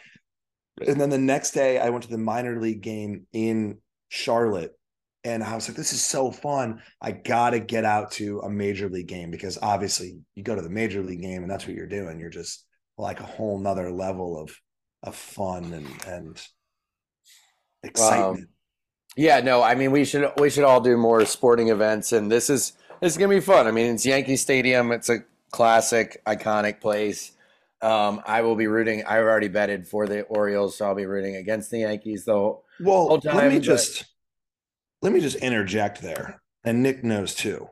and 0.85 0.99
then 0.99 1.09
the 1.09 1.17
next 1.17 1.51
day 1.51 1.79
I 1.79 1.89
went 1.89 2.03
to 2.03 2.09
the 2.09 2.17
minor 2.17 2.59
league 2.59 2.81
game 2.81 3.25
in 3.33 3.79
Charlotte. 4.09 4.73
And 5.23 5.43
I 5.43 5.55
was 5.55 5.67
like, 5.67 5.75
this 5.75 5.91
is 5.91 6.01
so 6.01 6.31
fun. 6.31 6.81
I 7.01 7.11
got 7.11 7.49
to 7.49 7.59
get 7.59 7.83
out 7.83 8.11
to 8.11 8.39
a 8.41 8.49
major 8.49 8.87
league 8.87 9.07
game 9.07 9.29
because 9.29 9.57
obviously 9.61 10.19
you 10.35 10.43
go 10.43 10.55
to 10.55 10.61
the 10.61 10.69
major 10.69 11.03
league 11.03 11.21
game 11.21 11.41
and 11.41 11.51
that's 11.51 11.67
what 11.67 11.75
you're 11.75 11.87
doing. 11.87 12.19
You're 12.19 12.29
just 12.29 12.65
like 12.97 13.19
a 13.19 13.25
whole 13.25 13.59
nother 13.59 13.91
level 13.91 14.39
of 14.41 14.55
of 15.03 15.15
fun 15.15 15.73
and 15.73 15.87
and 16.07 16.41
excitement. 17.83 18.49
Yeah, 19.15 19.39
no, 19.41 19.63
I 19.63 19.75
mean 19.75 19.91
we 19.91 20.05
should 20.05 20.31
we 20.37 20.49
should 20.49 20.63
all 20.63 20.81
do 20.81 20.97
more 20.97 21.25
sporting 21.25 21.69
events, 21.69 22.11
and 22.11 22.31
this 22.31 22.49
is 22.49 22.73
this 23.01 23.13
is 23.13 23.17
gonna 23.17 23.33
be 23.33 23.39
fun. 23.39 23.67
I 23.67 23.71
mean, 23.71 23.93
it's 23.93 24.05
Yankee 24.05 24.35
Stadium. 24.35 24.91
It's 24.91 25.09
a 25.09 25.19
classic, 25.51 26.21
iconic 26.25 26.79
place. 26.79 27.31
Um, 27.81 28.21
I 28.25 28.41
will 28.41 28.55
be 28.55 28.67
rooting. 28.67 29.03
I've 29.05 29.23
already 29.23 29.47
betted 29.49 29.87
for 29.87 30.07
the 30.07 30.21
Orioles, 30.23 30.77
so 30.77 30.85
I'll 30.87 30.95
be 30.95 31.05
rooting 31.05 31.35
against 31.35 31.69
the 31.69 31.79
Yankees. 31.79 32.25
Though 32.25 32.63
well, 32.79 33.07
whole 33.07 33.21
let 33.23 33.49
me 33.51 33.59
but- 33.59 33.63
just 33.63 34.05
let 35.01 35.13
me 35.13 35.19
just 35.19 35.35
interject 35.37 36.01
there, 36.01 36.41
and 36.63 36.81
Nick 36.81 37.03
knows 37.03 37.35
too. 37.35 37.69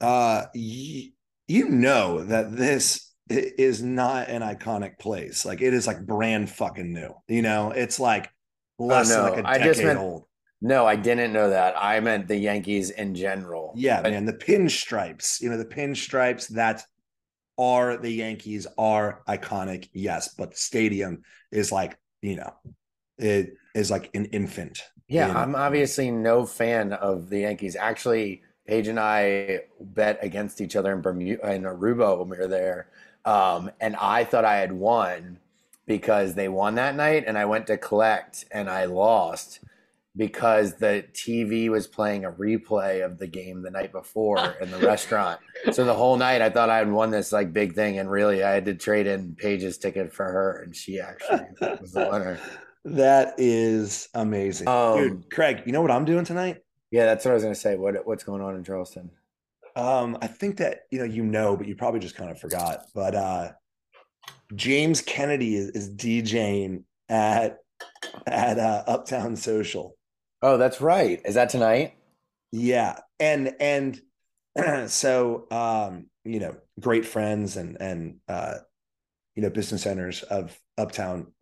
Uh, 0.00 0.46
y- 0.54 1.10
you 1.46 1.68
know 1.68 2.24
that 2.24 2.56
this 2.56 3.12
is 3.28 3.82
not 3.82 4.28
an 4.28 4.42
iconic 4.42 4.98
place. 4.98 5.44
Like 5.44 5.60
it 5.62 5.74
is 5.74 5.86
like 5.86 6.04
brand 6.06 6.50
fucking 6.50 6.92
new. 6.92 7.14
You 7.28 7.42
know, 7.42 7.70
it's 7.70 8.00
like 8.00 8.30
less 8.78 9.10
no, 9.10 9.24
than 9.24 9.32
like 9.32 9.44
a 9.44 9.48
I 9.48 9.52
decade 9.58 9.74
just 9.74 9.84
meant- 9.84 9.98
old. 9.98 10.24
no, 10.60 10.86
I 10.86 10.96
didn't 10.96 11.32
know 11.32 11.50
that. 11.50 11.74
I 11.76 12.00
meant 12.00 12.26
the 12.28 12.36
Yankees 12.36 12.90
in 12.90 13.14
general. 13.14 13.72
Yeah, 13.76 14.02
But- 14.02 14.12
man. 14.12 14.24
The 14.24 14.32
pinstripes, 14.32 15.40
you 15.40 15.50
know, 15.50 15.56
the 15.56 15.64
pinstripes 15.64 16.48
that 16.48 16.84
are 17.58 17.96
the 17.96 18.10
Yankees 18.10 18.66
are 18.78 19.22
iconic, 19.28 19.88
yes, 19.92 20.34
but 20.34 20.52
the 20.52 20.56
stadium 20.56 21.22
is 21.50 21.72
like, 21.72 21.98
you 22.22 22.36
know, 22.36 22.54
it 23.18 23.54
is 23.74 23.90
like 23.90 24.10
an 24.14 24.26
infant. 24.26 24.82
Yeah, 25.08 25.36
I'm 25.36 25.56
obviously 25.56 26.10
no 26.10 26.46
fan 26.46 26.92
of 26.92 27.30
the 27.30 27.40
Yankees. 27.40 27.76
Actually, 27.76 28.42
Paige 28.66 28.88
and 28.88 29.00
I 29.00 29.60
bet 29.80 30.18
against 30.22 30.60
each 30.60 30.76
other 30.76 30.92
in 30.92 31.00
Bermuda 31.00 31.52
in 31.52 31.62
Aruba 31.62 32.18
when 32.18 32.28
we 32.28 32.36
were 32.36 32.48
there, 32.48 32.88
um, 33.24 33.70
and 33.80 33.96
I 33.96 34.24
thought 34.24 34.44
I 34.44 34.56
had 34.56 34.72
won 34.72 35.38
because 35.86 36.34
they 36.34 36.48
won 36.48 36.74
that 36.74 36.94
night, 36.94 37.24
and 37.26 37.38
I 37.38 37.46
went 37.46 37.66
to 37.68 37.78
collect 37.78 38.44
and 38.50 38.68
I 38.68 38.84
lost 38.84 39.60
because 40.18 40.74
the 40.74 41.04
TV 41.12 41.70
was 41.70 41.86
playing 41.86 42.24
a 42.24 42.32
replay 42.32 43.04
of 43.04 43.18
the 43.18 43.26
game 43.26 43.62
the 43.62 43.70
night 43.70 43.92
before 43.92 44.56
in 44.60 44.70
the 44.70 44.78
restaurant. 44.78 45.40
So 45.70 45.84
the 45.84 45.94
whole 45.94 46.16
night 46.16 46.42
I 46.42 46.50
thought 46.50 46.68
I 46.68 46.78
had 46.78 46.90
won 46.90 47.10
this 47.10 47.32
like 47.32 47.52
big 47.52 47.74
thing, 47.74 47.98
and 47.98 48.10
really 48.10 48.42
I 48.42 48.50
had 48.50 48.66
to 48.66 48.74
trade 48.74 49.06
in 49.06 49.36
Paige's 49.36 49.78
ticket 49.78 50.12
for 50.12 50.24
her, 50.24 50.62
and 50.62 50.76
she 50.76 51.00
actually 51.00 51.46
was 51.80 51.92
the 51.92 52.08
winner. 52.10 52.38
That 52.84 53.34
is 53.36 54.08
amazing. 54.14 54.66
Um, 54.66 54.96
Dude, 54.96 55.30
Craig, 55.30 55.62
you 55.66 55.72
know 55.72 55.82
what 55.82 55.90
I'm 55.90 56.06
doing 56.06 56.24
tonight? 56.24 56.62
Yeah, 56.90 57.04
that's 57.04 57.24
what 57.24 57.32
I 57.32 57.34
was 57.34 57.42
gonna 57.42 57.54
say. 57.54 57.76
What 57.76 58.06
what's 58.06 58.24
going 58.24 58.40
on 58.40 58.54
in 58.54 58.64
Charleston? 58.64 59.10
Um, 59.76 60.16
I 60.22 60.26
think 60.26 60.56
that 60.58 60.82
you 60.90 61.00
know, 61.00 61.04
you 61.04 61.22
know, 61.22 61.56
but 61.56 61.66
you 61.66 61.74
probably 61.74 62.00
just 62.00 62.14
kind 62.14 62.30
of 62.30 62.40
forgot. 62.40 62.86
But 62.94 63.14
uh 63.14 63.52
James 64.54 65.02
Kennedy 65.02 65.56
is, 65.56 65.70
is 65.70 65.90
DJing 65.90 66.84
at 67.10 67.58
at 68.26 68.58
uh, 68.58 68.84
Uptown 68.86 69.36
Social. 69.36 69.97
Oh, 70.42 70.56
that's 70.56 70.80
right. 70.80 71.20
Is 71.24 71.34
that 71.34 71.50
tonight? 71.50 71.94
Yeah. 72.52 72.98
And 73.18 73.54
and 73.60 74.00
so 74.86 75.46
um, 75.50 76.06
you 76.24 76.40
know, 76.40 76.56
great 76.80 77.06
friends 77.06 77.56
and 77.56 77.76
and 77.80 78.16
uh, 78.28 78.56
you 79.34 79.42
know, 79.42 79.50
business 79.50 79.82
centers 79.82 80.22
of 80.22 80.58
Uptown, 80.76 81.32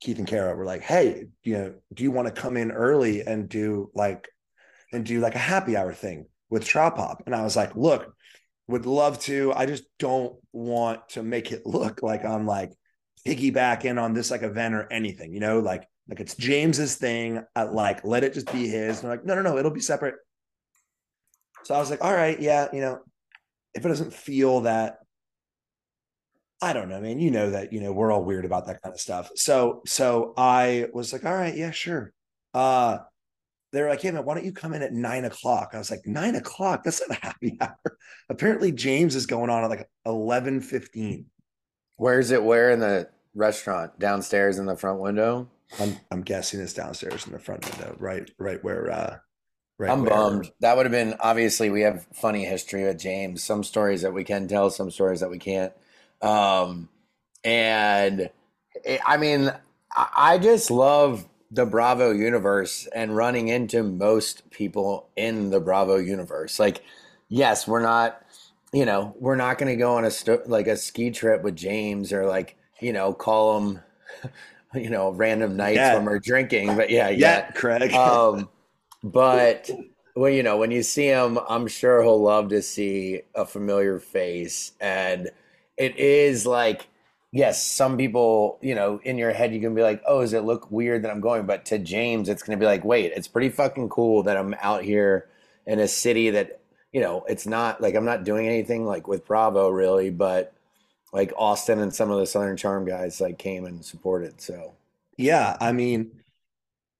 Keith 0.00 0.18
and 0.18 0.26
Kara 0.26 0.54
were 0.56 0.64
like, 0.64 0.82
hey, 0.82 1.26
you 1.44 1.58
know, 1.58 1.74
do 1.94 2.02
you 2.04 2.10
want 2.10 2.28
to 2.28 2.40
come 2.40 2.56
in 2.56 2.72
early 2.72 3.22
and 3.22 3.48
do 3.48 3.90
like 3.94 4.28
and 4.92 5.04
do 5.04 5.20
like 5.20 5.34
a 5.34 5.38
happy 5.38 5.76
hour 5.76 5.92
thing 5.92 6.26
with 6.50 6.64
Trop 6.64 6.96
Pop? 6.96 7.22
And 7.26 7.34
I 7.34 7.42
was 7.42 7.56
like, 7.56 7.76
look, 7.76 8.14
would 8.68 8.86
love 8.86 9.18
to. 9.20 9.52
I 9.54 9.66
just 9.66 9.84
don't 9.98 10.36
want 10.52 11.08
to 11.10 11.22
make 11.22 11.52
it 11.52 11.62
look 11.66 12.02
like 12.02 12.24
I'm 12.24 12.46
like 12.46 12.72
piggybacking 13.26 14.00
on 14.02 14.14
this 14.14 14.30
like 14.30 14.42
event 14.42 14.74
or 14.74 14.88
anything, 14.90 15.32
you 15.32 15.40
know, 15.40 15.60
like 15.60 15.86
like 16.08 16.20
it's 16.20 16.34
James's 16.34 16.96
thing. 16.96 17.44
I, 17.54 17.64
like 17.64 18.04
let 18.04 18.24
it 18.24 18.34
just 18.34 18.50
be 18.52 18.68
his. 18.68 18.98
And 18.98 19.04
they're 19.04 19.16
like, 19.16 19.24
no, 19.24 19.34
no, 19.34 19.42
no, 19.42 19.58
it'll 19.58 19.70
be 19.70 19.80
separate. 19.80 20.16
So 21.64 21.74
I 21.74 21.78
was 21.78 21.90
like, 21.90 22.02
all 22.04 22.12
right, 22.12 22.40
yeah, 22.40 22.68
you 22.72 22.80
know, 22.80 23.00
if 23.74 23.84
it 23.84 23.88
doesn't 23.88 24.12
feel 24.12 24.62
that, 24.62 24.98
I 26.60 26.72
don't 26.72 26.88
know, 26.88 27.00
man. 27.00 27.18
You 27.18 27.30
know 27.30 27.50
that, 27.50 27.72
you 27.72 27.80
know, 27.80 27.92
we're 27.92 28.12
all 28.12 28.24
weird 28.24 28.44
about 28.44 28.66
that 28.66 28.82
kind 28.82 28.92
of 28.92 29.00
stuff. 29.00 29.30
So, 29.36 29.82
so 29.86 30.34
I 30.36 30.86
was 30.92 31.12
like, 31.12 31.24
all 31.24 31.34
right, 31.34 31.56
yeah, 31.56 31.70
sure. 31.70 32.12
Uh 32.54 32.98
they 33.72 33.80
were 33.80 33.88
like, 33.88 34.02
hey 34.02 34.10
man, 34.10 34.24
why 34.24 34.34
don't 34.34 34.44
you 34.44 34.52
come 34.52 34.74
in 34.74 34.82
at 34.82 34.92
nine 34.92 35.24
o'clock? 35.24 35.70
I 35.72 35.78
was 35.78 35.90
like, 35.90 36.06
nine 36.06 36.34
o'clock? 36.34 36.84
That's 36.84 37.00
not 37.00 37.16
a 37.16 37.26
happy 37.26 37.56
hour. 37.60 37.96
Apparently 38.28 38.70
James 38.70 39.16
is 39.16 39.26
going 39.26 39.50
on 39.50 39.64
at 39.64 39.70
like 39.70 39.88
eleven 40.04 40.60
fifteen. 40.60 41.26
Where 41.96 42.18
is 42.18 42.30
it? 42.30 42.42
Where 42.42 42.70
in 42.70 42.80
the 42.80 43.08
restaurant? 43.34 43.98
Downstairs 43.98 44.58
in 44.58 44.66
the 44.66 44.76
front 44.76 45.00
window? 45.00 45.48
I'm 45.80 45.96
I'm 46.10 46.22
guessing 46.22 46.60
it's 46.60 46.74
downstairs 46.74 47.26
in 47.26 47.32
the 47.32 47.38
front 47.38 47.68
window, 47.70 47.96
right, 47.98 48.30
right 48.38 48.62
where 48.62 48.90
uh 48.90 49.16
right 49.78 49.90
I'm 49.90 50.02
where- 50.02 50.10
bummed. 50.10 50.50
That 50.60 50.76
would 50.76 50.86
have 50.86 50.92
been 50.92 51.14
obviously 51.20 51.70
we 51.70 51.82
have 51.82 52.06
funny 52.12 52.44
history 52.44 52.84
with 52.84 52.98
James. 52.98 53.42
Some 53.42 53.64
stories 53.64 54.02
that 54.02 54.12
we 54.12 54.24
can 54.24 54.48
tell, 54.48 54.70
some 54.70 54.90
stories 54.90 55.20
that 55.20 55.30
we 55.30 55.38
can't. 55.38 55.72
Um, 56.20 56.88
and 57.44 58.30
it, 58.84 59.00
I 59.04 59.16
mean, 59.16 59.52
I, 59.94 60.38
just 60.38 60.70
love 60.70 61.26
the 61.50 61.66
Bravo 61.66 62.12
universe 62.12 62.86
and 62.94 63.16
running 63.16 63.48
into 63.48 63.82
most 63.82 64.48
people 64.50 65.08
in 65.16 65.50
the 65.50 65.60
Bravo 65.60 65.96
universe. 65.96 66.58
Like, 66.58 66.82
yes, 67.28 67.66
we're 67.66 67.82
not, 67.82 68.22
you 68.72 68.86
know, 68.86 69.14
we're 69.18 69.36
not 69.36 69.58
going 69.58 69.70
to 69.70 69.76
go 69.76 69.96
on 69.96 70.04
a 70.04 70.10
sto- 70.10 70.42
like 70.46 70.66
a 70.68 70.76
ski 70.76 71.10
trip 71.10 71.42
with 71.42 71.56
James 71.56 72.12
or 72.12 72.26
like, 72.26 72.56
you 72.80 72.92
know, 72.92 73.12
call 73.12 73.58
him, 73.58 73.80
you 74.74 74.90
know, 74.90 75.10
random 75.10 75.56
nights 75.56 75.76
Yeah. 75.76 75.94
when 75.94 76.04
we're 76.04 76.18
drinking. 76.18 76.76
But 76.76 76.90
yeah, 76.90 77.08
Yeah, 77.08 77.50
Craig. 77.52 77.92
um, 77.94 78.48
but 79.02 79.70
well, 80.14 80.30
you 80.30 80.42
know, 80.42 80.56
when 80.58 80.70
you 80.70 80.82
see 80.82 81.06
him, 81.06 81.38
I'm 81.48 81.66
sure 81.66 82.02
he'll 82.02 82.22
love 82.22 82.50
to 82.50 82.62
see 82.62 83.22
a 83.34 83.46
familiar 83.46 83.98
face, 83.98 84.72
and 84.80 85.30
it 85.76 85.96
is 85.96 86.46
like, 86.46 86.86
yes, 87.32 87.64
some 87.64 87.96
people, 87.96 88.58
you 88.60 88.74
know, 88.74 89.00
in 89.04 89.16
your 89.18 89.32
head 89.32 89.54
you 89.54 89.60
can 89.60 89.74
be 89.74 89.82
like, 89.82 90.02
oh, 90.06 90.20
does 90.20 90.34
it 90.34 90.44
look 90.44 90.70
weird 90.70 91.02
that 91.02 91.10
I'm 91.10 91.20
going? 91.20 91.46
But 91.46 91.64
to 91.66 91.78
James, 91.78 92.28
it's 92.28 92.42
going 92.42 92.58
to 92.58 92.60
be 92.62 92.66
like, 92.66 92.84
wait, 92.84 93.12
it's 93.16 93.26
pretty 93.26 93.48
fucking 93.48 93.88
cool 93.88 94.22
that 94.24 94.36
I'm 94.36 94.54
out 94.60 94.82
here 94.84 95.28
in 95.66 95.78
a 95.78 95.88
city 95.88 96.28
that, 96.30 96.60
you 96.92 97.00
know, 97.00 97.24
it's 97.28 97.46
not 97.46 97.80
like 97.80 97.94
I'm 97.94 98.04
not 98.04 98.24
doing 98.24 98.46
anything 98.46 98.84
like 98.84 99.08
with 99.08 99.26
Bravo 99.26 99.70
really, 99.70 100.10
but 100.10 100.52
like 101.12 101.32
Austen 101.36 101.78
and 101.80 101.94
some 101.94 102.10
of 102.10 102.18
the 102.18 102.26
Southern 102.26 102.56
Charm 102.56 102.84
guys 102.86 103.20
like 103.20 103.38
came 103.38 103.64
and 103.66 103.84
supported, 103.84 104.40
so. 104.40 104.74
yeah, 105.16 105.56
I 105.60 105.72
mean, 105.72 106.22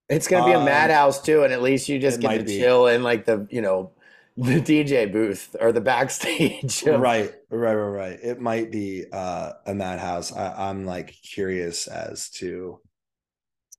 It's 0.08 0.28
gonna 0.28 0.44
be 0.44 0.52
a 0.52 0.58
Um, 0.58 0.64
madhouse 0.64 1.22
too, 1.22 1.42
and 1.44 1.52
at 1.52 1.62
least 1.62 1.88
you 1.88 1.98
just 1.98 2.20
get 2.20 2.32
to 2.34 2.42
be. 2.44 2.58
chill 2.58 2.86
in 2.86 3.02
like 3.02 3.24
the 3.24 3.46
you 3.50 3.62
know 3.62 3.92
the 4.36 4.60
DJ 4.60 5.06
booth 5.06 5.56
or 5.60 5.72
the 5.72 5.80
backstage. 5.80 6.84
right, 6.86 7.32
right, 7.50 7.74
right, 7.74 7.74
right. 7.74 8.18
It 8.22 8.40
might 8.40 8.70
be 8.70 9.06
uh 9.12 9.52
a 9.66 9.74
madhouse. 9.74 10.32
I, 10.32 10.68
I'm 10.68 10.84
like 10.84 11.14
curious 11.22 11.86
as 11.86 12.28
to 12.40 12.80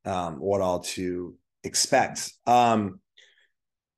um 0.05 0.39
what 0.39 0.61
all 0.61 0.79
to 0.79 1.35
expect. 1.63 2.31
Um 2.45 2.99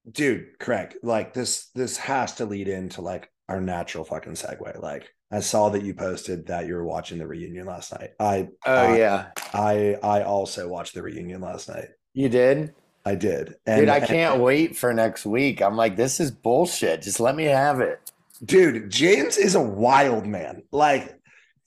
dude, 0.10 0.60
Craig, 0.60 0.96
like 1.04 1.34
this 1.34 1.68
this 1.76 1.98
has 1.98 2.36
to 2.36 2.46
lead 2.46 2.68
into 2.68 3.02
like 3.02 3.32
our 3.50 3.62
natural 3.62 4.04
fucking 4.06 4.34
segue. 4.34 4.82
Like 4.82 5.14
I 5.36 5.40
saw 5.42 5.70
that 5.70 5.84
you 5.84 5.94
posted 5.94 6.48
that 6.48 6.66
you 6.68 6.76
were 6.76 6.86
watching 6.86 7.18
the 7.18 7.28
reunion 7.28 7.66
last 7.66 7.92
night. 7.92 8.12
I 8.20 8.50
Oh 8.66 8.96
yeah, 8.96 9.28
I 9.54 9.98
I 10.02 10.24
also 10.24 10.68
watched 10.68 10.94
the 10.94 11.02
reunion 11.02 11.42
last 11.42 11.70
night. 11.70 11.90
you 12.14 12.30
did. 12.30 12.74
I 13.08 13.16
did. 13.16 13.56
And, 13.68 13.82
Dude, 13.82 13.90
I 13.90 14.00
can't 14.00 14.42
wait 14.42 14.76
for 14.76 14.92
next 14.92 15.28
week. 15.28 15.62
I'm 15.62 15.78
like, 15.78 15.96
this 15.96 16.20
is 16.20 16.32
bullshit. 16.32 17.04
Just 17.04 17.20
let 17.20 17.36
me 17.36 17.44
have 17.44 17.80
it. 17.80 18.00
dude, 18.44 18.90
James 18.90 19.38
is 19.38 19.54
a 19.54 19.62
wild 19.62 20.26
man. 20.26 20.64
Like 20.72 21.20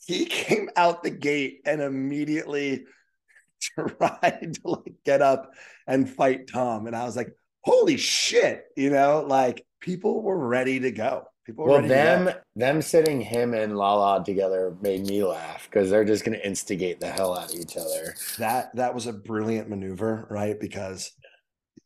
he 0.05 0.25
came 0.25 0.71
out 0.77 1.03
the 1.03 1.11
gate 1.11 1.61
and 1.65 1.81
immediately 1.81 2.87
tried 3.61 4.55
to 4.55 4.61
like 4.65 4.95
get 5.05 5.23
up 5.23 5.53
and 5.87 6.09
fight 6.09 6.49
Tom. 6.49 6.87
And 6.87 6.97
I 6.97 7.05
was 7.05 7.17
like, 7.17 7.37
holy 7.61 7.99
shit, 7.99 8.65
you 8.77 8.91
know, 8.91 9.25
like 9.27 9.65
people 9.81 10.23
were 10.23 10.39
ready 10.39 10.81
to 10.81 10.91
go. 10.91 11.27
People 11.49 11.65
Well, 11.65 11.81
them 11.81 12.29
them 12.57 12.83
sitting 12.83 13.23
him 13.23 13.55
and 13.55 13.75
Lala 13.75 14.23
together 14.23 14.77
made 14.83 15.07
me 15.07 15.25
laugh 15.25 15.67
because 15.71 15.89
they're 15.89 16.05
just 16.05 16.23
gonna 16.23 16.37
instigate 16.45 17.01
the 17.01 17.07
hell 17.07 17.35
out 17.35 17.55
of 17.55 17.59
each 17.59 17.75
other. 17.79 18.15
that 18.37 18.69
that 18.77 18.95
was 18.95 19.07
a 19.07 19.15
brilliant 19.15 19.71
maneuver, 19.71 20.27
right? 20.29 20.61
Because 20.61 21.11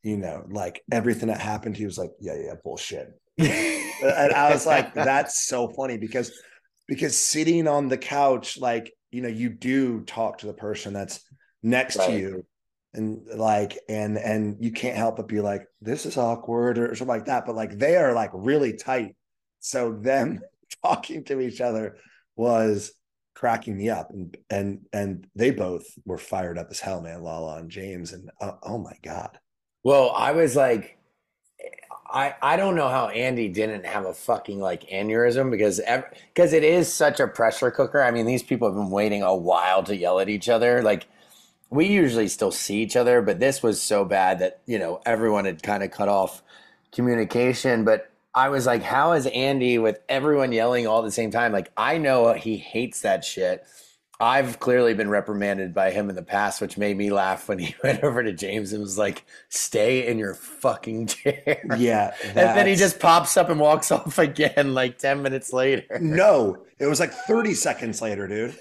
you 0.02 0.16
know, 0.16 0.44
like 0.50 0.82
everything 0.90 1.28
that 1.28 1.40
happened, 1.40 1.76
he 1.76 1.84
was 1.84 1.96
like, 1.96 2.10
Yeah, 2.18 2.34
yeah, 2.34 2.54
bullshit. 2.64 3.12
and 3.38 4.32
I 4.32 4.50
was 4.52 4.66
like, 4.66 4.92
that's 4.94 5.46
so 5.46 5.68
funny 5.68 5.96
because 5.96 6.32
because 6.88 7.16
sitting 7.16 7.68
on 7.68 7.86
the 7.86 7.98
couch, 7.98 8.58
like, 8.58 8.92
you 9.12 9.22
know, 9.22 9.28
you 9.28 9.48
do 9.48 10.00
talk 10.00 10.38
to 10.38 10.46
the 10.48 10.54
person 10.54 10.92
that's 10.92 11.20
next 11.62 12.04
to 12.04 12.18
you 12.18 12.44
and 12.94 13.22
like 13.36 13.78
and 13.88 14.18
and 14.18 14.56
you 14.58 14.72
can't 14.72 14.96
help 14.96 15.18
but 15.18 15.28
be 15.28 15.40
like, 15.40 15.68
this 15.80 16.04
is 16.04 16.16
awkward 16.16 16.78
or 16.78 16.96
something 16.96 17.06
like 17.06 17.26
that. 17.26 17.46
But 17.46 17.54
like 17.54 17.78
they 17.78 17.94
are 17.94 18.12
like 18.12 18.30
really 18.34 18.72
tight. 18.76 19.14
So 19.62 19.92
them 19.92 20.40
talking 20.84 21.24
to 21.24 21.40
each 21.40 21.60
other 21.60 21.96
was 22.36 22.92
cracking 23.34 23.78
me 23.78 23.88
up 23.88 24.10
and 24.10 24.36
and 24.50 24.86
and 24.92 25.26
they 25.34 25.50
both 25.50 25.86
were 26.04 26.18
fired 26.18 26.58
up 26.58 26.68
as 26.70 26.80
hell, 26.80 27.00
man, 27.00 27.22
Lala 27.22 27.58
and 27.58 27.70
James. 27.70 28.12
And 28.12 28.30
uh, 28.40 28.52
oh 28.62 28.78
my 28.78 28.96
God. 29.02 29.38
Well, 29.82 30.10
I 30.10 30.32
was 30.32 30.54
like, 30.54 30.98
I 32.10 32.34
I 32.42 32.56
don't 32.56 32.76
know 32.76 32.88
how 32.88 33.08
Andy 33.08 33.48
didn't 33.48 33.86
have 33.86 34.04
a 34.04 34.14
fucking 34.14 34.60
like 34.60 34.88
aneurysm 34.90 35.50
because 35.50 35.80
because 36.34 36.52
it 36.52 36.64
is 36.64 36.92
such 36.92 37.20
a 37.20 37.28
pressure 37.28 37.70
cooker. 37.70 38.02
I 38.02 38.10
mean, 38.10 38.26
these 38.26 38.42
people 38.42 38.68
have 38.68 38.76
been 38.76 38.90
waiting 38.90 39.22
a 39.22 39.34
while 39.34 39.82
to 39.84 39.96
yell 39.96 40.20
at 40.20 40.28
each 40.28 40.48
other. 40.48 40.82
Like 40.82 41.06
we 41.70 41.86
usually 41.86 42.28
still 42.28 42.52
see 42.52 42.82
each 42.82 42.96
other, 42.96 43.22
but 43.22 43.40
this 43.40 43.62
was 43.62 43.80
so 43.80 44.04
bad 44.04 44.40
that 44.40 44.60
you 44.66 44.78
know 44.78 45.00
everyone 45.06 45.46
had 45.46 45.62
kind 45.62 45.82
of 45.82 45.90
cut 45.90 46.08
off 46.08 46.42
communication. 46.92 47.84
But 47.84 48.11
I 48.34 48.48
was 48.48 48.66
like, 48.66 48.82
how 48.82 49.12
is 49.12 49.26
Andy 49.26 49.78
with 49.78 50.00
everyone 50.08 50.52
yelling 50.52 50.86
all 50.86 51.00
at 51.00 51.04
the 51.04 51.10
same 51.12 51.30
time? 51.30 51.52
Like 51.52 51.70
I 51.76 51.98
know 51.98 52.32
he 52.32 52.56
hates 52.56 53.02
that 53.02 53.24
shit. 53.24 53.64
I've 54.20 54.60
clearly 54.60 54.94
been 54.94 55.10
reprimanded 55.10 55.74
by 55.74 55.90
him 55.90 56.08
in 56.08 56.14
the 56.14 56.22
past, 56.22 56.60
which 56.60 56.78
made 56.78 56.96
me 56.96 57.10
laugh 57.10 57.48
when 57.48 57.58
he 57.58 57.74
went 57.82 58.04
over 58.04 58.22
to 58.22 58.32
James 58.32 58.72
and 58.72 58.80
was 58.80 58.96
like, 58.96 59.24
"Stay 59.48 60.06
in 60.06 60.16
your 60.16 60.34
fucking 60.34 61.06
chair." 61.08 61.60
Yeah. 61.76 62.14
and 62.24 62.36
then 62.36 62.66
he 62.68 62.76
just 62.76 63.00
pops 63.00 63.36
up 63.36 63.48
and 63.50 63.58
walks 63.58 63.90
off 63.90 64.18
again, 64.18 64.74
like 64.74 64.98
ten 64.98 65.22
minutes 65.22 65.52
later. 65.52 65.98
No, 66.00 66.64
it 66.78 66.86
was 66.86 67.00
like 67.00 67.12
30 67.12 67.54
seconds 67.54 68.00
later, 68.00 68.28
dude. 68.28 68.56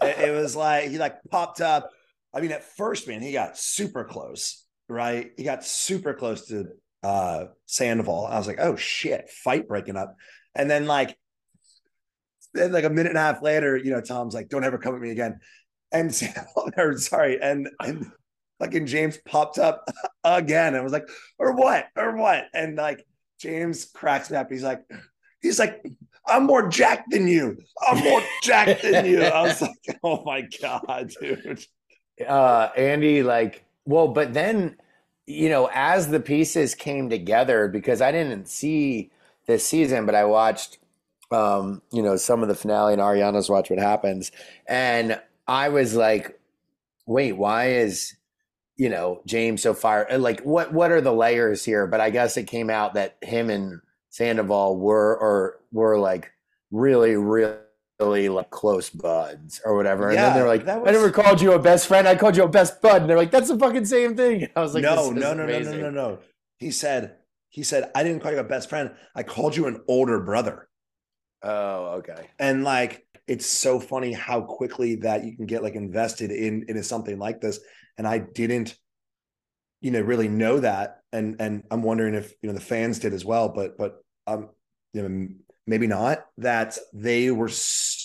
It, 0.00 0.18
it 0.18 0.34
was 0.34 0.56
like 0.56 0.88
he 0.88 0.98
like 0.98 1.22
popped 1.30 1.60
up. 1.60 1.90
I 2.34 2.40
mean, 2.40 2.52
at 2.52 2.64
first, 2.64 3.06
man, 3.06 3.20
he 3.20 3.32
got 3.32 3.58
super 3.58 4.04
close, 4.04 4.64
right? 4.88 5.32
He 5.36 5.44
got 5.44 5.62
super 5.64 6.14
close 6.14 6.46
to 6.48 6.68
uh 7.02 7.46
Sandoval. 7.66 8.26
I 8.26 8.38
was 8.38 8.46
like, 8.46 8.60
oh 8.60 8.76
shit, 8.76 9.30
fight 9.30 9.68
breaking 9.68 9.96
up. 9.96 10.16
And 10.54 10.70
then 10.70 10.86
like 10.86 11.16
then 12.54 12.72
like 12.72 12.84
a 12.84 12.90
minute 12.90 13.10
and 13.10 13.18
a 13.18 13.22
half 13.22 13.42
later, 13.42 13.76
you 13.76 13.90
know, 13.90 14.00
Tom's 14.00 14.34
like, 14.34 14.48
don't 14.48 14.64
ever 14.64 14.78
come 14.78 14.94
at 14.94 15.00
me 15.00 15.10
again. 15.10 15.40
And 15.90 16.14
Sandoval, 16.14 16.70
or 16.76 16.96
sorry, 16.98 17.40
and 17.40 17.68
and 17.80 18.10
fucking 18.60 18.86
James 18.86 19.18
popped 19.26 19.58
up 19.58 19.88
again. 20.24 20.74
I 20.74 20.80
was 20.80 20.92
like, 20.92 21.08
or 21.38 21.52
what? 21.52 21.86
Or 21.96 22.16
what? 22.16 22.44
And 22.54 22.76
like 22.76 23.04
James 23.40 23.86
cracks 23.86 24.30
me 24.30 24.36
up. 24.36 24.50
He's 24.50 24.62
like, 24.62 24.82
he's 25.40 25.58
like, 25.58 25.84
I'm 26.26 26.44
more 26.46 26.68
jacked 26.68 27.10
than 27.10 27.26
you. 27.26 27.58
I'm 27.86 27.98
more 28.04 28.22
jacked 28.42 28.82
than 28.82 29.06
you. 29.06 29.22
I 29.22 29.42
was 29.42 29.60
like, 29.62 29.98
oh 30.04 30.22
my 30.24 30.42
God, 30.60 31.12
dude. 31.20 31.64
uh 32.28 32.68
Andy 32.76 33.22
like 33.22 33.64
well 33.84 34.08
but 34.08 34.32
then 34.32 34.76
you 35.26 35.48
know 35.48 35.70
as 35.72 36.08
the 36.08 36.20
pieces 36.20 36.74
came 36.74 37.08
together 37.08 37.68
because 37.68 38.00
I 38.00 38.12
didn't 38.12 38.48
see 38.48 39.10
this 39.46 39.66
season 39.66 40.06
but 40.06 40.14
I 40.14 40.24
watched 40.24 40.78
um 41.30 41.82
you 41.92 42.02
know 42.02 42.16
some 42.16 42.42
of 42.42 42.48
the 42.48 42.54
finale 42.54 42.92
and 42.92 43.02
Ariana's 43.02 43.48
watch 43.48 43.70
what 43.70 43.78
happens 43.78 44.32
and 44.68 45.20
I 45.46 45.68
was 45.68 45.94
like 45.94 46.38
wait 47.06 47.32
why 47.32 47.70
is 47.70 48.16
you 48.76 48.88
know 48.88 49.20
James 49.26 49.62
so 49.62 49.74
far 49.74 50.06
like 50.18 50.40
what 50.40 50.72
what 50.72 50.90
are 50.90 51.00
the 51.00 51.12
layers 51.12 51.64
here? 51.64 51.86
But 51.86 52.00
I 52.00 52.10
guess 52.10 52.36
it 52.36 52.44
came 52.44 52.70
out 52.70 52.94
that 52.94 53.16
him 53.22 53.50
and 53.50 53.80
Sandoval 54.10 54.76
were 54.78 55.16
or 55.18 55.60
were 55.72 55.98
like 55.98 56.32
really 56.70 57.16
really 57.16 57.54
like 58.10 58.50
close 58.50 58.90
buds 58.90 59.60
or 59.64 59.74
whatever 59.76 60.08
and 60.08 60.18
then 60.18 60.34
they're 60.34 60.46
like 60.46 60.64
that 60.64 60.78
I 60.78 60.90
never 60.90 61.04
was- 61.04 61.12
called 61.12 61.40
you 61.40 61.52
a 61.52 61.58
best 61.58 61.86
friend 61.86 62.06
I 62.08 62.14
called 62.16 62.36
you 62.36 62.44
a 62.44 62.48
best 62.48 62.80
bud 62.82 63.02
and 63.02 63.10
they're 63.10 63.16
like 63.16 63.30
that's 63.30 63.48
the 63.48 63.58
fucking 63.58 63.84
same 63.84 64.16
thing 64.16 64.48
I 64.56 64.60
was 64.60 64.74
like 64.74 64.82
no, 64.82 65.10
no, 65.10 65.34
no, 65.34 65.46
no, 65.46 65.58
no, 65.58 65.76
no, 65.76 65.90
no. 65.90 66.18
He 66.58 66.70
said, 66.70 67.16
he 67.48 67.62
said, 67.64 67.90
I 67.94 68.02
didn't 68.04 68.20
call 68.20 68.32
you 68.32 68.38
a 68.38 68.44
best 68.44 68.68
friend. 68.68 68.92
I 69.14 69.24
called 69.24 69.56
you 69.56 69.66
an 69.66 69.82
older 69.88 70.20
brother. 70.20 70.68
oh 71.42 71.98
okay 71.98 72.30
And 72.38 72.62
like, 72.64 73.04
it's 73.26 73.46
so 73.46 73.80
funny 73.80 74.12
how 74.12 74.42
quickly 74.42 74.96
that 74.96 75.24
you 75.24 75.36
can 75.36 75.46
get 75.46 75.62
like 75.62 75.74
invested 75.74 76.30
in 76.30 76.64
into 76.68 76.82
something 76.82 77.18
like 77.18 77.40
this. 77.40 77.60
And 77.98 78.06
I 78.06 78.18
didn't, 78.18 78.76
you 79.80 79.90
know, 79.90 80.00
really 80.00 80.28
know 80.28 80.60
that. 80.60 81.00
And 81.12 81.40
and 81.40 81.62
I'm 81.70 81.82
wondering 81.82 82.14
if 82.14 82.32
you 82.42 82.48
know 82.48 82.54
the 82.54 82.60
fans 82.60 82.98
did 83.00 83.12
as 83.12 83.24
well. 83.24 83.48
But 83.48 83.76
but 83.76 84.02
um, 84.26 84.48
you 84.92 85.02
know, 85.02 85.28
maybe 85.66 85.86
not. 85.86 86.26
That 86.38 86.78
they 86.92 87.30
were 87.30 87.48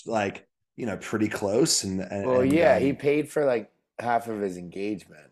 like 0.08 0.46
you 0.76 0.86
know 0.86 0.96
pretty 0.96 1.28
close. 1.28 1.84
And, 1.84 2.00
and 2.00 2.26
well 2.26 2.40
and, 2.40 2.52
yeah 2.52 2.76
um, 2.76 2.82
he 2.82 2.92
paid 2.92 3.28
for 3.30 3.44
like 3.44 3.70
half 3.98 4.28
of 4.28 4.40
his 4.40 4.56
engagement 4.56 5.28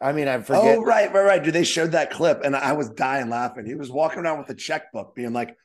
I 0.00 0.12
mean 0.12 0.28
I 0.28 0.40
forget 0.40 0.78
Oh 0.78 0.82
right, 0.82 1.12
right, 1.12 1.24
right. 1.24 1.42
Dude, 1.42 1.54
they 1.54 1.64
showed 1.64 1.92
that 1.92 2.10
clip, 2.10 2.42
and 2.44 2.54
I 2.54 2.72
was 2.72 2.90
dying 2.90 3.28
laughing. 3.28 3.66
He 3.66 3.74
was 3.74 3.90
walking 3.90 4.20
around 4.20 4.38
with 4.38 4.50
a 4.50 4.54
checkbook, 4.54 5.14
being 5.14 5.32
like, 5.32 5.56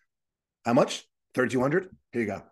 "How 0.66 0.74
much? 0.74 1.08
Thirty 1.34 1.52
two 1.52 1.62
hundred? 1.62 1.90
Here 2.12 2.22
you 2.22 2.28
go. 2.28 2.44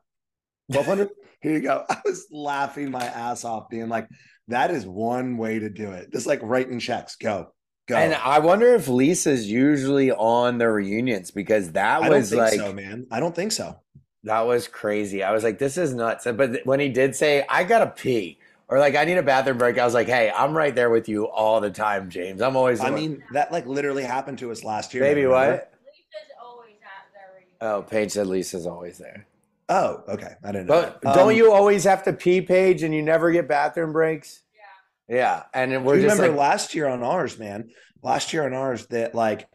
Twelve 0.72 0.86
hundred? 0.86 1.10
Here 1.42 1.54
you 1.54 1.62
go." 1.62 1.86
I 1.90 1.98
was 2.04 2.28
laughing 2.32 2.92
my 2.92 3.04
ass 3.04 3.46
off, 3.46 3.70
being 3.70 3.90
like, 3.90 4.08
"That 4.50 4.72
is 4.72 4.86
one 4.86 5.38
way 5.38 5.60
to 5.60 5.70
do 5.70 5.92
it. 5.92 6.12
Just 6.12 6.28
like 6.28 6.40
writing 6.44 6.80
checks. 6.80 7.16
Go, 7.16 7.54
go." 7.88 7.96
and 7.96 8.14
I 8.14 8.40
wonder 8.40 8.74
if 8.76 8.88
Lisa's 8.88 9.50
usually 9.50 10.12
on 10.12 10.58
the 10.58 10.70
reunions 10.70 11.32
because 11.32 11.72
that 11.72 12.02
I 12.02 12.10
don't 12.10 12.18
was 12.18 12.30
think 12.30 12.42
like 12.42 12.60
so, 12.60 12.74
man. 12.74 13.08
I 13.12 13.20
don't 13.20 13.36
think 13.36 13.54
so. 13.54 13.80
That 14.24 14.42
was 14.42 14.68
crazy. 14.68 15.24
I 15.24 15.32
was 15.32 15.44
like, 15.44 15.60
this 15.60 15.78
is 15.78 15.94
nuts. 15.94 16.26
But 16.26 16.66
when 16.66 16.80
he 16.80 16.90
did 16.90 17.16
say, 17.16 17.46
I 17.48 17.64
gotta 17.64 17.88
pee, 17.88 18.38
or 18.68 18.78
like, 18.80 18.96
I 18.96 19.06
need 19.06 19.18
a 19.18 19.24
bathroom 19.24 19.58
break, 19.58 19.78
I 19.78 19.86
was 19.86 19.94
like, 19.94 20.08
hey, 20.08 20.32
I'm 20.36 20.56
right 20.56 20.76
there 20.76 20.90
with 20.90 21.08
you 21.08 21.28
all 21.28 21.62
the 21.62 21.72
time, 21.72 22.10
James. 22.10 22.42
I'm 22.42 22.56
always. 22.56 22.82
I 22.82 22.92
one- 22.92 22.96
mean, 22.96 23.24
that 23.34 23.52
like 23.52 23.66
literally 23.66 24.04
happened 24.04 24.40
to 24.40 24.52
us 24.52 24.64
last 24.64 24.94
year. 24.94 25.04
Maybe 25.04 25.24
remember? 25.26 25.52
what? 25.52 25.74
Lisa's 25.86 26.32
always 26.44 26.76
at 26.84 27.14
their 27.14 27.34
reunion. 27.34 27.58
Oh, 27.62 27.82
Paige 27.82 28.12
said 28.12 28.28
Lisa's 28.28 28.68
always 28.68 28.98
there. 28.98 29.26
Oh, 29.70 30.04
okay. 30.10 30.34
I 30.44 30.52
didn't 30.52 30.68
know. 30.68 30.82
But 30.82 31.02
that. 31.02 31.16
don't 31.16 31.30
Um, 31.30 31.36
you 31.36 31.54
always 31.54 31.84
have 31.84 32.04
to 32.04 32.14
pee, 32.14 32.42
Paige, 32.42 32.84
and 32.84 32.94
you 32.94 33.04
never 33.04 33.32
get 33.32 33.48
bathroom 33.48 33.94
breaks? 33.94 34.42
Yeah. 35.08 35.16
Yeah. 35.16 35.44
And 35.54 35.86
we're 35.86 35.98
you 35.98 36.02
just 36.02 36.16
remember 36.18 36.36
like, 36.36 36.50
last 36.50 36.76
year 36.76 36.88
on 36.88 37.04
ours, 37.04 37.38
man? 37.38 37.70
Last 38.02 38.34
year 38.34 38.46
on 38.46 38.54
ours, 38.54 38.88
that 38.88 39.14
like 39.14 39.48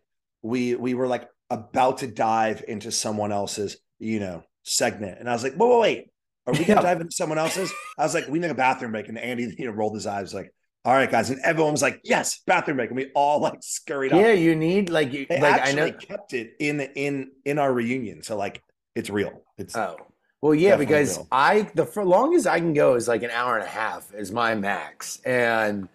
we 0.43 0.75
we 0.77 0.95
were 0.95 1.09
like 1.09 1.29
about 1.51 1.99
to 1.99 2.07
dive 2.07 2.65
into 2.67 2.93
someone 2.93 3.33
else's, 3.33 3.77
you 3.99 4.21
know, 4.21 4.45
segment, 4.65 5.19
and 5.21 5.29
I 5.31 5.33
was 5.33 5.43
like, 5.45 5.55
whoa, 5.55 5.69
whoa, 5.69 5.81
wait, 5.81 6.11
are 6.47 6.53
we 6.53 6.65
gonna 6.65 6.83
dive 6.91 7.01
into 7.01 7.15
someone 7.15 7.39
else's? 7.39 7.73
I 7.97 8.03
was 8.03 8.15
like, 8.15 8.27
we 8.29 8.39
need 8.41 8.51
a 8.51 8.55
bathroom 8.55 8.93
break, 8.93 9.09
and 9.09 9.19
Andy, 9.19 9.55
you 9.57 9.67
know, 9.67 9.73
rolled 9.73 9.95
his 9.95 10.07
eyes 10.07 10.35
like, 10.35 10.53
all 10.85 10.93
right, 10.93 11.11
guys, 11.11 11.31
and 11.31 11.41
everyone 11.45 11.73
was 11.73 11.81
like, 11.83 12.01
yes, 12.05 12.41
bathroom 12.47 12.77
break, 12.79 12.91
and 12.91 12.97
we 12.97 13.11
all 13.15 13.41
like 13.41 13.63
scurried 13.63 14.13
up. 14.13 14.21
yeah, 14.21 14.33
you 14.33 14.55
need 14.57 14.91
like, 14.91 15.13
you, 15.13 15.27
They 15.29 15.41
like 15.41 15.55
I 15.55 15.59
actually 15.59 15.93
know. 15.93 15.97
kept 15.99 16.33
it 16.35 16.55
in 16.59 16.81
in 16.81 17.31
in 17.45 17.59
our 17.59 17.73
reunion, 17.73 18.23
so 18.23 18.37
like 18.37 18.63
it's 18.95 19.09
real. 19.11 19.43
It's 19.57 19.75
Oh. 19.77 19.97
Well, 20.43 20.55
yeah, 20.55 20.77
Definitely 20.77 20.87
because 20.87 21.19
will. 21.19 21.29
I 21.33 21.63
the 21.75 21.87
for 21.87 22.05
longest 22.05 22.47
I 22.47 22.59
can 22.61 22.75
go 22.75 22.97
is 22.97 23.09
like 23.09 23.23
an 23.23 23.31
hour 23.31 23.57
and 23.57 23.65
a 23.65 23.69
half 23.71 24.13
is 24.13 24.31
my 24.31 24.55
max, 24.55 25.19
and 25.25 25.89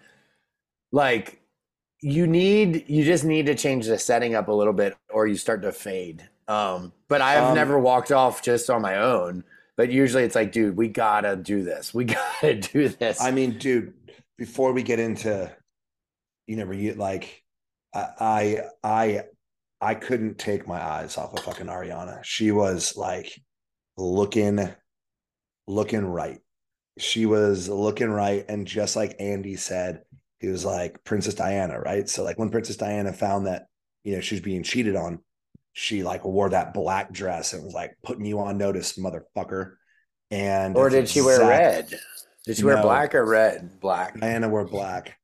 like 0.91 1.39
you 2.01 2.25
need 2.27 2.85
you 2.89 3.03
just 3.03 3.23
need 3.23 3.45
to 3.45 3.55
change 3.55 3.85
the 3.85 3.97
setting 3.99 4.33
up 4.35 4.47
a 4.47 4.51
little 4.51 4.73
bit, 4.73 4.95
or 5.11 5.27
you 5.27 5.35
start 5.35 5.61
to 5.61 5.71
fade. 5.71 6.27
Um, 6.49 6.91
but 7.07 7.21
I've 7.21 7.49
Um, 7.49 7.55
never 7.55 7.79
walked 7.79 8.11
off 8.11 8.41
just 8.41 8.69
on 8.69 8.81
my 8.81 8.97
own. 8.97 9.45
But 9.77 9.91
usually 9.91 10.23
it's 10.23 10.35
like, 10.35 10.51
dude, 10.51 10.75
we 10.75 10.89
gotta 10.89 11.37
do 11.37 11.63
this. 11.63 11.93
We 11.93 12.03
gotta 12.41 12.55
do 12.55 12.89
this. 12.89 13.21
I 13.21 13.31
mean, 13.31 13.57
dude, 13.57 13.93
before 14.37 14.73
we 14.73 14.83
get 14.83 14.99
into, 14.99 15.49
you 16.47 16.57
know, 16.57 16.69
you 16.71 16.95
like, 16.95 17.43
I, 17.95 18.07
I, 18.19 18.61
I, 18.83 19.23
I 19.79 19.95
couldn't 19.95 20.37
take 20.37 20.67
my 20.67 20.83
eyes 20.83 21.17
off 21.17 21.33
of 21.33 21.39
fucking 21.45 21.67
Ariana. 21.67 22.23
She 22.25 22.51
was 22.51 22.97
like 22.97 23.31
looking, 23.95 24.69
looking 25.67 26.05
right. 26.05 26.41
She 26.97 27.25
was 27.25 27.69
looking 27.69 28.09
right, 28.09 28.43
and 28.49 28.67
just 28.67 28.97
like 28.97 29.15
Andy 29.19 29.55
said, 29.55 30.01
he 30.39 30.47
was 30.47 30.65
like 30.65 31.01
Princess 31.05 31.35
Diana, 31.35 31.79
right? 31.79 32.09
So 32.09 32.23
like 32.23 32.37
when 32.37 32.49
Princess 32.49 32.75
Diana 32.75 33.13
found 33.13 33.47
that 33.47 33.67
you 34.03 34.15
know 34.15 34.21
she 34.21 34.35
was 34.35 34.41
being 34.41 34.63
cheated 34.63 34.97
on, 34.97 35.19
she 35.73 36.03
like 36.03 36.25
wore 36.25 36.49
that 36.49 36.73
black 36.73 37.11
dress 37.11 37.53
and 37.53 37.63
was 37.63 37.73
like 37.73 37.97
putting 38.03 38.25
you 38.25 38.39
on 38.39 38.57
notice, 38.57 38.97
motherfucker. 38.97 39.73
And 40.31 40.75
Or 40.75 40.89
did 40.89 41.09
she 41.09 41.21
wear 41.21 41.39
red? 41.39 41.89
Did 42.45 42.57
she 42.57 42.63
wear 42.63 42.81
black 42.81 43.15
or 43.15 43.25
red? 43.25 43.79
Black. 43.79 44.19
Diana 44.19 44.49
wore 44.49 44.65
black, 44.65 45.17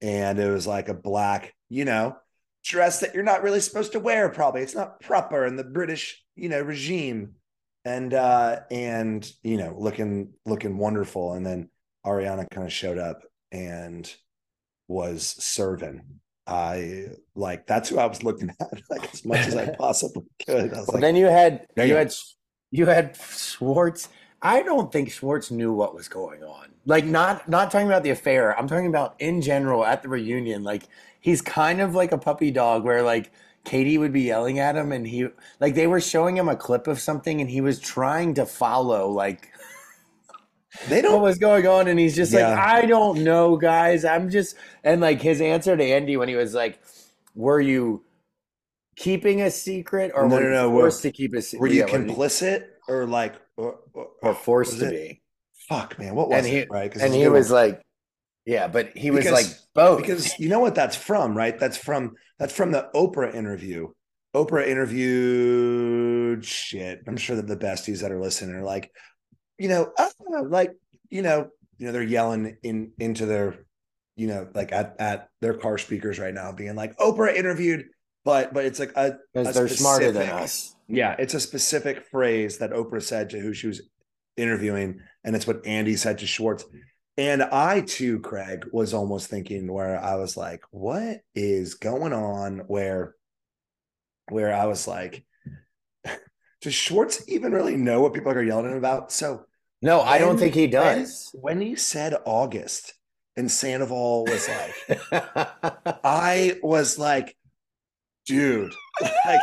and 0.00 0.38
it 0.38 0.50
was 0.50 0.66
like 0.66 0.88
a 0.88 0.94
black, 0.94 1.54
you 1.68 1.84
know, 1.84 2.16
dress 2.64 3.00
that 3.00 3.14
you're 3.14 3.22
not 3.22 3.42
really 3.42 3.60
supposed 3.60 3.92
to 3.92 4.00
wear. 4.00 4.28
Probably 4.28 4.62
it's 4.62 4.74
not 4.74 5.00
proper 5.00 5.44
in 5.46 5.56
the 5.56 5.64
British, 5.64 6.22
you 6.36 6.48
know, 6.48 6.60
regime, 6.60 7.34
and 7.84 8.12
uh 8.14 8.60
and 8.70 9.30
you 9.42 9.56
know, 9.56 9.74
looking 9.78 10.32
looking 10.46 10.78
wonderful. 10.78 11.34
And 11.34 11.44
then 11.44 11.70
Ariana 12.04 12.48
kind 12.50 12.66
of 12.66 12.72
showed 12.72 12.98
up 12.98 13.22
and 13.52 14.12
was 14.88 15.26
serving. 15.38 16.02
I 16.50 17.06
like 17.36 17.66
that's 17.66 17.88
who 17.88 17.98
I 17.98 18.06
was 18.06 18.24
looking 18.24 18.50
at 18.60 18.82
like 18.90 19.12
as 19.14 19.24
much 19.24 19.46
as 19.46 19.56
I 19.56 19.66
possibly 19.78 20.24
could. 20.44 20.74
I 20.74 20.80
was 20.80 20.92
Well, 20.92 20.94
like, 20.94 21.00
then 21.00 21.16
you 21.16 21.26
had 21.26 21.66
you 21.76 21.84
you 21.84 21.94
had 21.94 22.12
you 22.70 22.86
had 22.86 23.16
Schwartz. 23.16 24.08
I 24.42 24.62
don't 24.62 24.90
think 24.90 25.10
Schwartz 25.12 25.50
knew 25.50 25.72
what 25.72 25.94
was 25.94 26.08
going 26.08 26.42
on. 26.42 26.68
Like 26.86 27.04
not 27.04 27.48
not 27.48 27.70
talking 27.70 27.86
about 27.86 28.02
the 28.02 28.10
affair. 28.10 28.58
I'm 28.58 28.68
talking 28.68 28.86
about 28.88 29.16
in 29.20 29.42
general 29.42 29.84
at 29.84 30.02
the 30.02 30.08
reunion. 30.08 30.64
Like 30.64 30.84
he's 31.20 31.42
kind 31.42 31.80
of 31.80 31.94
like 31.94 32.12
a 32.12 32.18
puppy 32.18 32.50
dog 32.50 32.84
where 32.84 33.02
like 33.02 33.32
Katie 33.64 33.98
would 33.98 34.12
be 34.12 34.22
yelling 34.22 34.58
at 34.58 34.76
him 34.76 34.92
and 34.92 35.06
he 35.06 35.28
like 35.60 35.74
they 35.74 35.86
were 35.86 36.00
showing 36.00 36.36
him 36.36 36.48
a 36.48 36.56
clip 36.56 36.86
of 36.88 37.00
something 37.00 37.40
and 37.40 37.50
he 37.50 37.60
was 37.60 37.78
trying 37.80 38.34
to 38.34 38.46
follow 38.46 39.08
like 39.10 39.50
they 40.88 41.02
don't 41.02 41.22
was 41.22 41.38
going 41.38 41.66
on 41.66 41.88
and 41.88 41.98
he's 41.98 42.14
just 42.14 42.32
Yeah. 42.32 42.50
like 42.50 42.58
I 42.58 42.86
don't 42.86 43.24
know 43.24 43.56
guys. 43.56 44.04
I'm 44.04 44.30
just 44.30 44.56
and 44.84 45.00
like 45.00 45.20
his 45.20 45.40
answer 45.40 45.76
to 45.76 45.84
Andy 45.84 46.16
when 46.16 46.28
he 46.28 46.36
was 46.36 46.54
like 46.54 46.78
were 47.34 47.60
you 47.60 48.04
keeping 48.96 49.40
a 49.42 49.50
secret 49.50 50.12
or 50.14 50.28
No, 50.28 50.34
were 50.36 50.40
no, 50.42 50.46
you 50.46 50.52
no, 50.52 50.70
forced 50.70 51.02
to 51.02 51.10
keep 51.12 51.34
a 51.34 51.42
secret? 51.42 51.60
were 51.60 51.74
you 51.74 51.84
complicit 51.84 52.64
or 52.88 53.06
like 53.06 53.34
or, 53.56 53.78
or, 53.94 54.08
or 54.22 54.34
forced 54.34 54.78
to 54.78 54.86
it? 54.86 54.90
be. 54.90 55.22
fuck 55.68 55.98
man 55.98 56.14
what 56.14 56.28
was 56.28 56.38
And 56.38 56.46
he- 56.46 56.58
it 56.58 56.68
right 56.70 56.94
And 56.96 57.14
he 57.14 57.28
was 57.28 57.50
one. 57.50 57.54
like, 57.64 57.82
yeah, 58.46 58.66
but 58.68 58.96
he 58.96 59.10
was 59.10 59.24
Because- 59.24 59.32
like 59.48 59.58
both. 59.74 60.00
because 60.00 60.38
you 60.38 60.48
know 60.48 60.60
what 60.60 60.74
that's 60.74 60.96
from 60.96 61.36
right 61.36 61.58
that's 61.58 61.76
from 61.76 62.14
that's 62.38 62.52
from 62.54 62.72
the 62.72 62.88
oprah 62.94 63.34
interview 63.34 63.88
oprah 64.34 64.66
interviewed 64.66 66.44
shit 66.44 67.00
i'm 67.06 67.16
sure 67.16 67.36
that 67.36 67.46
the 67.46 67.56
besties 67.56 68.00
that 68.00 68.12
are 68.12 68.20
listening 68.20 68.54
are 68.54 68.62
like 68.64 68.90
you 69.60 69.68
know 69.68 69.92
ah, 69.98 70.10
like 70.46 70.74
you 71.10 71.20
know 71.20 71.50
you 71.78 71.86
know 71.86 71.92
they're 71.92 72.02
yelling 72.02 72.56
in 72.62 72.92
into 72.98 73.26
their 73.26 73.66
you 74.16 74.26
know 74.26 74.48
like 74.54 74.72
at 74.72 74.96
at 74.98 75.28
their 75.42 75.54
car 75.54 75.76
speakers 75.76 76.18
right 76.18 76.32
now 76.32 76.50
being 76.50 76.74
like 76.74 76.96
oprah 76.96 77.34
interviewed 77.34 77.84
but 78.24 78.54
but 78.54 78.64
it's 78.64 78.80
like 78.80 78.92
a 78.96 79.18
a 79.34 79.52
they're 79.52 79.68
smarter 79.68 80.12
than 80.12 80.22
specific- 80.22 80.42
us. 80.42 80.76
yeah 80.88 81.14
it's 81.18 81.34
a 81.34 81.40
specific 81.40 82.06
phrase 82.06 82.58
that 82.58 82.70
oprah 82.70 83.02
said 83.02 83.28
to 83.30 83.38
who 83.38 83.52
she 83.52 83.66
was 83.66 83.82
interviewing 84.38 84.98
and 85.24 85.36
it's 85.36 85.46
what 85.46 85.64
andy 85.66 85.94
said 85.94 86.18
to 86.18 86.26
schwartz 86.26 86.64
and 87.16 87.42
I 87.42 87.82
too, 87.82 88.20
Craig, 88.20 88.64
was 88.72 88.94
almost 88.94 89.28
thinking 89.28 89.70
where 89.70 90.02
I 90.02 90.14
was 90.14 90.38
like, 90.38 90.62
what 90.70 91.18
is 91.34 91.74
going 91.74 92.14
on? 92.14 92.60
Where 92.60 93.14
where 94.30 94.54
I 94.54 94.64
was 94.64 94.88
like, 94.88 95.22
does 96.62 96.72
Schwartz 96.72 97.22
even 97.28 97.52
really 97.52 97.76
know 97.76 98.00
what 98.00 98.14
people 98.14 98.32
are 98.32 98.42
yelling 98.42 98.74
about? 98.74 99.12
So 99.12 99.44
No, 99.82 100.00
I 100.02 100.18
don't 100.18 100.38
think 100.38 100.54
he 100.54 100.66
does. 100.66 101.30
When, 101.32 101.60
he 101.60 101.76
said 101.76 102.14
August 102.26 102.94
and 103.36 103.50
Sandoval 103.50 104.24
was 104.26 104.48
like, 104.48 105.00
I 106.04 106.58
was 106.62 106.98
like, 106.98 107.36
dude, 108.26 108.72
like, 109.24 109.40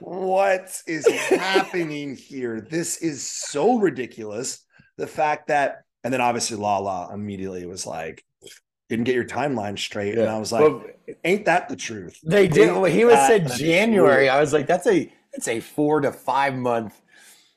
what 0.00 0.80
is 0.86 1.06
happening 1.08 2.16
here? 2.16 2.60
This 2.60 2.98
is 2.98 3.28
so 3.28 3.78
ridiculous. 3.78 4.64
The 4.98 5.06
fact 5.06 5.48
that, 5.48 5.82
and 6.04 6.12
then 6.12 6.20
obviously 6.20 6.56
Lala 6.56 7.12
immediately 7.12 7.66
was 7.66 7.86
like, 7.86 8.24
didn't 8.88 9.04
get 9.04 9.14
your 9.14 9.24
timeline 9.24 9.78
straight. 9.78 10.18
And 10.18 10.28
I 10.28 10.38
was 10.38 10.52
like, 10.52 10.60
Well, 10.60 10.84
ain't 11.24 11.46
that 11.46 11.68
the 11.70 11.76
truth? 11.76 12.18
they 12.22 12.46
did. 12.46 12.72
Well, 12.72 12.84
he 12.84 13.06
was 13.06 13.18
said 13.26 13.50
January. 13.52 14.28
I 14.28 14.38
was 14.38 14.52
like, 14.52 14.66
that's 14.66 14.86
a 14.86 15.10
that's 15.32 15.48
a 15.48 15.60
four 15.60 16.02
to 16.02 16.12
five 16.12 16.54
month, 16.54 17.00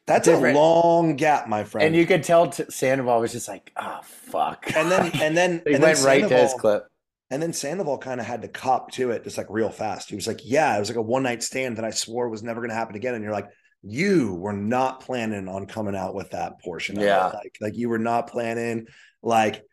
That's 0.07 0.27
different. 0.27 0.55
a 0.55 0.59
long 0.59 1.15
gap, 1.15 1.47
my 1.47 1.63
friend. 1.63 1.87
and 1.87 1.95
you 1.95 2.05
could 2.05 2.23
tell 2.23 2.49
t- 2.49 2.65
Sandoval 2.69 3.21
was 3.21 3.31
just 3.31 3.47
like, 3.47 3.71
oh 3.75 3.99
fuck. 4.03 4.71
and 4.75 4.91
then 4.91 5.11
and 5.21 5.35
then 5.35 5.61
he 5.67 5.73
and 5.73 5.83
went 5.83 5.97
then 5.97 6.05
right 6.05 6.29
to 6.29 6.37
his 6.37 6.53
clip. 6.53 6.85
And 7.31 7.41
then 7.41 7.53
Sandoval 7.53 7.97
kind 7.97 8.19
of 8.19 8.27
had 8.27 8.43
to 8.43 8.47
cop 8.47 8.91
to 8.91 9.09
it 9.09 9.23
just 9.23 9.37
like 9.37 9.47
real 9.49 9.71
fast. 9.71 10.09
He 10.09 10.15
was 10.15 10.27
like, 10.27 10.41
Yeah, 10.43 10.75
it 10.75 10.79
was 10.79 10.89
like 10.89 10.97
a 10.97 11.01
one 11.01 11.23
night 11.23 11.41
stand 11.41 11.77
that 11.77 11.85
I 11.85 11.89
swore 11.89 12.29
was 12.29 12.43
never 12.43 12.61
going 12.61 12.69
to 12.69 12.75
happen 12.75 12.95
again. 12.95 13.15
And 13.15 13.23
you're 13.23 13.33
like, 13.33 13.49
You 13.81 14.35
were 14.35 14.53
not 14.53 15.01
planning 15.01 15.47
on 15.47 15.65
coming 15.65 15.95
out 15.95 16.13
with 16.13 16.31
that 16.31 16.61
portion. 16.61 16.99
Yeah. 16.99 17.31
Like, 17.33 17.57
like 17.59 17.75
you 17.75 17.89
were 17.89 17.97
not 17.97 18.27
planning. 18.27 18.85
Like, 19.23 19.63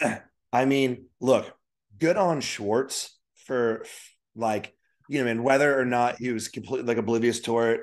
I 0.52 0.64
mean, 0.64 1.06
look, 1.20 1.52
good 1.96 2.16
on 2.16 2.40
Schwartz 2.40 3.16
for 3.46 3.84
like, 4.34 4.74
you 5.08 5.22
know, 5.22 5.30
and 5.30 5.44
whether 5.44 5.78
or 5.78 5.84
not 5.84 6.16
he 6.16 6.32
was 6.32 6.48
completely 6.48 6.88
like 6.88 6.98
oblivious 6.98 7.38
to 7.42 7.60
it, 7.60 7.80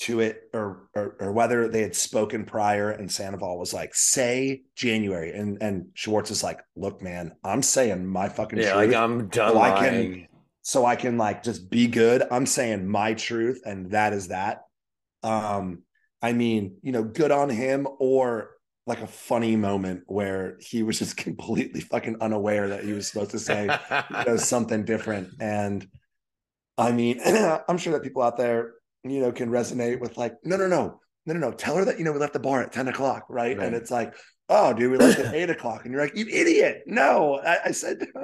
to 0.00 0.20
it, 0.20 0.42
or, 0.54 0.88
or 0.94 1.16
or 1.20 1.32
whether 1.32 1.68
they 1.68 1.82
had 1.82 1.94
spoken 1.96 2.44
prior, 2.44 2.90
and 2.90 3.10
Sandoval 3.10 3.58
was 3.58 3.74
like, 3.74 3.94
"Say 3.94 4.62
January," 4.76 5.32
and 5.32 5.60
and 5.62 5.86
Schwartz 5.94 6.30
is 6.30 6.42
like, 6.42 6.60
"Look, 6.76 7.02
man, 7.02 7.32
I'm 7.44 7.62
saying 7.62 8.06
my 8.06 8.28
fucking 8.28 8.58
Yeah, 8.60 8.74
truth, 8.74 8.88
like 8.92 8.96
I'm 8.96 9.28
done 9.28 9.52
So 9.52 9.60
I 9.60 9.70
can- 9.72 9.94
lying. 9.94 10.28
so 10.62 10.84
I 10.86 10.96
can 10.96 11.18
like 11.18 11.42
just 11.42 11.68
be 11.70 11.86
good. 11.88 12.22
I'm 12.30 12.46
saying 12.46 12.86
my 12.86 13.14
truth, 13.14 13.60
and 13.64 13.90
that 13.90 14.12
is 14.12 14.28
that." 14.28 14.60
Um, 15.22 15.82
I 16.22 16.32
mean, 16.32 16.76
you 16.82 16.92
know, 16.92 17.02
good 17.02 17.32
on 17.32 17.50
him, 17.50 17.86
or 17.98 18.50
like 18.86 19.00
a 19.02 19.06
funny 19.06 19.54
moment 19.56 20.02
where 20.06 20.56
he 20.60 20.82
was 20.82 20.98
just 20.98 21.16
completely 21.26 21.80
fucking 21.80 22.16
unaware 22.20 22.68
that 22.68 22.84
he 22.84 22.92
was 22.92 23.08
supposed 23.08 23.32
to 23.32 23.38
say 23.38 23.64
you 24.10 24.24
know 24.24 24.36
something 24.38 24.82
different 24.86 25.28
and 25.40 25.86
i 26.78 26.90
mean 26.90 27.20
i'm 27.68 27.76
sure 27.76 27.92
that 27.92 28.02
people 28.02 28.22
out 28.22 28.38
there 28.38 28.72
you 29.04 29.20
know 29.20 29.32
can 29.32 29.50
resonate 29.50 30.00
with 30.00 30.16
like 30.16 30.34
no 30.44 30.56
no 30.56 30.66
no 30.66 31.00
no 31.26 31.34
no 31.34 31.40
no 31.40 31.52
tell 31.52 31.76
her 31.76 31.84
that 31.84 31.98
you 31.98 32.04
know 32.04 32.12
we 32.12 32.18
left 32.18 32.32
the 32.32 32.38
bar 32.38 32.62
at 32.62 32.72
10 32.72 32.88
o'clock 32.88 33.26
right, 33.28 33.56
Right. 33.56 33.66
and 33.66 33.76
it's 33.76 33.90
like 33.90 34.14
oh 34.48 34.72
dude 34.72 34.90
we 34.90 34.98
left 34.98 35.18
at 35.18 35.34
8 35.34 35.50
o'clock 35.50 35.84
and 35.84 35.92
you're 35.92 36.02
like 36.02 36.16
you 36.16 36.26
idiot 36.28 36.82
no 36.86 37.38
i, 37.44 37.58
I 37.66 37.70
said 37.72 38.06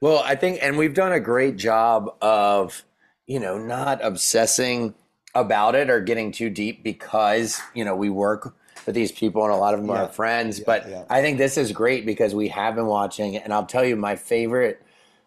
Well, 0.00 0.18
I 0.24 0.34
think, 0.34 0.58
and 0.62 0.76
we've 0.76 0.94
done 0.94 1.12
a 1.12 1.20
great 1.20 1.56
job 1.56 2.16
of, 2.20 2.84
you 3.26 3.38
know, 3.40 3.58
not 3.58 4.04
obsessing 4.04 4.94
about 5.34 5.74
it 5.76 5.88
or 5.90 6.00
getting 6.00 6.32
too 6.32 6.50
deep 6.50 6.82
because, 6.82 7.60
you 7.74 7.84
know, 7.84 7.94
we 7.94 8.10
work 8.10 8.54
with 8.86 8.94
these 8.94 9.12
people 9.12 9.44
and 9.44 9.52
a 9.52 9.56
lot 9.56 9.74
of 9.74 9.80
them 9.80 9.90
are 9.90 9.96
Yeah. 9.96 10.02
our 10.02 10.08
friends. 10.08 10.58
Yeah, 10.58 10.64
but 10.66 10.88
yeah. 10.88 11.04
I 11.08 11.20
think 11.22 11.38
this 11.38 11.56
is 11.56 11.70
great 11.72 12.06
because 12.06 12.34
we 12.34 12.48
have 12.48 12.74
been 12.74 12.86
watching. 12.86 13.36
And 13.36 13.52
I'll 13.52 13.66
tell 13.66 13.84
you, 13.84 13.94
my 13.96 14.16
favorite 14.16 14.82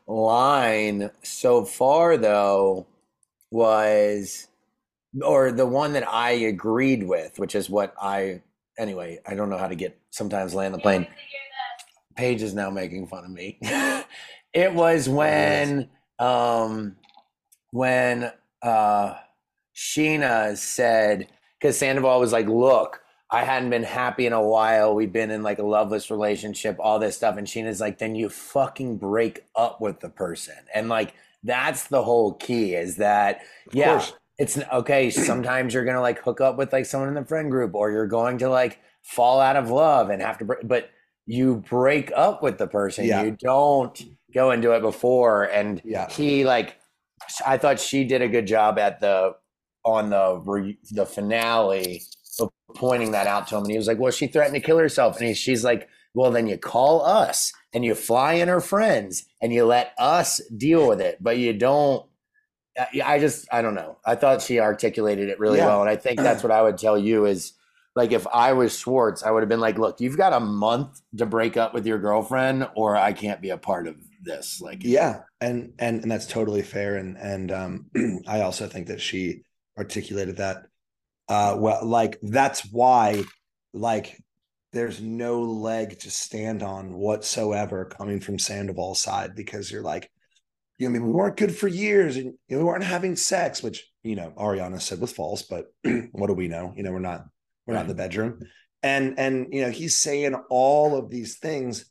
line 0.07 1.11
so 1.23 1.63
far, 1.63 2.17
though, 2.17 2.87
was, 3.51 4.47
or 5.23 5.51
the 5.51 5.65
one 5.65 5.93
that 5.93 6.07
I 6.07 6.31
agreed 6.31 7.03
with, 7.03 7.37
which 7.39 7.55
is 7.55 7.69
what 7.69 7.93
I, 8.01 8.41
anyway, 8.77 9.19
I 9.25 9.35
don't 9.35 9.49
know 9.49 9.57
how 9.57 9.67
to 9.67 9.75
get 9.75 9.99
sometimes 10.09 10.53
land 10.53 10.73
the 10.73 10.79
plane. 10.79 11.07
Paige 12.15 12.41
is 12.41 12.53
now 12.53 12.69
making 12.69 13.07
fun 13.07 13.25
of 13.25 13.31
me. 13.31 13.57
it 14.53 14.73
was 14.73 15.09
when 15.09 15.89
um 16.19 16.95
when 17.71 18.31
uh 18.61 19.15
Scheana 19.75 20.57
said 20.57 21.27
because 21.59 21.77
Sandoval 21.77 22.19
was 22.19 22.31
like, 22.31 22.47
look, 22.47 23.01
I 23.29 23.43
hadn't 23.45 23.69
been 23.69 23.83
happy 23.83 24.25
in 24.25 24.33
a 24.33 24.41
while. 24.41 24.93
We've 24.93 25.11
been 25.11 25.31
in 25.31 25.41
like 25.41 25.59
a 25.59 25.65
loveless 25.65 26.11
relationship, 26.11 26.75
all 26.79 26.99
this 26.99 27.15
stuff. 27.15 27.37
And 27.37 27.47
Scheana's 27.47 27.79
like, 27.79 27.97
then 27.97 28.15
you 28.15 28.29
fucking 28.29 28.97
break 28.97 29.45
up 29.55 29.79
with 29.79 30.01
the 30.01 30.09
person. 30.09 30.55
And 30.73 30.89
like 30.89 31.13
that's 31.43 31.87
the 31.87 32.03
whole 32.03 32.33
key 32.33 32.75
is 32.75 32.97
that 32.97 33.41
Of 33.67 33.75
yeah, 33.75 33.93
course. 33.93 34.13
It's 34.37 34.57
okay. 34.71 35.09
Sometimes 35.09 35.73
you're 35.73 35.85
gonna 35.85 36.01
like 36.01 36.19
hook 36.23 36.41
up 36.41 36.57
with 36.57 36.73
like 36.73 36.85
someone 36.85 37.09
in 37.09 37.15
the 37.15 37.25
friend 37.25 37.51
group, 37.51 37.75
or 37.75 37.91
you're 37.91 38.07
going 38.07 38.37
to 38.39 38.49
like 38.49 38.79
fall 39.03 39.39
out 39.39 39.55
of 39.55 39.69
love 39.69 40.09
and 40.09 40.21
have 40.21 40.37
to. 40.39 40.45
Break, 40.45 40.67
but 40.67 40.89
you 41.25 41.57
break 41.69 42.11
up 42.15 42.41
with 42.43 42.57
the 42.57 42.67
person. 42.67 43.05
Yeah. 43.05 43.23
You 43.23 43.37
don't 43.39 44.01
go 44.33 44.51
into 44.51 44.71
it 44.71 44.81
before. 44.81 45.43
And 45.43 45.81
Yeah. 45.85 46.09
he 46.09 46.43
like, 46.43 46.77
I 47.45 47.57
thought 47.57 47.79
she 47.79 48.03
did 48.03 48.21
a 48.21 48.27
good 48.27 48.47
job 48.47 48.79
at 48.79 48.99
the 48.99 49.35
on 49.85 50.09
the 50.09 50.75
the 50.91 51.05
finale 51.05 52.01
of 52.39 52.49
pointing 52.75 53.11
that 53.11 53.27
out 53.27 53.47
to 53.47 53.55
him. 53.57 53.63
And 53.63 53.71
he 53.71 53.77
was 53.77 53.87
like, 53.87 53.99
"Well, 53.99 54.11
she 54.11 54.27
threatened 54.27 54.55
to 54.55 54.61
kill 54.61 54.77
herself." 54.77 55.17
And 55.19 55.27
he, 55.27 55.33
she's 55.33 55.63
like, 55.63 55.87
"Well, 56.13 56.31
then 56.31 56.47
you 56.47 56.57
call 56.57 57.05
us 57.05 57.53
and 57.73 57.85
you 57.85 57.95
fly 57.95 58.33
in 58.33 58.47
her 58.47 58.61
friends 58.61 59.25
and 59.41 59.53
you 59.53 59.65
let 59.65 59.93
us 59.97 60.41
deal 60.57 60.87
with 60.87 61.01
it, 61.01 61.17
but 61.21 61.37
you 61.37 61.53
don't." 61.53 62.05
I- 62.77 63.01
I 63.15 63.19
just, 63.19 63.47
I 63.51 63.61
don't 63.61 63.75
know. 63.75 63.97
I 64.05 64.15
thought 64.15 64.41
she 64.41 64.59
articulated 64.59 65.29
it 65.29 65.39
really 65.39 65.59
Yeah. 65.59 65.67
well, 65.67 65.81
and 65.81 65.89
I 65.89 65.95
think 65.95 66.19
that's 66.19 66.43
what 66.43 66.51
I 66.51 66.61
would 66.61 66.77
tell 66.77 66.97
you 66.97 67.25
is 67.25 67.53
Like 67.95 68.13
if 68.13 68.25
I 68.27 68.53
was 68.53 68.77
Schwartz, 68.79 69.21
I 69.23 69.31
would 69.31 69.41
have 69.41 69.49
been 69.49 69.59
like, 69.59 69.77
"Look, 69.77 69.99
you've 69.99 70.15
got 70.15 70.31
a 70.31 70.39
month 70.39 71.01
to 71.17 71.25
break 71.25 71.57
up 71.57 71.73
with 71.73 71.85
your 71.85 71.99
girlfriend, 71.99 72.69
or 72.75 72.95
I 72.95 73.11
can't 73.11 73.41
be 73.41 73.49
a 73.49 73.57
part 73.57 73.85
of 73.87 73.97
this." 74.23 74.61
Like, 74.61 74.81
Yeah, 74.85 75.23
and 75.41 75.73
and 75.77 76.01
and 76.01 76.09
that's 76.09 76.25
totally 76.27 76.61
fair. 76.61 76.95
And 76.95 77.17
and 77.17 77.51
um, 77.51 77.85
I 78.27 78.41
also 78.41 78.67
think 78.67 78.87
that 78.87 79.01
she 79.01 79.43
articulated 79.77 80.37
that 80.37 80.67
uh, 81.27 81.57
well. 81.59 81.85
Like 81.85 82.17
that's 82.21 82.61
why, 82.71 83.25
like, 83.73 84.17
there's 84.71 85.01
no 85.01 85.41
leg 85.41 85.99
to 85.99 86.09
stand 86.11 86.63
on 86.63 86.93
whatsoever 86.93 87.83
coming 87.85 88.21
from 88.21 88.39
Sandoval's 88.39 89.01
side 89.01 89.35
because 89.35 89.69
you're 89.69 89.81
like, 89.83 90.09
you 90.81 90.89
know, 90.89 90.95
I 90.95 90.99
mean, 90.99 91.07
we 91.09 91.13
weren't 91.13 91.37
good 91.37 91.55
for 91.55 91.67
years, 91.67 92.15
and 92.15 92.33
you 92.47 92.57
know, 92.57 92.57
we 92.57 92.63
weren't 92.63 92.83
having 92.83 93.15
sex, 93.15 93.61
which 93.61 93.87
you 94.01 94.15
know 94.15 94.33
Ariana 94.35 94.81
said 94.81 94.99
was 94.99 95.11
false. 95.11 95.43
But 95.43 95.67
what 96.11 96.25
do 96.25 96.33
we 96.33 96.47
know? 96.47 96.73
You 96.75 96.81
know, 96.81 96.91
we're 96.91 96.97
not 96.97 97.25
we're 97.67 97.75
not 97.75 97.83
in 97.83 97.87
the 97.87 97.93
bedroom, 97.93 98.39
and 98.81 99.19
and 99.19 99.45
you 99.51 99.61
know 99.61 99.69
he's 99.69 99.99
saying 99.99 100.33
all 100.49 100.97
of 100.97 101.11
these 101.11 101.37
things, 101.37 101.85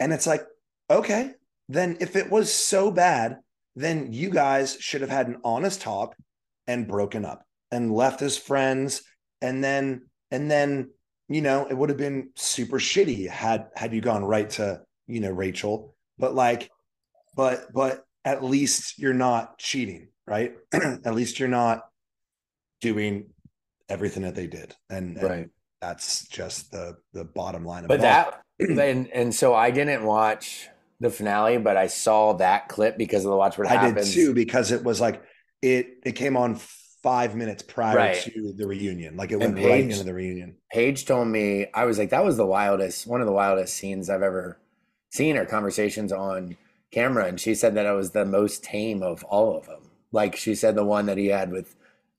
and 0.00 0.14
it's 0.14 0.26
like, 0.26 0.46
okay, 0.90 1.32
then 1.68 1.98
if 2.00 2.16
it 2.16 2.30
was 2.30 2.50
so 2.50 2.90
bad, 2.90 3.36
then 3.76 4.14
you 4.14 4.30
guys 4.30 4.78
should 4.80 5.02
have 5.02 5.10
had 5.10 5.28
an 5.28 5.36
honest 5.44 5.82
talk 5.82 6.16
and 6.66 6.88
broken 6.88 7.26
up 7.26 7.44
and 7.70 7.92
left 7.92 8.22
as 8.22 8.38
friends, 8.38 9.02
and 9.42 9.62
then 9.62 10.06
and 10.30 10.50
then 10.50 10.88
you 11.28 11.42
know 11.42 11.66
it 11.66 11.76
would 11.76 11.90
have 11.90 11.98
been 11.98 12.30
super 12.34 12.78
shitty 12.78 13.28
had 13.28 13.66
had 13.76 13.92
you 13.92 14.00
gone 14.00 14.24
right 14.24 14.48
to 14.48 14.80
you 15.06 15.20
know 15.20 15.30
Rachel, 15.30 15.94
but 16.16 16.34
like, 16.34 16.70
but 17.36 17.70
but 17.74 18.06
at 18.24 18.44
least 18.44 18.98
you're 18.98 19.14
not 19.14 19.58
cheating, 19.58 20.08
right? 20.26 20.54
at 20.72 21.14
least 21.14 21.38
you're 21.40 21.48
not 21.48 21.88
doing 22.80 23.26
everything 23.88 24.22
that 24.22 24.34
they 24.34 24.46
did, 24.46 24.74
and, 24.90 25.16
and 25.16 25.28
right. 25.28 25.48
that's 25.80 26.28
just 26.28 26.70
the 26.70 26.96
the 27.12 27.24
bottom 27.24 27.64
line 27.64 27.84
of 27.84 27.88
But 27.88 28.00
that 28.00 28.42
and 28.60 29.08
and 29.08 29.34
so 29.34 29.54
I 29.54 29.70
didn't 29.70 30.04
watch 30.04 30.68
the 31.00 31.10
finale, 31.10 31.58
but 31.58 31.76
I 31.76 31.88
saw 31.88 32.34
that 32.34 32.68
clip 32.68 32.96
because 32.96 33.24
of 33.24 33.30
the 33.30 33.36
Watch 33.36 33.58
What 33.58 33.66
I 33.68 33.76
Happens. 33.76 34.08
did 34.08 34.14
too 34.14 34.34
because 34.34 34.70
it 34.70 34.84
was 34.84 35.00
like 35.00 35.22
it 35.60 35.98
it 36.04 36.12
came 36.12 36.36
on 36.36 36.56
five 37.02 37.34
minutes 37.34 37.62
prior 37.64 37.96
Right. 37.96 38.16
to 38.22 38.52
the 38.56 38.66
reunion. 38.66 39.16
Like 39.16 39.32
it 39.32 39.40
went 39.40 39.56
right 39.56 39.82
into 39.82 40.04
the 40.04 40.14
reunion. 40.14 40.56
Paige 40.72 41.04
told 41.04 41.26
me 41.28 41.66
I 41.74 41.84
was 41.84 41.98
like, 41.98 42.10
that 42.10 42.24
was 42.24 42.36
the 42.36 42.46
wildest, 42.46 43.06
one 43.06 43.20
of 43.20 43.26
the 43.26 43.32
wildest 43.32 43.74
scenes 43.74 44.08
I've 44.08 44.22
ever 44.22 44.60
seen 45.10 45.36
or 45.36 45.44
conversations 45.44 46.12
on 46.12 46.56
camera. 46.92 47.26
And 47.26 47.40
she 47.40 47.54
said 47.54 47.74
that 47.74 47.86
it 47.86 47.92
was 47.92 48.10
the 48.12 48.24
most 48.24 48.62
tame 48.62 49.02
of 49.02 49.24
all 49.24 49.56
of 49.56 49.66
them. 49.66 49.90
Like 50.12 50.36
she 50.36 50.54
said, 50.54 50.74
the 50.76 50.84
one 50.84 51.06
that 51.06 51.18
he 51.18 51.26
had 51.26 51.50
with 51.50 51.74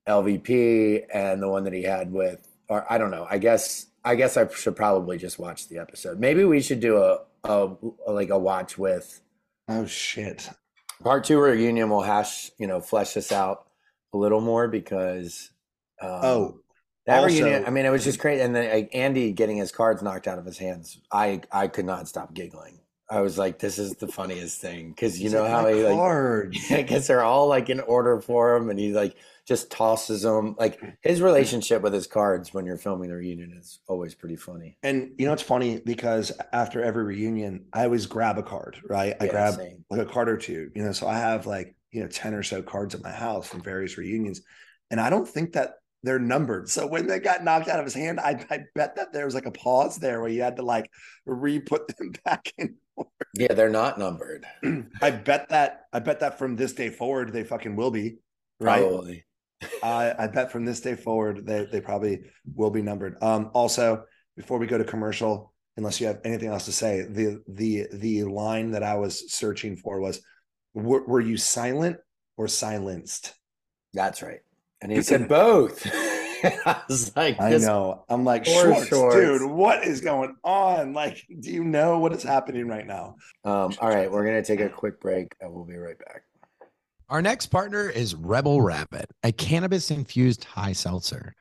LVP 0.08 1.04
and 1.14 1.42
the 1.42 1.50
one 1.50 1.64
that 1.64 1.74
he 1.74 1.84
had 1.84 2.12
with, 2.12 2.48
or 2.70 2.86
I 2.92 2.98
don't 2.98 3.12
know. 3.12 3.28
I 3.30 3.38
guess 3.38 3.88
I 4.06 4.16
guess 4.16 4.36
I 4.36 4.48
should 4.50 4.76
probably 4.76 5.18
just 5.18 5.40
watch 5.40 5.68
the 5.70 5.78
episode. 5.80 6.20
Maybe 6.20 6.44
we 6.44 6.62
should 6.62 6.80
do 6.80 6.98
a, 6.98 7.20
a 7.44 7.76
like 8.08 8.30
a 8.30 8.38
watch 8.40 8.78
with 8.78 9.22
Oh 9.70 9.86
shit. 9.86 10.50
part 11.04 11.24
two 11.24 11.40
reunion. 11.40 11.90
We'll 11.90 12.02
hash, 12.02 12.52
you 12.58 12.68
know, 12.68 12.80
flesh 12.82 13.14
this 13.14 13.32
out 13.32 13.68
a 14.14 14.18
little 14.18 14.42
more 14.42 14.68
because. 14.68 15.52
Um, 16.02 16.10
Oh, 16.24 16.60
that 17.06 17.20
Also- 17.24 17.36
reunion, 17.36 17.66
I 17.66 17.70
mean, 17.70 17.86
it 17.86 17.92
was 17.92 18.04
just 18.04 18.20
crazy. 18.20 18.42
And 18.42 18.56
then 18.56 18.70
like, 18.74 18.90
Andy 18.94 19.32
getting 19.32 19.58
his 19.58 19.72
cards 19.72 20.02
knocked 20.02 20.28
out 20.28 20.40
of 20.40 20.46
his 20.46 20.58
hands, 20.58 21.00
I 21.12 21.42
I 21.52 21.68
could 21.68 21.86
not 21.86 22.08
stop 22.08 22.34
giggling. 22.34 22.80
I 23.10 23.22
was 23.22 23.38
like, 23.38 23.60
this 23.60 23.78
is 23.78 23.96
the 23.96 24.08
funniest 24.08 24.60
thing 24.62 24.90
because 24.90 25.20
you 25.20 25.30
know 25.30 25.46
how 25.46 25.64
"My 25.64 25.72
he 25.74 25.84
like, 25.84 25.96
cards. 25.96 26.68
because 26.70 27.08
they're 27.08 27.24
all 27.24 27.48
like 27.48 27.70
in 27.70 27.80
order 27.82 28.20
for 28.22 28.56
him, 28.56 28.70
and 28.70 28.80
he 28.80 28.94
like 28.94 29.16
just 29.46 29.70
tosses 29.72 30.22
them. 30.24 30.56
Like 30.58 30.82
his 31.02 31.22
relationship 31.22 31.82
with 31.82 31.94
his 31.94 32.08
cards 32.08 32.54
when 32.54 32.66
you're 32.66 32.78
filming 32.78 33.10
the 33.10 33.16
reunion 33.16 33.54
is 33.60 33.80
always 33.88 34.16
pretty 34.16 34.36
funny. 34.38 34.78
And 34.82 35.12
you 35.18 35.26
know 35.26 35.34
it's 35.34 35.44
funny 35.44 35.80
because 35.86 36.32
after 36.52 36.84
every 36.84 37.04
reunion, 37.04 37.66
I 37.74 37.84
always 37.86 38.06
grab 38.06 38.38
a 38.38 38.44
card, 38.44 38.78
right? 38.90 39.16
I 39.20 39.26
Yeah, 39.26 39.32
grab 39.32 39.54
same. 39.56 39.86
like 39.90 40.02
a 40.02 40.06
card 40.06 40.30
or 40.30 40.38
two, 40.38 40.72
you 40.76 40.84
know. 40.84 40.92
So 40.92 41.08
I 41.08 41.18
have 41.20 41.46
like 41.46 41.76
you 41.92 42.02
know 42.02 42.08
ten 42.08 42.34
or 42.34 42.44
so 42.44 42.62
cards 42.62 42.96
at 42.96 43.04
my 43.04 43.12
house 43.12 43.48
from 43.48 43.62
various 43.62 43.98
reunions, 43.98 44.42
and 44.92 45.00
I 45.00 45.10
don't 45.10 45.28
think 45.28 45.54
that 45.54 45.76
they're 46.04 46.20
numbered. 46.20 46.70
So 46.70 46.86
when 46.86 47.08
they 47.08 47.20
got 47.20 47.44
knocked 47.44 47.70
out 47.70 47.80
of 47.80 47.86
his 47.86 47.94
hand, 47.94 48.20
I, 48.20 48.46
I 48.50 48.66
bet 48.76 48.98
that 48.98 49.14
there 49.14 49.24
was 49.26 49.36
like 49.36 49.46
a 49.46 49.52
pause 49.52 49.98
there 49.98 50.20
where 50.20 50.30
you 50.30 50.42
had 50.42 50.58
to 50.58 50.62
like 50.64 50.90
re-put 51.26 51.96
them 51.98 52.12
back 52.26 52.52
in. 52.58 52.76
Yeah, 53.36 53.54
they're 53.54 53.70
not 53.70 53.98
numbered. 53.98 54.46
I 55.02 55.12
bet 55.12 55.50
that 55.50 55.86
I 55.92 56.00
bet 56.00 56.20
that 56.20 56.38
from 56.38 56.56
this 56.56 56.74
day 56.74 56.90
forward 56.90 57.34
they 57.34 57.44
fucking 57.44 57.76
will 57.76 57.92
be, 57.92 58.18
right? 58.60 58.82
Probably. 58.82 59.26
I, 59.84 60.14
I 60.20 60.28
bet 60.28 60.52
from 60.52 60.66
this 60.66 60.82
day 60.82 60.96
forward 60.96 61.46
they 61.46 61.66
they 61.72 61.82
probably 61.82 62.22
will 62.56 62.70
be 62.70 62.82
numbered. 62.82 63.18
Um, 63.22 63.50
also, 63.54 64.04
before 64.36 64.60
we 64.60 64.68
go 64.68 64.78
to 64.78 64.84
commercial, 64.84 65.54
unless 65.78 66.00
you 66.00 66.08
have 66.08 66.20
anything 66.24 66.50
else 66.50 66.66
to 66.66 66.72
say, 66.72 67.02
the 67.10 67.42
the 67.48 67.88
the 67.92 68.24
line 68.24 68.72
that 68.72 68.84
I 68.84 68.96
was 68.96 69.34
searching 69.34 69.78
for 69.78 70.00
was, 70.00 70.22
were, 70.74 71.04
were 71.06 71.22
you 71.22 71.38
silent 71.38 71.98
or 72.38 72.48
silenced? 72.48 73.34
That's 73.94 74.22
right. 74.22 74.40
And 74.82 74.92
he 74.92 75.02
said 75.02 75.28
both. 75.28 75.86
I 76.66 76.82
was 76.88 77.16
like, 77.16 77.40
I 77.40 77.58
know. 77.58 78.04
I'm 78.10 78.24
like, 78.24 78.46
Poor 78.46 78.66
Schwartz, 78.66 78.88
Schwartz. 78.88 79.16
dude, 79.16 79.50
what 79.50 79.84
is 79.84 80.02
going 80.02 80.36
on? 80.44 80.94
Like, 80.94 81.24
do 81.40 81.52
you 81.52 81.64
know 81.64 82.00
what 82.00 82.14
is 82.14 82.24
happening 82.24 82.68
right 82.68 82.86
now? 82.86 83.16
Um, 83.44 83.74
all 83.80 83.90
right, 83.90 84.12
we're 84.12 84.26
gonna 84.26 84.44
take 84.44 84.60
a 84.60 84.70
quick 84.70 85.00
break 85.00 85.34
and 85.42 85.52
we'll 85.52 85.66
be 85.66 85.78
right 85.78 85.98
back. 85.98 86.24
Our 87.10 87.22
next 87.22 87.48
partner 87.48 87.90
is 87.90 88.16
Rebel 88.16 88.62
Rabbit, 88.62 89.06
a 89.24 89.32
cannabis 89.32 89.92
infused 89.92 90.44
high 90.44 90.74
seltzer. 90.74 91.36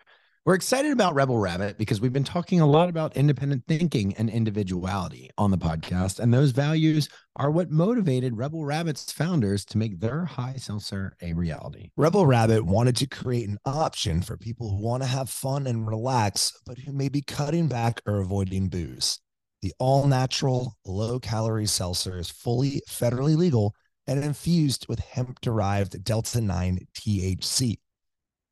We're 0.44 0.54
excited 0.54 0.90
about 0.90 1.14
Rebel 1.14 1.38
Rabbit 1.38 1.78
because 1.78 2.00
we've 2.00 2.12
been 2.12 2.24
talking 2.24 2.60
a 2.60 2.66
lot 2.66 2.88
about 2.88 3.16
independent 3.16 3.62
thinking 3.68 4.12
and 4.14 4.28
individuality 4.28 5.30
on 5.38 5.52
the 5.52 5.56
podcast, 5.56 6.18
and 6.18 6.34
those 6.34 6.50
values 6.50 7.08
are 7.36 7.48
what 7.48 7.70
motivated 7.70 8.36
Rebel 8.36 8.64
Rabbit's 8.64 9.12
founders 9.12 9.64
to 9.66 9.78
make 9.78 10.00
their 10.00 10.24
high 10.24 10.56
seltzer 10.56 11.16
a 11.22 11.32
reality. 11.32 11.90
Rebel 11.96 12.26
Rabbit 12.26 12.64
wanted 12.64 12.96
to 12.96 13.06
create 13.06 13.48
an 13.48 13.58
option 13.64 14.20
for 14.20 14.36
people 14.36 14.68
who 14.68 14.82
want 14.82 15.04
to 15.04 15.08
have 15.08 15.30
fun 15.30 15.68
and 15.68 15.86
relax, 15.86 16.52
but 16.66 16.76
who 16.76 16.92
may 16.92 17.08
be 17.08 17.22
cutting 17.22 17.68
back 17.68 18.00
or 18.04 18.18
avoiding 18.18 18.68
booze. 18.68 19.20
The 19.60 19.72
all 19.78 20.08
natural, 20.08 20.76
low 20.84 21.20
calorie 21.20 21.66
seltzer 21.66 22.18
is 22.18 22.28
fully 22.28 22.82
federally 22.88 23.36
legal 23.36 23.76
and 24.08 24.24
infused 24.24 24.86
with 24.88 24.98
hemp 24.98 25.40
derived 25.40 26.02
Delta 26.02 26.40
9 26.40 26.80
THC. 26.96 27.76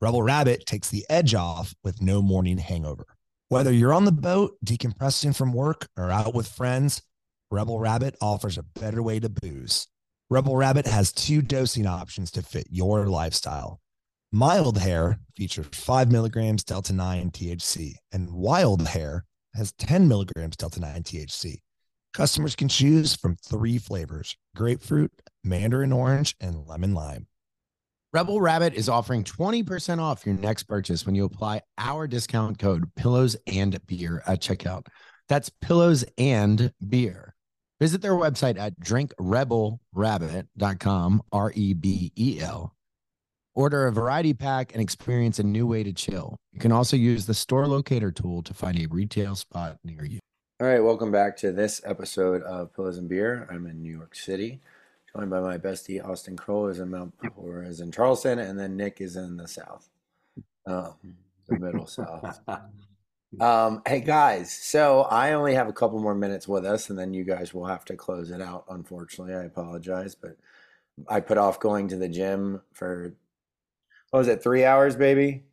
Rebel 0.01 0.23
Rabbit 0.23 0.65
takes 0.65 0.89
the 0.89 1.05
edge 1.11 1.35
off 1.35 1.75
with 1.83 2.01
no 2.01 2.23
morning 2.23 2.57
hangover. 2.57 3.05
Whether 3.49 3.71
you're 3.71 3.93
on 3.93 4.05
the 4.05 4.11
boat, 4.11 4.57
decompressing 4.65 5.35
from 5.35 5.53
work, 5.53 5.89
or 5.95 6.09
out 6.09 6.33
with 6.33 6.47
friends, 6.47 7.03
Rebel 7.51 7.79
Rabbit 7.79 8.15
offers 8.19 8.57
a 8.57 8.63
better 8.63 9.03
way 9.03 9.19
to 9.19 9.29
booze. 9.29 9.87
Rebel 10.31 10.55
Rabbit 10.55 10.87
has 10.87 11.11
two 11.11 11.43
dosing 11.43 11.85
options 11.85 12.31
to 12.31 12.41
fit 12.41 12.65
your 12.71 13.05
lifestyle. 13.05 13.79
Mild 14.31 14.79
Hare 14.79 15.19
features 15.35 15.67
5 15.71 16.11
milligrams 16.11 16.63
Delta 16.63 16.93
9 16.93 17.29
THC, 17.29 17.93
and 18.11 18.31
Wild 18.31 18.87
Hare 18.87 19.25
has 19.53 19.71
10 19.73 20.07
milligrams 20.07 20.55
Delta 20.55 20.79
9 20.79 21.03
THC. 21.03 21.57
Customers 22.11 22.55
can 22.55 22.69
choose 22.69 23.15
from 23.15 23.35
three 23.35 23.77
flavors 23.77 24.35
grapefruit, 24.55 25.11
mandarin 25.43 25.91
orange, 25.91 26.35
and 26.39 26.65
lemon 26.65 26.95
lime. 26.95 27.27
Rebel 28.13 28.41
Rabbit 28.41 28.73
is 28.73 28.89
offering 28.89 29.23
20% 29.23 29.99
off 29.99 30.25
your 30.25 30.35
next 30.35 30.63
purchase 30.63 31.05
when 31.05 31.15
you 31.15 31.23
apply 31.23 31.61
our 31.77 32.07
discount 32.07 32.59
code 32.59 32.93
pillows 32.95 33.37
and 33.47 33.79
beer 33.87 34.21
at 34.27 34.41
checkout. 34.41 34.87
That's 35.29 35.49
pillows 35.61 36.03
and 36.17 36.73
beer. 36.89 37.33
Visit 37.79 38.01
their 38.01 38.11
website 38.11 38.59
at 38.59 38.77
drinkrebelrabbit.com, 38.81 41.21
R 41.31 41.53
E 41.55 41.73
B 41.73 42.11
E 42.17 42.41
L. 42.41 42.75
Order 43.55 43.87
a 43.87 43.93
variety 43.93 44.33
pack 44.33 44.73
and 44.73 44.81
experience 44.81 45.39
a 45.39 45.43
new 45.43 45.65
way 45.65 45.83
to 45.83 45.93
chill. 45.93 46.35
You 46.51 46.59
can 46.59 46.73
also 46.73 46.97
use 46.97 47.27
the 47.27 47.33
store 47.33 47.65
locator 47.65 48.11
tool 48.11 48.43
to 48.43 48.53
find 48.53 48.77
a 48.77 48.87
retail 48.87 49.35
spot 49.35 49.77
near 49.85 50.03
you. 50.03 50.19
All 50.59 50.67
right, 50.67 50.83
welcome 50.83 51.11
back 51.11 51.37
to 51.37 51.53
this 51.53 51.79
episode 51.85 52.43
of 52.43 52.75
Pillows 52.75 52.97
and 52.97 53.07
Beer. 53.07 53.47
I'm 53.49 53.67
in 53.67 53.81
New 53.81 53.97
York 53.97 54.15
City, 54.15 54.59
joined 55.15 55.29
by 55.29 55.39
my 55.39 55.57
bestie 55.57 56.03
Austen 56.03 56.37
Kroll 56.37 56.67
is 56.67 56.79
in 56.79 56.89
Mount 56.89 57.13
or 57.35 57.63
is 57.63 57.81
in 57.81 57.91
Charleston, 57.91 58.39
and 58.39 58.59
then 58.59 58.77
Nick 58.77 59.01
is 59.01 59.15
in 59.15 59.37
the 59.37 59.47
South, 59.47 59.89
oh, 60.67 60.95
the 61.47 61.59
middle 61.59 61.87
South. 61.87 62.39
Um, 63.39 63.81
hey 63.87 64.01
guys, 64.01 64.51
so 64.51 65.03
I 65.03 65.31
only 65.31 65.53
have 65.53 65.69
a 65.69 65.73
couple 65.73 66.01
more 66.01 66.13
minutes 66.13 66.49
with 66.49 66.65
us, 66.65 66.89
and 66.89 66.99
then 66.99 67.13
you 67.13 67.23
guys 67.23 67.53
will 67.53 67.65
have 67.65 67.85
to 67.85 67.95
close 67.95 68.29
it 68.29 68.41
out. 68.41 68.65
Unfortunately, 68.67 69.33
I 69.33 69.43
apologize, 69.43 70.15
but 70.15 70.35
I 71.07 71.21
put 71.21 71.37
off 71.37 71.61
going 71.61 71.87
to 71.87 71.95
the 71.95 72.09
gym 72.09 72.61
for 72.73 73.13
what 74.09 74.19
was 74.19 74.27
it, 74.27 74.43
three 74.43 74.65
hours, 74.65 74.97
baby? 74.97 75.45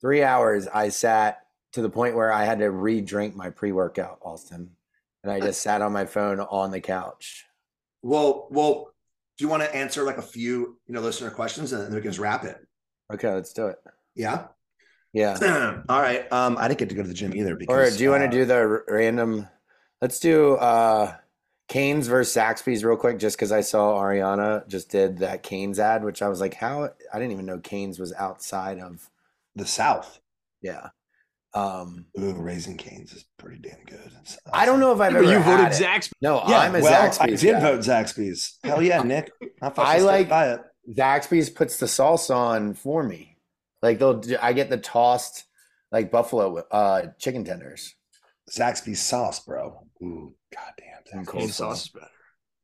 Three 0.00 0.22
hours. 0.22 0.66
I 0.68 0.88
sat 0.88 1.46
to 1.72 1.82
the 1.82 1.90
point 1.90 2.16
where 2.16 2.32
I 2.32 2.44
had 2.44 2.60
to 2.60 2.70
re-drink 2.70 3.36
my 3.36 3.50
pre-workout, 3.50 4.18
Austin, 4.22 4.70
and 5.22 5.30
I 5.30 5.38
just 5.38 5.60
sat 5.60 5.82
on 5.82 5.92
my 5.92 6.06
phone 6.06 6.40
on 6.40 6.70
the 6.70 6.80
couch. 6.80 7.44
Well, 8.02 8.48
well, 8.50 8.92
do 9.38 9.44
you 9.44 9.48
want 9.48 9.62
to 9.62 9.74
answer 9.74 10.02
like 10.02 10.18
a 10.18 10.22
few, 10.22 10.78
you 10.86 10.94
know, 10.94 11.00
listener 11.00 11.30
questions 11.30 11.72
and 11.72 11.82
then 11.82 11.94
we 11.94 12.00
can 12.00 12.10
just 12.10 12.18
wrap 12.18 12.44
it? 12.44 12.58
Okay, 13.12 13.32
let's 13.32 13.52
do 13.52 13.68
it. 13.68 13.76
Yeah. 14.14 14.46
Yeah. 15.12 15.82
All 15.88 16.00
right. 16.00 16.30
Um, 16.32 16.56
I 16.58 16.68
didn't 16.68 16.78
get 16.80 16.88
to 16.90 16.94
go 16.94 17.02
to 17.02 17.08
the 17.08 17.14
gym 17.14 17.34
either 17.34 17.58
Or 17.68 17.90
do 17.90 18.02
you 18.02 18.10
want 18.10 18.22
uh, 18.22 18.26
to 18.26 18.32
do 18.32 18.44
the 18.44 18.54
r- 18.56 18.84
random? 18.88 19.48
Let's 20.00 20.18
do 20.18 20.54
uh 20.56 21.14
Canes 21.68 22.06
versus 22.06 22.34
Zaxby's 22.34 22.84
real 22.84 22.96
quick, 22.96 23.18
just 23.18 23.36
because 23.36 23.52
I 23.52 23.60
saw 23.62 23.98
Ariana 23.98 24.66
just 24.68 24.90
did 24.90 25.18
that 25.18 25.42
Canes 25.42 25.78
ad, 25.78 26.04
which 26.04 26.20
I 26.20 26.28
was 26.28 26.40
like, 26.40 26.54
how? 26.54 26.90
I 27.12 27.18
didn't 27.18 27.32
even 27.32 27.46
know 27.46 27.58
Canes 27.58 27.98
was 27.98 28.12
outside 28.12 28.78
of. 28.78 29.08
the 29.54 29.66
South? 29.66 30.20
Yeah. 30.62 30.88
Um, 31.54 32.06
Ooh, 32.18 32.32
Raising 32.34 32.76
Canes 32.78 33.12
is 33.12 33.24
pretty 33.38 33.58
damn 33.60 33.84
good. 33.84 34.06
It's- 34.06 34.38
I 34.52 34.64
don't 34.64 34.80
know 34.80 34.92
if 34.92 35.00
I've 35.00 35.14
ever 35.14 35.22
you 35.24 35.38
had 35.38 35.58
voted 35.72 35.80
it. 35.80 35.84
Zax. 35.84 36.10
No, 36.22 36.42
Yeah, 36.48 36.60
I'm 36.60 36.74
a 36.74 36.80
well, 36.80 37.10
Zaxby's. 37.10 37.20
I 37.20 37.26
did 37.46 37.52
guy. 37.52 37.60
vote 37.60 37.80
Zaxby's. 37.80 38.58
Hell 38.64 38.82
yeah, 38.82 39.02
Nick. 39.04 39.30
How 39.60 39.72
I 39.76 39.98
like- 39.98 40.28
by 40.28 40.52
it. 40.54 40.60
Zaxby's 40.96 41.50
puts 41.50 41.78
the 41.78 41.86
sauce 41.88 42.30
on 42.30 42.74
for 42.74 43.02
me. 43.02 43.36
Like 43.82 43.98
they'll, 43.98 44.18
do, 44.20 44.36
I 44.40 44.52
get 44.52 44.70
the 44.70 44.76
tossed 44.78 45.44
like 45.92 46.10
buffalo 46.10 46.56
uh 46.70 47.08
chicken 47.18 47.44
tenders. 47.44 47.94
Zaxby's 48.50 49.00
sauce, 49.00 49.40
bro. 49.40 49.84
Ooh, 50.02 50.34
goddamn. 50.52 50.86
And 51.12 51.26
Zaxby's 51.26 51.28
cold 51.30 51.50
sauce 51.50 51.82
is 51.84 51.88
better. 51.90 52.06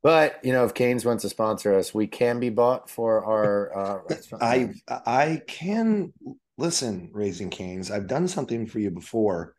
But 0.01 0.39
you 0.43 0.51
know, 0.53 0.65
if 0.65 0.73
Canes 0.73 1.05
wants 1.05 1.21
to 1.23 1.29
sponsor 1.29 1.75
us, 1.75 1.93
we 1.93 2.07
can 2.07 2.39
be 2.39 2.49
bought 2.49 2.89
for 2.89 3.23
our 3.25 3.77
uh, 3.77 3.99
restaurant. 4.09 4.43
I 4.43 4.73
I 4.87 5.41
can 5.47 6.11
listen, 6.59 7.09
Raising 7.13 7.49
Canes. 7.49 7.89
I've 7.89 8.07
done 8.07 8.27
something 8.27 8.67
for 8.67 8.79
you 8.79 8.91
before, 8.91 9.55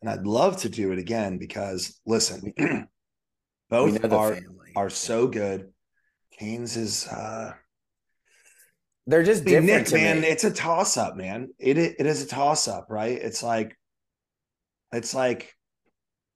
and 0.00 0.10
I'd 0.10 0.26
love 0.26 0.58
to 0.58 0.68
do 0.68 0.92
it 0.92 0.98
again 0.98 1.38
because 1.38 2.00
listen, 2.06 2.52
both 3.70 4.04
are 4.04 4.34
family. 4.34 4.72
are 4.76 4.90
so 4.90 5.26
good. 5.26 5.72
Canes 6.38 6.76
is 6.76 7.06
uh 7.08 7.52
They're 9.06 9.24
just 9.24 9.44
different 9.44 9.90
Nick, 9.90 9.92
man, 9.92 10.20
me. 10.20 10.28
it's 10.28 10.44
a 10.44 10.52
toss 10.52 10.96
up, 10.96 11.16
man. 11.16 11.48
It 11.58 11.78
it 11.78 12.06
is 12.06 12.22
a 12.22 12.26
toss 12.26 12.68
up, 12.68 12.86
right? 12.88 13.18
It's 13.18 13.42
like 13.42 13.76
it's 14.92 15.14
like 15.14 15.52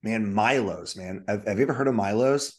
man, 0.02 0.34
Milo's, 0.34 0.96
man. 0.96 1.24
Have, 1.28 1.46
have 1.46 1.58
you 1.58 1.64
ever 1.64 1.74
heard 1.74 1.88
of 1.88 1.94
Milo's? 1.94 2.58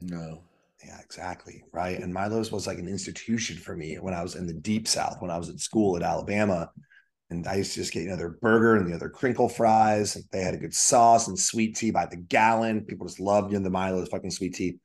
No. 0.00 0.42
Yeah, 0.84 0.98
exactly. 1.00 1.62
Right. 1.72 2.00
And 2.00 2.12
Milo's 2.12 2.50
was 2.50 2.66
like 2.66 2.78
an 2.78 2.88
institution 2.88 3.56
for 3.56 3.76
me 3.76 3.96
when 3.96 4.14
I 4.14 4.22
was 4.22 4.34
in 4.34 4.46
the 4.46 4.54
deep 4.54 4.88
south, 4.88 5.16
when 5.20 5.30
I 5.30 5.38
was 5.38 5.50
at 5.50 5.60
school 5.60 5.96
at 5.96 6.02
Alabama. 6.02 6.70
And 7.28 7.46
I 7.46 7.56
used 7.56 7.74
to 7.74 7.80
just 7.80 7.92
get, 7.92 8.02
you 8.02 8.08
know, 8.08 8.16
their 8.16 8.30
burger 8.30 8.76
and 8.76 8.90
the 8.90 8.94
other 8.94 9.08
crinkle 9.08 9.48
fries. 9.48 10.14
They 10.32 10.40
had 10.40 10.54
a 10.54 10.58
good 10.58 10.74
sauce 10.74 11.28
and 11.28 11.38
sweet 11.38 11.76
tea 11.76 11.90
by 11.92 12.06
the 12.06 12.16
gallon. 12.16 12.84
People 12.84 13.06
just 13.06 13.20
loved 13.20 13.52
you 13.52 13.58
know, 13.58 13.64
the 13.64 13.70
Milo's 13.70 14.08
fucking 14.08 14.32
sweet 14.32 14.54
tea. 14.54 14.78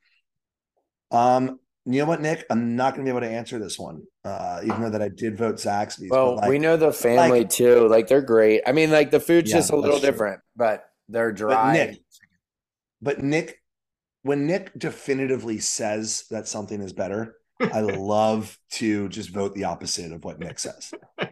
Um, 1.11 1.59
you 1.85 1.99
know 1.99 2.05
what, 2.05 2.21
Nick? 2.21 2.45
I'm 2.49 2.75
not 2.75 2.93
gonna 2.93 3.03
be 3.03 3.09
able 3.09 3.21
to 3.21 3.29
answer 3.29 3.59
this 3.59 3.77
one. 3.79 4.03
Uh, 4.23 4.59
even 4.63 4.81
though 4.81 4.89
that 4.89 5.01
I 5.01 5.09
did 5.09 5.37
vote 5.37 5.55
Zaxby's. 5.55 6.09
Well, 6.09 6.35
like, 6.35 6.49
we 6.49 6.59
know 6.59 6.77
the 6.77 6.91
family 6.91 7.41
like- 7.41 7.49
too. 7.49 7.87
Like 7.87 8.07
they're 8.07 8.21
great. 8.21 8.61
I 8.65 8.71
mean, 8.71 8.91
like 8.91 9.11
the 9.11 9.19
food's 9.19 9.51
Yeah, 9.51 9.57
just 9.57 9.71
a 9.71 9.75
little 9.75 9.99
different, 9.99 10.41
but 10.55 10.83
they're 11.09 11.31
dry. 11.31 11.73
Nick- 11.73 11.99
But 13.01 13.23
Nick, 13.23 13.61
when 14.25 14.47
Nick 14.47 14.71
definitively 14.75 15.59
says 15.59 16.25
that 16.31 16.47
something 16.47 16.81
is 16.81 16.93
better, 16.93 17.35
I 17.61 17.81
love 17.81 18.57
to 18.71 19.07
just 19.09 19.29
vote 19.29 19.53
the 19.53 19.65
opposite 19.65 20.11
of 20.11 20.23
what 20.25 20.39
Nick 20.39 20.57
says. 20.57 20.95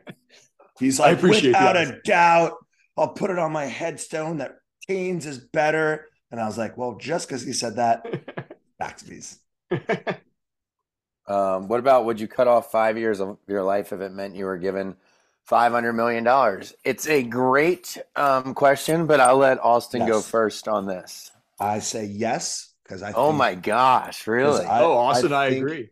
He's 0.80 1.00
I 1.00 1.08
like, 1.08 1.18
appreciate 1.18 1.50
without 1.50 1.76
a 1.76 2.00
doubt, 2.06 2.54
I'll 2.96 3.10
put 3.10 3.32
it 3.32 3.40
on 3.40 3.52
my 3.52 3.66
headstone 3.66 4.38
that 4.38 4.58
Canes 4.88 5.26
is 5.26 5.40
better. 5.40 6.06
And 6.30 6.40
I 6.40 6.46
was 6.46 6.60
like, 6.60 6.78
well, 6.78 6.96
just 7.00 7.28
because 7.28 7.42
he 7.42 7.52
said 7.52 7.78
that, 7.78 8.06
Zaxby's. 8.82 9.40
Um, 11.26 11.68
what 11.68 11.80
about 11.80 12.06
would 12.06 12.20
you 12.20 12.28
cut 12.28 12.48
off 12.48 12.72
five 12.72 12.96
years 12.96 13.20
of 13.22 13.40
your 13.48 13.64
life 13.64 13.92
if 13.92 14.02
it 14.02 14.12
meant 14.12 14.36
you 14.36 14.46
were 14.46 14.58
given 14.58 14.98
five 15.46 15.72
hundred 15.72 15.94
million 15.94 16.24
dollars? 16.24 16.76
It's 16.84 17.08
a 17.08 17.24
great 17.24 17.98
um, 18.16 18.54
question, 18.54 19.08
but 19.08 19.20
I'll 19.20 19.38
let 19.38 19.64
Austen 19.64 20.06
go 20.06 20.22
first 20.22 20.68
on 20.68 20.86
this. 20.86 21.32
I 21.60 21.80
say 21.80 22.06
yes 22.06 22.73
because 22.84 23.02
I. 23.04 23.12
Oh 23.14 23.28
think- 23.28 23.38
my 23.38 23.56
gosh, 23.56 24.28
really? 24.28 24.66
I- 24.66 24.82
oh, 24.84 24.94
Austen, 24.94 25.34
I, 25.34 25.50
think- 25.50 25.64
agree. 25.64 25.90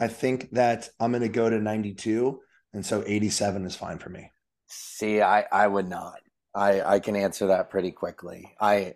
I 0.00 0.08
think 0.08 0.50
that 0.52 0.90
I'm 1.00 1.10
going 1.10 1.22
to 1.22 1.28
go 1.28 1.50
to 1.50 1.58
92, 1.58 2.40
and 2.72 2.86
so 2.86 3.02
87 3.06 3.64
is 3.66 3.74
fine 3.74 3.98
for 3.98 4.10
me. 4.10 4.30
See, 4.66 5.20
I 5.20 5.44
I 5.50 5.66
would 5.66 5.88
not. 5.88 6.20
I 6.54 6.80
I 6.82 7.00
can 7.00 7.16
answer 7.16 7.48
that 7.48 7.70
pretty 7.70 7.90
quickly. 7.90 8.54
I 8.60 8.94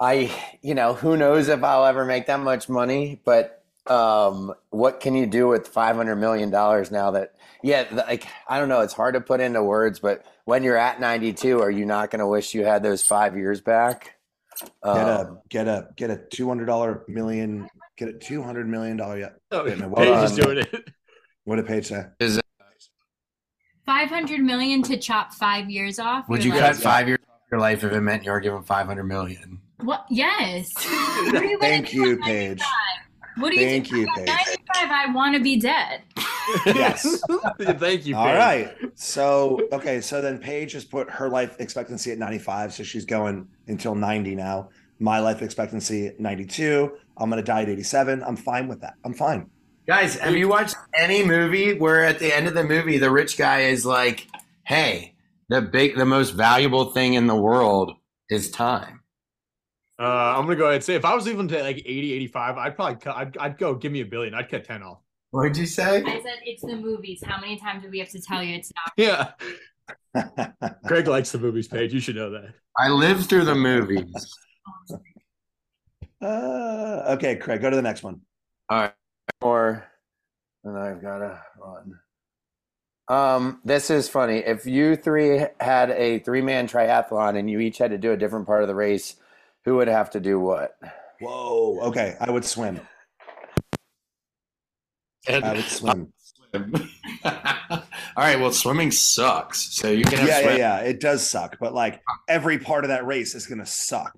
I 0.00 0.30
you 0.62 0.74
know, 0.74 0.94
who 0.94 1.16
knows 1.16 1.48
if 1.48 1.62
I'll 1.62 1.86
ever 1.86 2.04
make 2.04 2.26
that 2.26 2.40
much 2.40 2.68
money, 2.68 3.20
but 3.24 3.62
um 3.86 4.52
what 4.70 4.98
can 4.98 5.14
you 5.14 5.26
do 5.26 5.46
with 5.46 5.68
500 5.68 6.16
million 6.16 6.50
dollars 6.50 6.90
now 6.90 7.12
that 7.12 7.34
yeah, 7.62 7.84
like 7.92 8.26
I 8.48 8.58
don't 8.58 8.68
know, 8.68 8.80
it's 8.80 8.92
hard 8.92 9.14
to 9.14 9.20
put 9.20 9.40
into 9.40 9.62
words, 9.62 9.98
but 10.00 10.24
when 10.44 10.62
you're 10.62 10.76
at 10.76 11.00
92, 11.00 11.60
are 11.60 11.70
you 11.70 11.86
not 11.86 12.10
going 12.10 12.20
to 12.20 12.26
wish 12.26 12.54
you 12.54 12.64
had 12.64 12.82
those 12.82 13.02
5 13.02 13.36
years 13.36 13.60
back? 13.60 14.15
Get 14.60 14.68
a 14.84 15.20
Um, 15.20 15.38
get 15.48 15.68
a 15.68 15.88
get 15.96 16.10
a 16.10 16.16
two 16.30 16.48
hundred 16.48 16.66
dollar 16.66 17.04
million. 17.08 17.68
Get 17.96 18.08
a 18.08 18.12
two 18.12 18.42
hundred 18.42 18.68
million 18.68 18.96
dollar. 18.96 19.18
Yeah. 19.18 19.28
Oh, 19.50 19.64
Wait 19.64 19.74
a 19.74 19.76
minute, 19.76 19.96
Paige 19.96 20.08
hold 20.08 20.24
is 20.24 20.30
on. 20.32 20.36
doing 20.36 20.58
it. 20.58 20.88
What 21.44 21.56
did 21.56 21.66
Paige 21.66 21.86
say? 21.86 22.04
500 23.84 24.40
million 24.40 24.82
to 24.82 24.96
chop 24.96 25.32
five 25.32 25.70
years 25.70 25.98
off. 26.00 26.28
would 26.28 26.44
You're 26.44 26.56
cut 26.58 26.74
5 26.74 27.06
years 27.08 27.18
of 27.28 27.40
your 27.52 27.60
life 27.60 27.84
if 27.84 27.92
it 27.92 28.00
meant 28.00 28.24
you 28.24 28.32
were 28.32 28.40
given 28.40 28.62
500 28.64 29.04
million? 29.04 29.60
What? 29.80 30.06
Yes. 30.10 30.72
What 30.74 31.36
are 31.36 31.44
you 31.44 31.58
gonna 31.58 31.58
Thank 31.60 31.92
you, 31.92 32.14
at 32.14 32.20
Paige. 32.22 32.58
95? 32.58 32.66
What 33.38 33.52
are 33.52 33.56
you 33.56 33.66
Thank 33.66 33.88
doing? 33.88 34.02
you, 34.02 34.08
At 34.08 34.16
Paige. 34.26 34.58
95, 34.74 34.90
I 34.90 35.12
want 35.12 35.34
to 35.36 35.42
be 35.42 35.56
dead. 35.58 36.02
Yes. 36.66 37.20
Thank 37.60 38.06
you. 38.06 38.16
All 38.16 38.24
Paige. 38.26 38.36
right. 38.38 38.74
So 38.94 39.60
okay. 39.72 40.00
So 40.00 40.20
then 40.20 40.38
Paige 40.38 40.72
has 40.72 40.84
put 40.84 41.10
her 41.10 41.28
life 41.28 41.56
expectancy 41.58 42.12
at 42.12 42.18
ninety 42.18 42.38
five. 42.38 42.72
So 42.72 42.82
she's 42.82 43.04
going 43.04 43.48
until 43.66 43.94
ninety 43.94 44.34
now. 44.34 44.68
My 45.00 45.18
life 45.18 45.42
expectancy 45.42 46.06
at 46.06 46.20
ninety 46.20 46.46
two. 46.46 46.96
I'm 47.18 47.28
gonna 47.30 47.42
die 47.42 47.62
at 47.62 47.68
eighty 47.68 47.82
seven. 47.82 48.22
I'm 48.22 48.36
fine 48.36 48.68
with 48.68 48.80
that. 48.82 48.94
I'm 49.04 49.12
fine. 49.12 49.50
Guys, 49.88 50.16
have 50.18 50.34
you 50.36 50.48
watched 50.48 50.76
any 50.94 51.24
movie 51.24 51.74
where 51.78 52.04
at 52.04 52.18
the 52.18 52.34
end 52.34 52.46
of 52.48 52.54
the 52.54 52.64
movie 52.64 52.98
the 52.98 53.10
rich 53.10 53.36
guy 53.36 53.60
is 53.62 53.84
like, 53.84 54.26
"Hey, 54.64 55.14
the 55.48 55.60
big 55.62 55.96
the 55.96 56.06
most 56.06 56.30
valuable 56.30 56.92
thing 56.92 57.14
in 57.14 57.26
the 57.26 57.36
world 57.36 57.92
is 58.30 58.50
time." 58.50 58.95
Uh, 59.98 60.34
I'm 60.36 60.44
gonna 60.44 60.56
go 60.56 60.64
ahead 60.64 60.76
and 60.76 60.84
say 60.84 60.94
if 60.94 61.04
I 61.04 61.14
was 61.14 61.26
even 61.26 61.48
to 61.48 61.62
like 61.62 61.78
80, 61.78 62.12
85, 62.12 62.58
I'd 62.58 62.76
probably 62.76 62.96
cut. 62.96 63.16
I'd, 63.16 63.36
I'd 63.38 63.58
go 63.58 63.74
give 63.74 63.92
me 63.92 64.00
a 64.02 64.04
billion. 64.04 64.34
I'd 64.34 64.50
cut 64.50 64.64
10 64.64 64.82
off. 64.82 64.98
What'd 65.30 65.56
you 65.56 65.66
say? 65.66 66.02
I 66.02 66.20
said 66.22 66.40
it's 66.44 66.62
the 66.62 66.76
movies. 66.76 67.22
How 67.24 67.40
many 67.40 67.58
times 67.58 67.82
do 67.82 67.90
we 67.90 67.98
have 67.98 68.10
to 68.10 68.20
tell 68.20 68.42
you 68.42 68.54
it's 68.54 68.72
not? 68.74 68.92
Yeah. 68.96 69.32
Greg 70.86 71.08
likes 71.08 71.32
the 71.32 71.38
movies 71.38 71.68
Paige. 71.68 71.92
You 71.92 72.00
should 72.00 72.16
know 72.16 72.30
that. 72.30 72.54
I 72.78 72.88
lived 72.88 73.28
through 73.28 73.44
the 73.44 73.54
movies. 73.54 74.12
uh, 76.22 77.02
okay, 77.08 77.36
Craig, 77.36 77.60
go 77.60 77.70
to 77.70 77.76
the 77.76 77.82
next 77.82 78.02
one. 78.02 78.20
All 78.68 78.80
right. 78.80 78.92
Or 79.40 79.86
and 80.66 80.76
I've 80.76 81.00
got 81.00 81.18
to 81.18 81.40
run. 81.58 82.00
Um, 83.08 83.60
this 83.64 83.88
is 83.88 84.08
funny. 84.08 84.38
If 84.38 84.66
you 84.66 84.96
three 84.96 85.46
had 85.60 85.90
a 85.90 86.18
three-man 86.18 86.66
triathlon 86.66 87.38
and 87.38 87.48
you 87.48 87.60
each 87.60 87.78
had 87.78 87.92
to 87.92 87.98
do 87.98 88.12
a 88.12 88.16
different 88.16 88.46
part 88.46 88.62
of 88.62 88.68
the 88.68 88.74
race, 88.74 89.16
who 89.66 89.76
would 89.76 89.88
have 89.88 90.08
to 90.12 90.20
do 90.20 90.40
what? 90.40 90.78
Whoa. 91.20 91.80
Okay, 91.88 92.16
I 92.18 92.30
would 92.30 92.44
swim. 92.46 92.80
I 95.28 95.52
would 95.54 95.64
swim. 95.64 96.12
All 97.24 97.82
right. 98.16 98.38
Well, 98.40 98.52
swimming 98.52 98.92
sucks. 98.92 99.74
So 99.76 99.90
you 99.90 100.04
can 100.04 100.18
have 100.20 100.28
Yeah, 100.28 100.38
yeah, 100.38 100.44
swim. 100.46 100.58
yeah. 100.58 100.78
It 100.78 101.00
does 101.00 101.28
suck, 101.28 101.58
but 101.60 101.74
like 101.74 102.00
every 102.28 102.58
part 102.58 102.84
of 102.84 102.88
that 102.88 103.04
race 103.06 103.34
is 103.34 103.46
gonna 103.46 103.66
suck. 103.66 104.16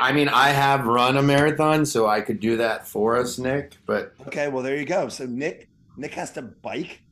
I 0.00 0.12
mean, 0.12 0.28
I 0.28 0.48
have 0.50 0.86
run 0.86 1.18
a 1.18 1.22
marathon, 1.22 1.84
so 1.84 2.06
I 2.06 2.22
could 2.22 2.40
do 2.40 2.56
that 2.56 2.86
for 2.88 3.16
us, 3.18 3.36
Nick. 3.38 3.76
But 3.84 4.14
Okay, 4.28 4.48
well 4.48 4.62
there 4.62 4.76
you 4.78 4.86
go. 4.86 5.08
So 5.08 5.26
Nick, 5.26 5.68
Nick 5.96 6.14
has 6.14 6.30
to 6.32 6.42
bike. 6.42 7.02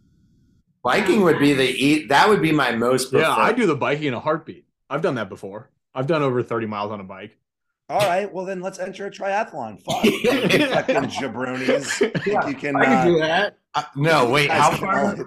biking 0.83 1.23
would 1.23 1.39
be 1.41 1.53
the 1.53 1.69
eat. 1.69 2.09
That 2.09 2.29
would 2.29 2.41
be 2.41 2.53
my 2.53 2.73
most. 2.73 3.13
Yeah, 3.13 3.35
I 3.35 3.53
do 3.53 3.67
the 3.67 3.75
biking 3.77 4.07
in 4.07 4.15
a 4.15 4.21
heartbeat. 4.21 4.65
I've 4.89 5.03
done 5.03 5.17
that 5.17 5.29
before. 5.29 5.69
I've 5.95 6.07
done 6.07 6.23
over 6.23 6.43
30 6.43 6.67
miles 6.67 6.93
on 6.93 7.01
a 7.01 7.05
bike. 7.05 7.37
All 7.89 8.01
right, 8.01 8.33
well 8.33 8.45
then 8.45 8.61
let's 8.61 8.79
enter 8.81 9.07
a 9.07 9.11
triathlon. 9.11 9.81
Fuck, 9.85 10.03
fucking 10.03 11.11
jabronis. 11.11 12.27
Yeah, 12.27 12.49
you 12.49 12.55
can. 12.57 12.75
I 12.77 12.85
can 12.85 12.93
uh, 12.95 13.05
do 13.05 13.19
that. 13.21 13.59
Uh, 13.75 13.83
no, 13.95 14.29
wait. 14.29 14.51
How 14.51 14.73
far? 14.73 15.05
all- 15.17 15.25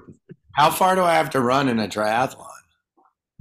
How 0.54 0.70
far 0.70 0.96
do 0.96 1.04
I 1.04 1.14
have 1.14 1.30
to 1.32 1.40
run 1.40 1.70
in 1.70 1.80
a 1.80 1.88
triathlon? 1.88 2.46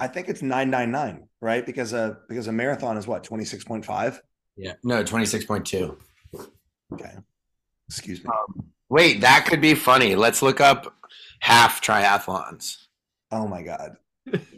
I 0.00 0.06
think 0.06 0.28
it's 0.28 0.40
nine 0.42 0.70
nine 0.70 0.92
nine, 0.92 1.26
right? 1.40 1.66
Because 1.66 1.92
a 1.92 2.18
because 2.28 2.46
a 2.46 2.52
marathon 2.52 2.96
is 2.96 3.08
what 3.08 3.24
twenty 3.24 3.44
six 3.44 3.64
point 3.64 3.84
five. 3.84 4.22
Yeah. 4.56 4.74
No, 4.84 5.02
twenty 5.02 5.26
six 5.26 5.44
point 5.44 5.66
two. 5.66 5.98
Okay, 6.92 7.12
excuse 7.88 8.22
me. 8.22 8.30
Wait, 8.88 9.20
that 9.22 9.46
could 9.46 9.60
be 9.60 9.74
funny. 9.74 10.14
Let's 10.14 10.40
look 10.42 10.60
up 10.60 10.94
half 11.40 11.82
triathlons. 11.82 12.86
Oh 13.32 13.48
my 13.48 13.62
god, 13.62 13.96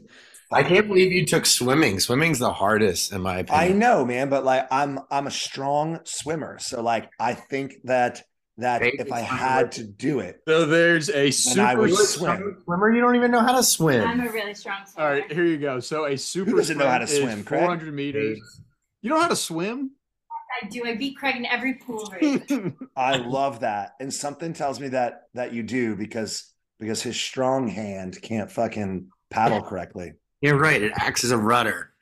I 0.53 0.62
can't 0.62 0.88
believe 0.88 1.12
you 1.12 1.24
took 1.24 1.46
swimming. 1.46 2.01
Swimming's 2.01 2.38
the 2.38 2.53
hardest, 2.53 3.12
in 3.12 3.20
my 3.20 3.38
opinion. 3.38 3.72
I 3.72 3.76
know, 3.76 4.05
man, 4.05 4.28
but 4.28 4.44
like 4.44 4.66
I'm 4.70 5.01
I'm 5.11 5.26
a 5.26 5.30
strong 5.30 6.01
swimmer, 6.05 6.59
so 6.59 6.82
like 6.82 7.09
I 7.20 7.34
think 7.34 7.74
that 7.84 8.22
that 8.59 8.82
Hey, 8.82 8.92
if 8.98 9.12
I 9.12 9.20
had 9.20 9.72
to 9.72 9.84
do 9.84 10.20
it, 10.20 10.40
So 10.46 10.66
there's 10.66 11.09
a 11.09 11.12
Then 11.12 11.26
I 11.26 11.30
super. 11.30 11.80
would 11.80 11.90
You're 11.90 12.03
a 12.03 12.05
swim. 12.05 12.57
Swimmer, 12.64 12.92
you 12.92 13.01
don't 13.01 13.16
even 13.16 13.30
know 13.30 13.40
how 13.40 13.57
to 13.57 13.62
swim. 13.62 14.07
I'm 14.07 14.20
a 14.20 14.30
really 14.30 14.55
strong 14.55 14.80
swimmer. 14.86 15.09
All 15.09 15.14
right, 15.14 15.32
here 15.32 15.44
you 15.44 15.57
go. 15.59 15.80
So 15.80 16.07
a 16.07 16.16
super. 16.18 16.51
doesn't 16.53 16.76
know 16.76 16.88
how 16.88 16.98
to 16.98 17.07
sprint 17.07 17.24
is 17.28 17.32
swim, 17.32 17.44
Craig? 17.44 17.61
400 17.61 17.94
meters. 17.94 18.61
You 19.03 19.11
know 19.11 19.20
how 19.20 19.28
to 19.28 19.36
swim? 19.36 19.92
I 20.62 20.66
do. 20.66 20.84
I 20.84 20.96
beat 20.96 21.16
Craig 21.16 21.36
in 21.36 21.46
every 21.46 21.74
pool 21.74 22.12
race. 22.20 22.42
I 22.96 23.16
love 23.16 23.61
that. 23.61 23.92
And 24.01 24.12
something 24.12 24.53
tells 24.53 24.80
me 24.80 24.88
that 24.88 25.22
that 25.34 25.53
you 25.53 25.62
do 25.62 25.94
because 25.96 26.53
because 26.80 27.03
his 27.03 27.16
strong 27.18 27.68
hand 27.68 28.20
can't 28.20 28.51
fucking 28.51 29.09
paddle 29.30 29.62
correctly. 29.62 30.14
You're 30.41 30.59
right. 30.59 30.82
It 30.82 30.93
acts 30.97 31.24
as 31.24 31.30
a 31.30 31.38
rudder. 31.38 31.93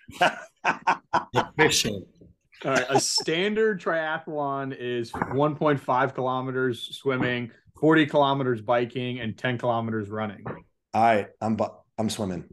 Efficient. 1.34 2.06
All 2.64 2.72
right, 2.72 2.86
a 2.88 2.98
standard 3.00 3.80
triathlon 3.80 4.76
is 4.76 5.12
1.5 5.12 6.14
kilometers 6.14 6.98
swimming, 6.98 7.52
40 7.80 8.06
kilometers 8.06 8.60
biking, 8.60 9.20
and 9.20 9.38
10 9.38 9.58
kilometers 9.58 10.08
running. 10.08 10.42
All 10.46 10.56
right, 10.94 11.28
I'm 11.40 11.54
bu- 11.54 11.68
I'm 11.98 12.10
swimming. 12.10 12.44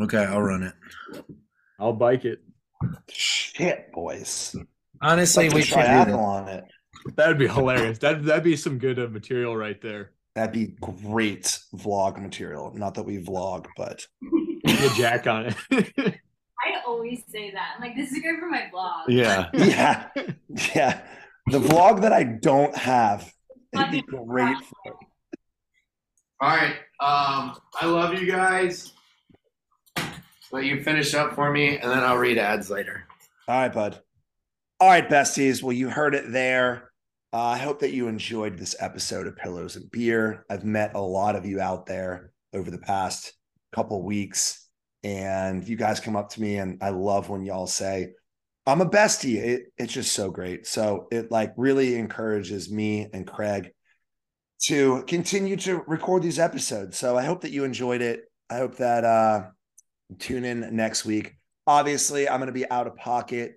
Okay, 0.00 0.18
I'll 0.24 0.42
run 0.42 0.64
it. 0.64 1.24
I'll 1.78 1.92
bike 1.92 2.24
it. 2.24 2.40
Shit, 3.08 3.92
boys. 3.92 4.56
Honestly, 5.00 5.48
we 5.48 5.60
do 5.60 5.62
should 5.62 5.76
do 5.76 5.82
that. 5.82 6.08
triathlon 6.08 6.48
it. 6.48 6.64
That'd 7.14 7.38
be 7.38 7.46
hilarious. 7.46 7.98
That 7.98 8.24
that'd 8.24 8.42
be 8.42 8.56
some 8.56 8.78
good 8.78 8.98
uh, 8.98 9.06
material 9.08 9.56
right 9.56 9.80
there. 9.80 10.10
That'd 10.34 10.52
be 10.52 10.74
great 10.80 11.60
vlog 11.76 12.20
material. 12.20 12.72
Not 12.74 12.94
that 12.94 13.04
we 13.04 13.18
vlog, 13.18 13.66
but 13.76 14.04
Get 14.64 14.92
Jack 14.96 15.26
on 15.26 15.46
it. 15.46 15.56
I 16.64 16.80
always 16.86 17.22
say 17.30 17.50
that. 17.50 17.74
I'm 17.76 17.82
like, 17.82 17.96
this 17.96 18.10
is 18.12 18.20
good 18.20 18.38
for 18.38 18.48
my 18.48 18.70
vlog. 18.74 19.04
Yeah. 19.08 19.50
yeah, 19.54 20.08
yeah. 20.74 21.02
The 21.48 21.60
vlog 21.60 22.00
that 22.02 22.12
I 22.12 22.24
don't 22.24 22.74
have, 22.74 23.30
it'd 23.74 23.90
be 23.90 24.00
great. 24.02 24.56
For, 24.56 24.92
All 26.40 26.56
right. 26.56 26.76
Um, 27.00 27.56
I 27.80 27.86
love 27.86 28.14
you 28.14 28.30
guys. 28.30 28.92
Let 30.52 30.64
you 30.64 30.82
finish 30.82 31.14
up 31.14 31.34
for 31.34 31.50
me, 31.50 31.76
and 31.78 31.90
then 31.90 31.98
I'll 31.98 32.16
read 32.16 32.38
ads 32.38 32.70
later. 32.70 33.04
all 33.48 33.56
right, 33.60 33.72
bud. 33.72 34.00
All 34.80 34.88
right, 34.88 35.08
besties. 35.08 35.62
Well, 35.62 35.72
you 35.72 35.90
heard 35.90 36.14
it 36.14 36.32
there. 36.32 36.90
Uh, 37.32 37.42
I 37.42 37.58
hope 37.58 37.80
that 37.80 37.92
you 37.92 38.06
enjoyed 38.06 38.56
this 38.56 38.76
episode 38.78 39.26
of 39.26 39.36
Pillows 39.36 39.74
and 39.76 39.90
Beer. 39.90 40.46
I've 40.48 40.64
met 40.64 40.94
a 40.94 41.00
lot 41.00 41.34
of 41.34 41.44
you 41.44 41.60
out 41.60 41.86
there 41.86 42.32
over 42.54 42.70
the 42.70 42.78
past 42.78 43.32
couple 43.74 44.02
weeks, 44.02 44.68
and 45.02 45.66
you 45.66 45.76
guys 45.76 46.00
come 46.00 46.16
up 46.16 46.30
to 46.30 46.40
me, 46.40 46.56
and 46.56 46.82
I 46.82 46.90
love 46.90 47.28
when 47.28 47.44
y'all 47.44 47.66
say, 47.66 48.12
"I'm 48.66 48.80
a 48.80 48.88
bestie." 48.88 49.36
It, 49.36 49.62
it's 49.76 49.92
just 49.92 50.12
so 50.12 50.30
great. 50.30 50.66
So 50.66 51.08
it 51.10 51.30
like 51.30 51.52
really 51.56 51.96
encourages 51.96 52.70
me 52.70 53.08
and 53.12 53.26
Craig 53.26 53.72
to 54.66 55.02
continue 55.06 55.56
to 55.58 55.82
record 55.86 56.22
these 56.22 56.38
episodes. 56.38 56.96
So 56.96 57.18
I 57.18 57.24
hope 57.24 57.42
that 57.42 57.50
you 57.50 57.64
enjoyed 57.64 58.00
it. 58.00 58.22
I 58.48 58.58
hope 58.58 58.76
that 58.76 59.04
uh, 59.04 59.48
tune 60.18 60.44
in 60.44 60.74
next 60.74 61.04
week. 61.04 61.36
Obviously, 61.66 62.28
I'm 62.28 62.38
going 62.38 62.46
to 62.46 62.52
be 62.52 62.70
out 62.70 62.86
of 62.86 62.96
pocket 62.96 63.54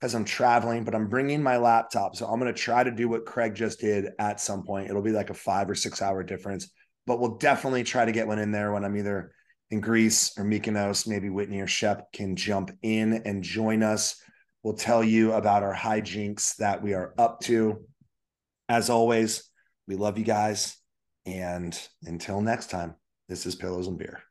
because 0.00 0.14
I'm 0.14 0.24
traveling, 0.24 0.84
but 0.84 0.94
I'm 0.94 1.08
bringing 1.08 1.42
my 1.42 1.58
laptop. 1.58 2.16
So 2.16 2.26
I'm 2.26 2.40
going 2.40 2.52
to 2.52 2.58
try 2.58 2.82
to 2.82 2.90
do 2.90 3.08
what 3.08 3.26
Craig 3.26 3.54
just 3.54 3.80
did 3.80 4.10
at 4.18 4.40
some 4.40 4.64
point. 4.64 4.88
It'll 4.88 5.02
be 5.02 5.12
like 5.12 5.30
a 5.30 5.34
five 5.34 5.68
or 5.68 5.74
six 5.74 6.00
hour 6.00 6.22
difference, 6.22 6.70
but 7.06 7.20
we'll 7.20 7.36
definitely 7.36 7.84
try 7.84 8.04
to 8.04 8.12
get 8.12 8.26
one 8.26 8.38
in 8.38 8.50
there 8.50 8.72
when 8.72 8.84
I'm 8.84 8.96
either 8.96 9.32
in 9.70 9.80
Greece 9.80 10.36
or 10.38 10.44
Mykonos. 10.44 11.06
Maybe 11.06 11.30
Whitney 11.30 11.60
or 11.60 11.66
Shep 11.66 12.12
can 12.12 12.36
jump 12.36 12.70
in 12.82 13.22
and 13.24 13.42
join 13.42 13.82
us. 13.82 14.20
We'll 14.62 14.74
tell 14.74 15.02
you 15.02 15.32
about 15.32 15.62
our 15.62 15.74
hijinks 15.74 16.56
that 16.56 16.82
we 16.82 16.94
are 16.94 17.14
up 17.16 17.40
to. 17.40 17.84
As 18.68 18.90
always, 18.90 19.48
we 19.88 19.96
love 19.96 20.18
you 20.18 20.24
guys. 20.24 20.76
And 21.26 21.78
until 22.04 22.40
next 22.40 22.70
time, 22.70 22.94
this 23.28 23.46
is 23.46 23.54
Pillows 23.54 23.86
and 23.86 23.98
Beer. 23.98 24.22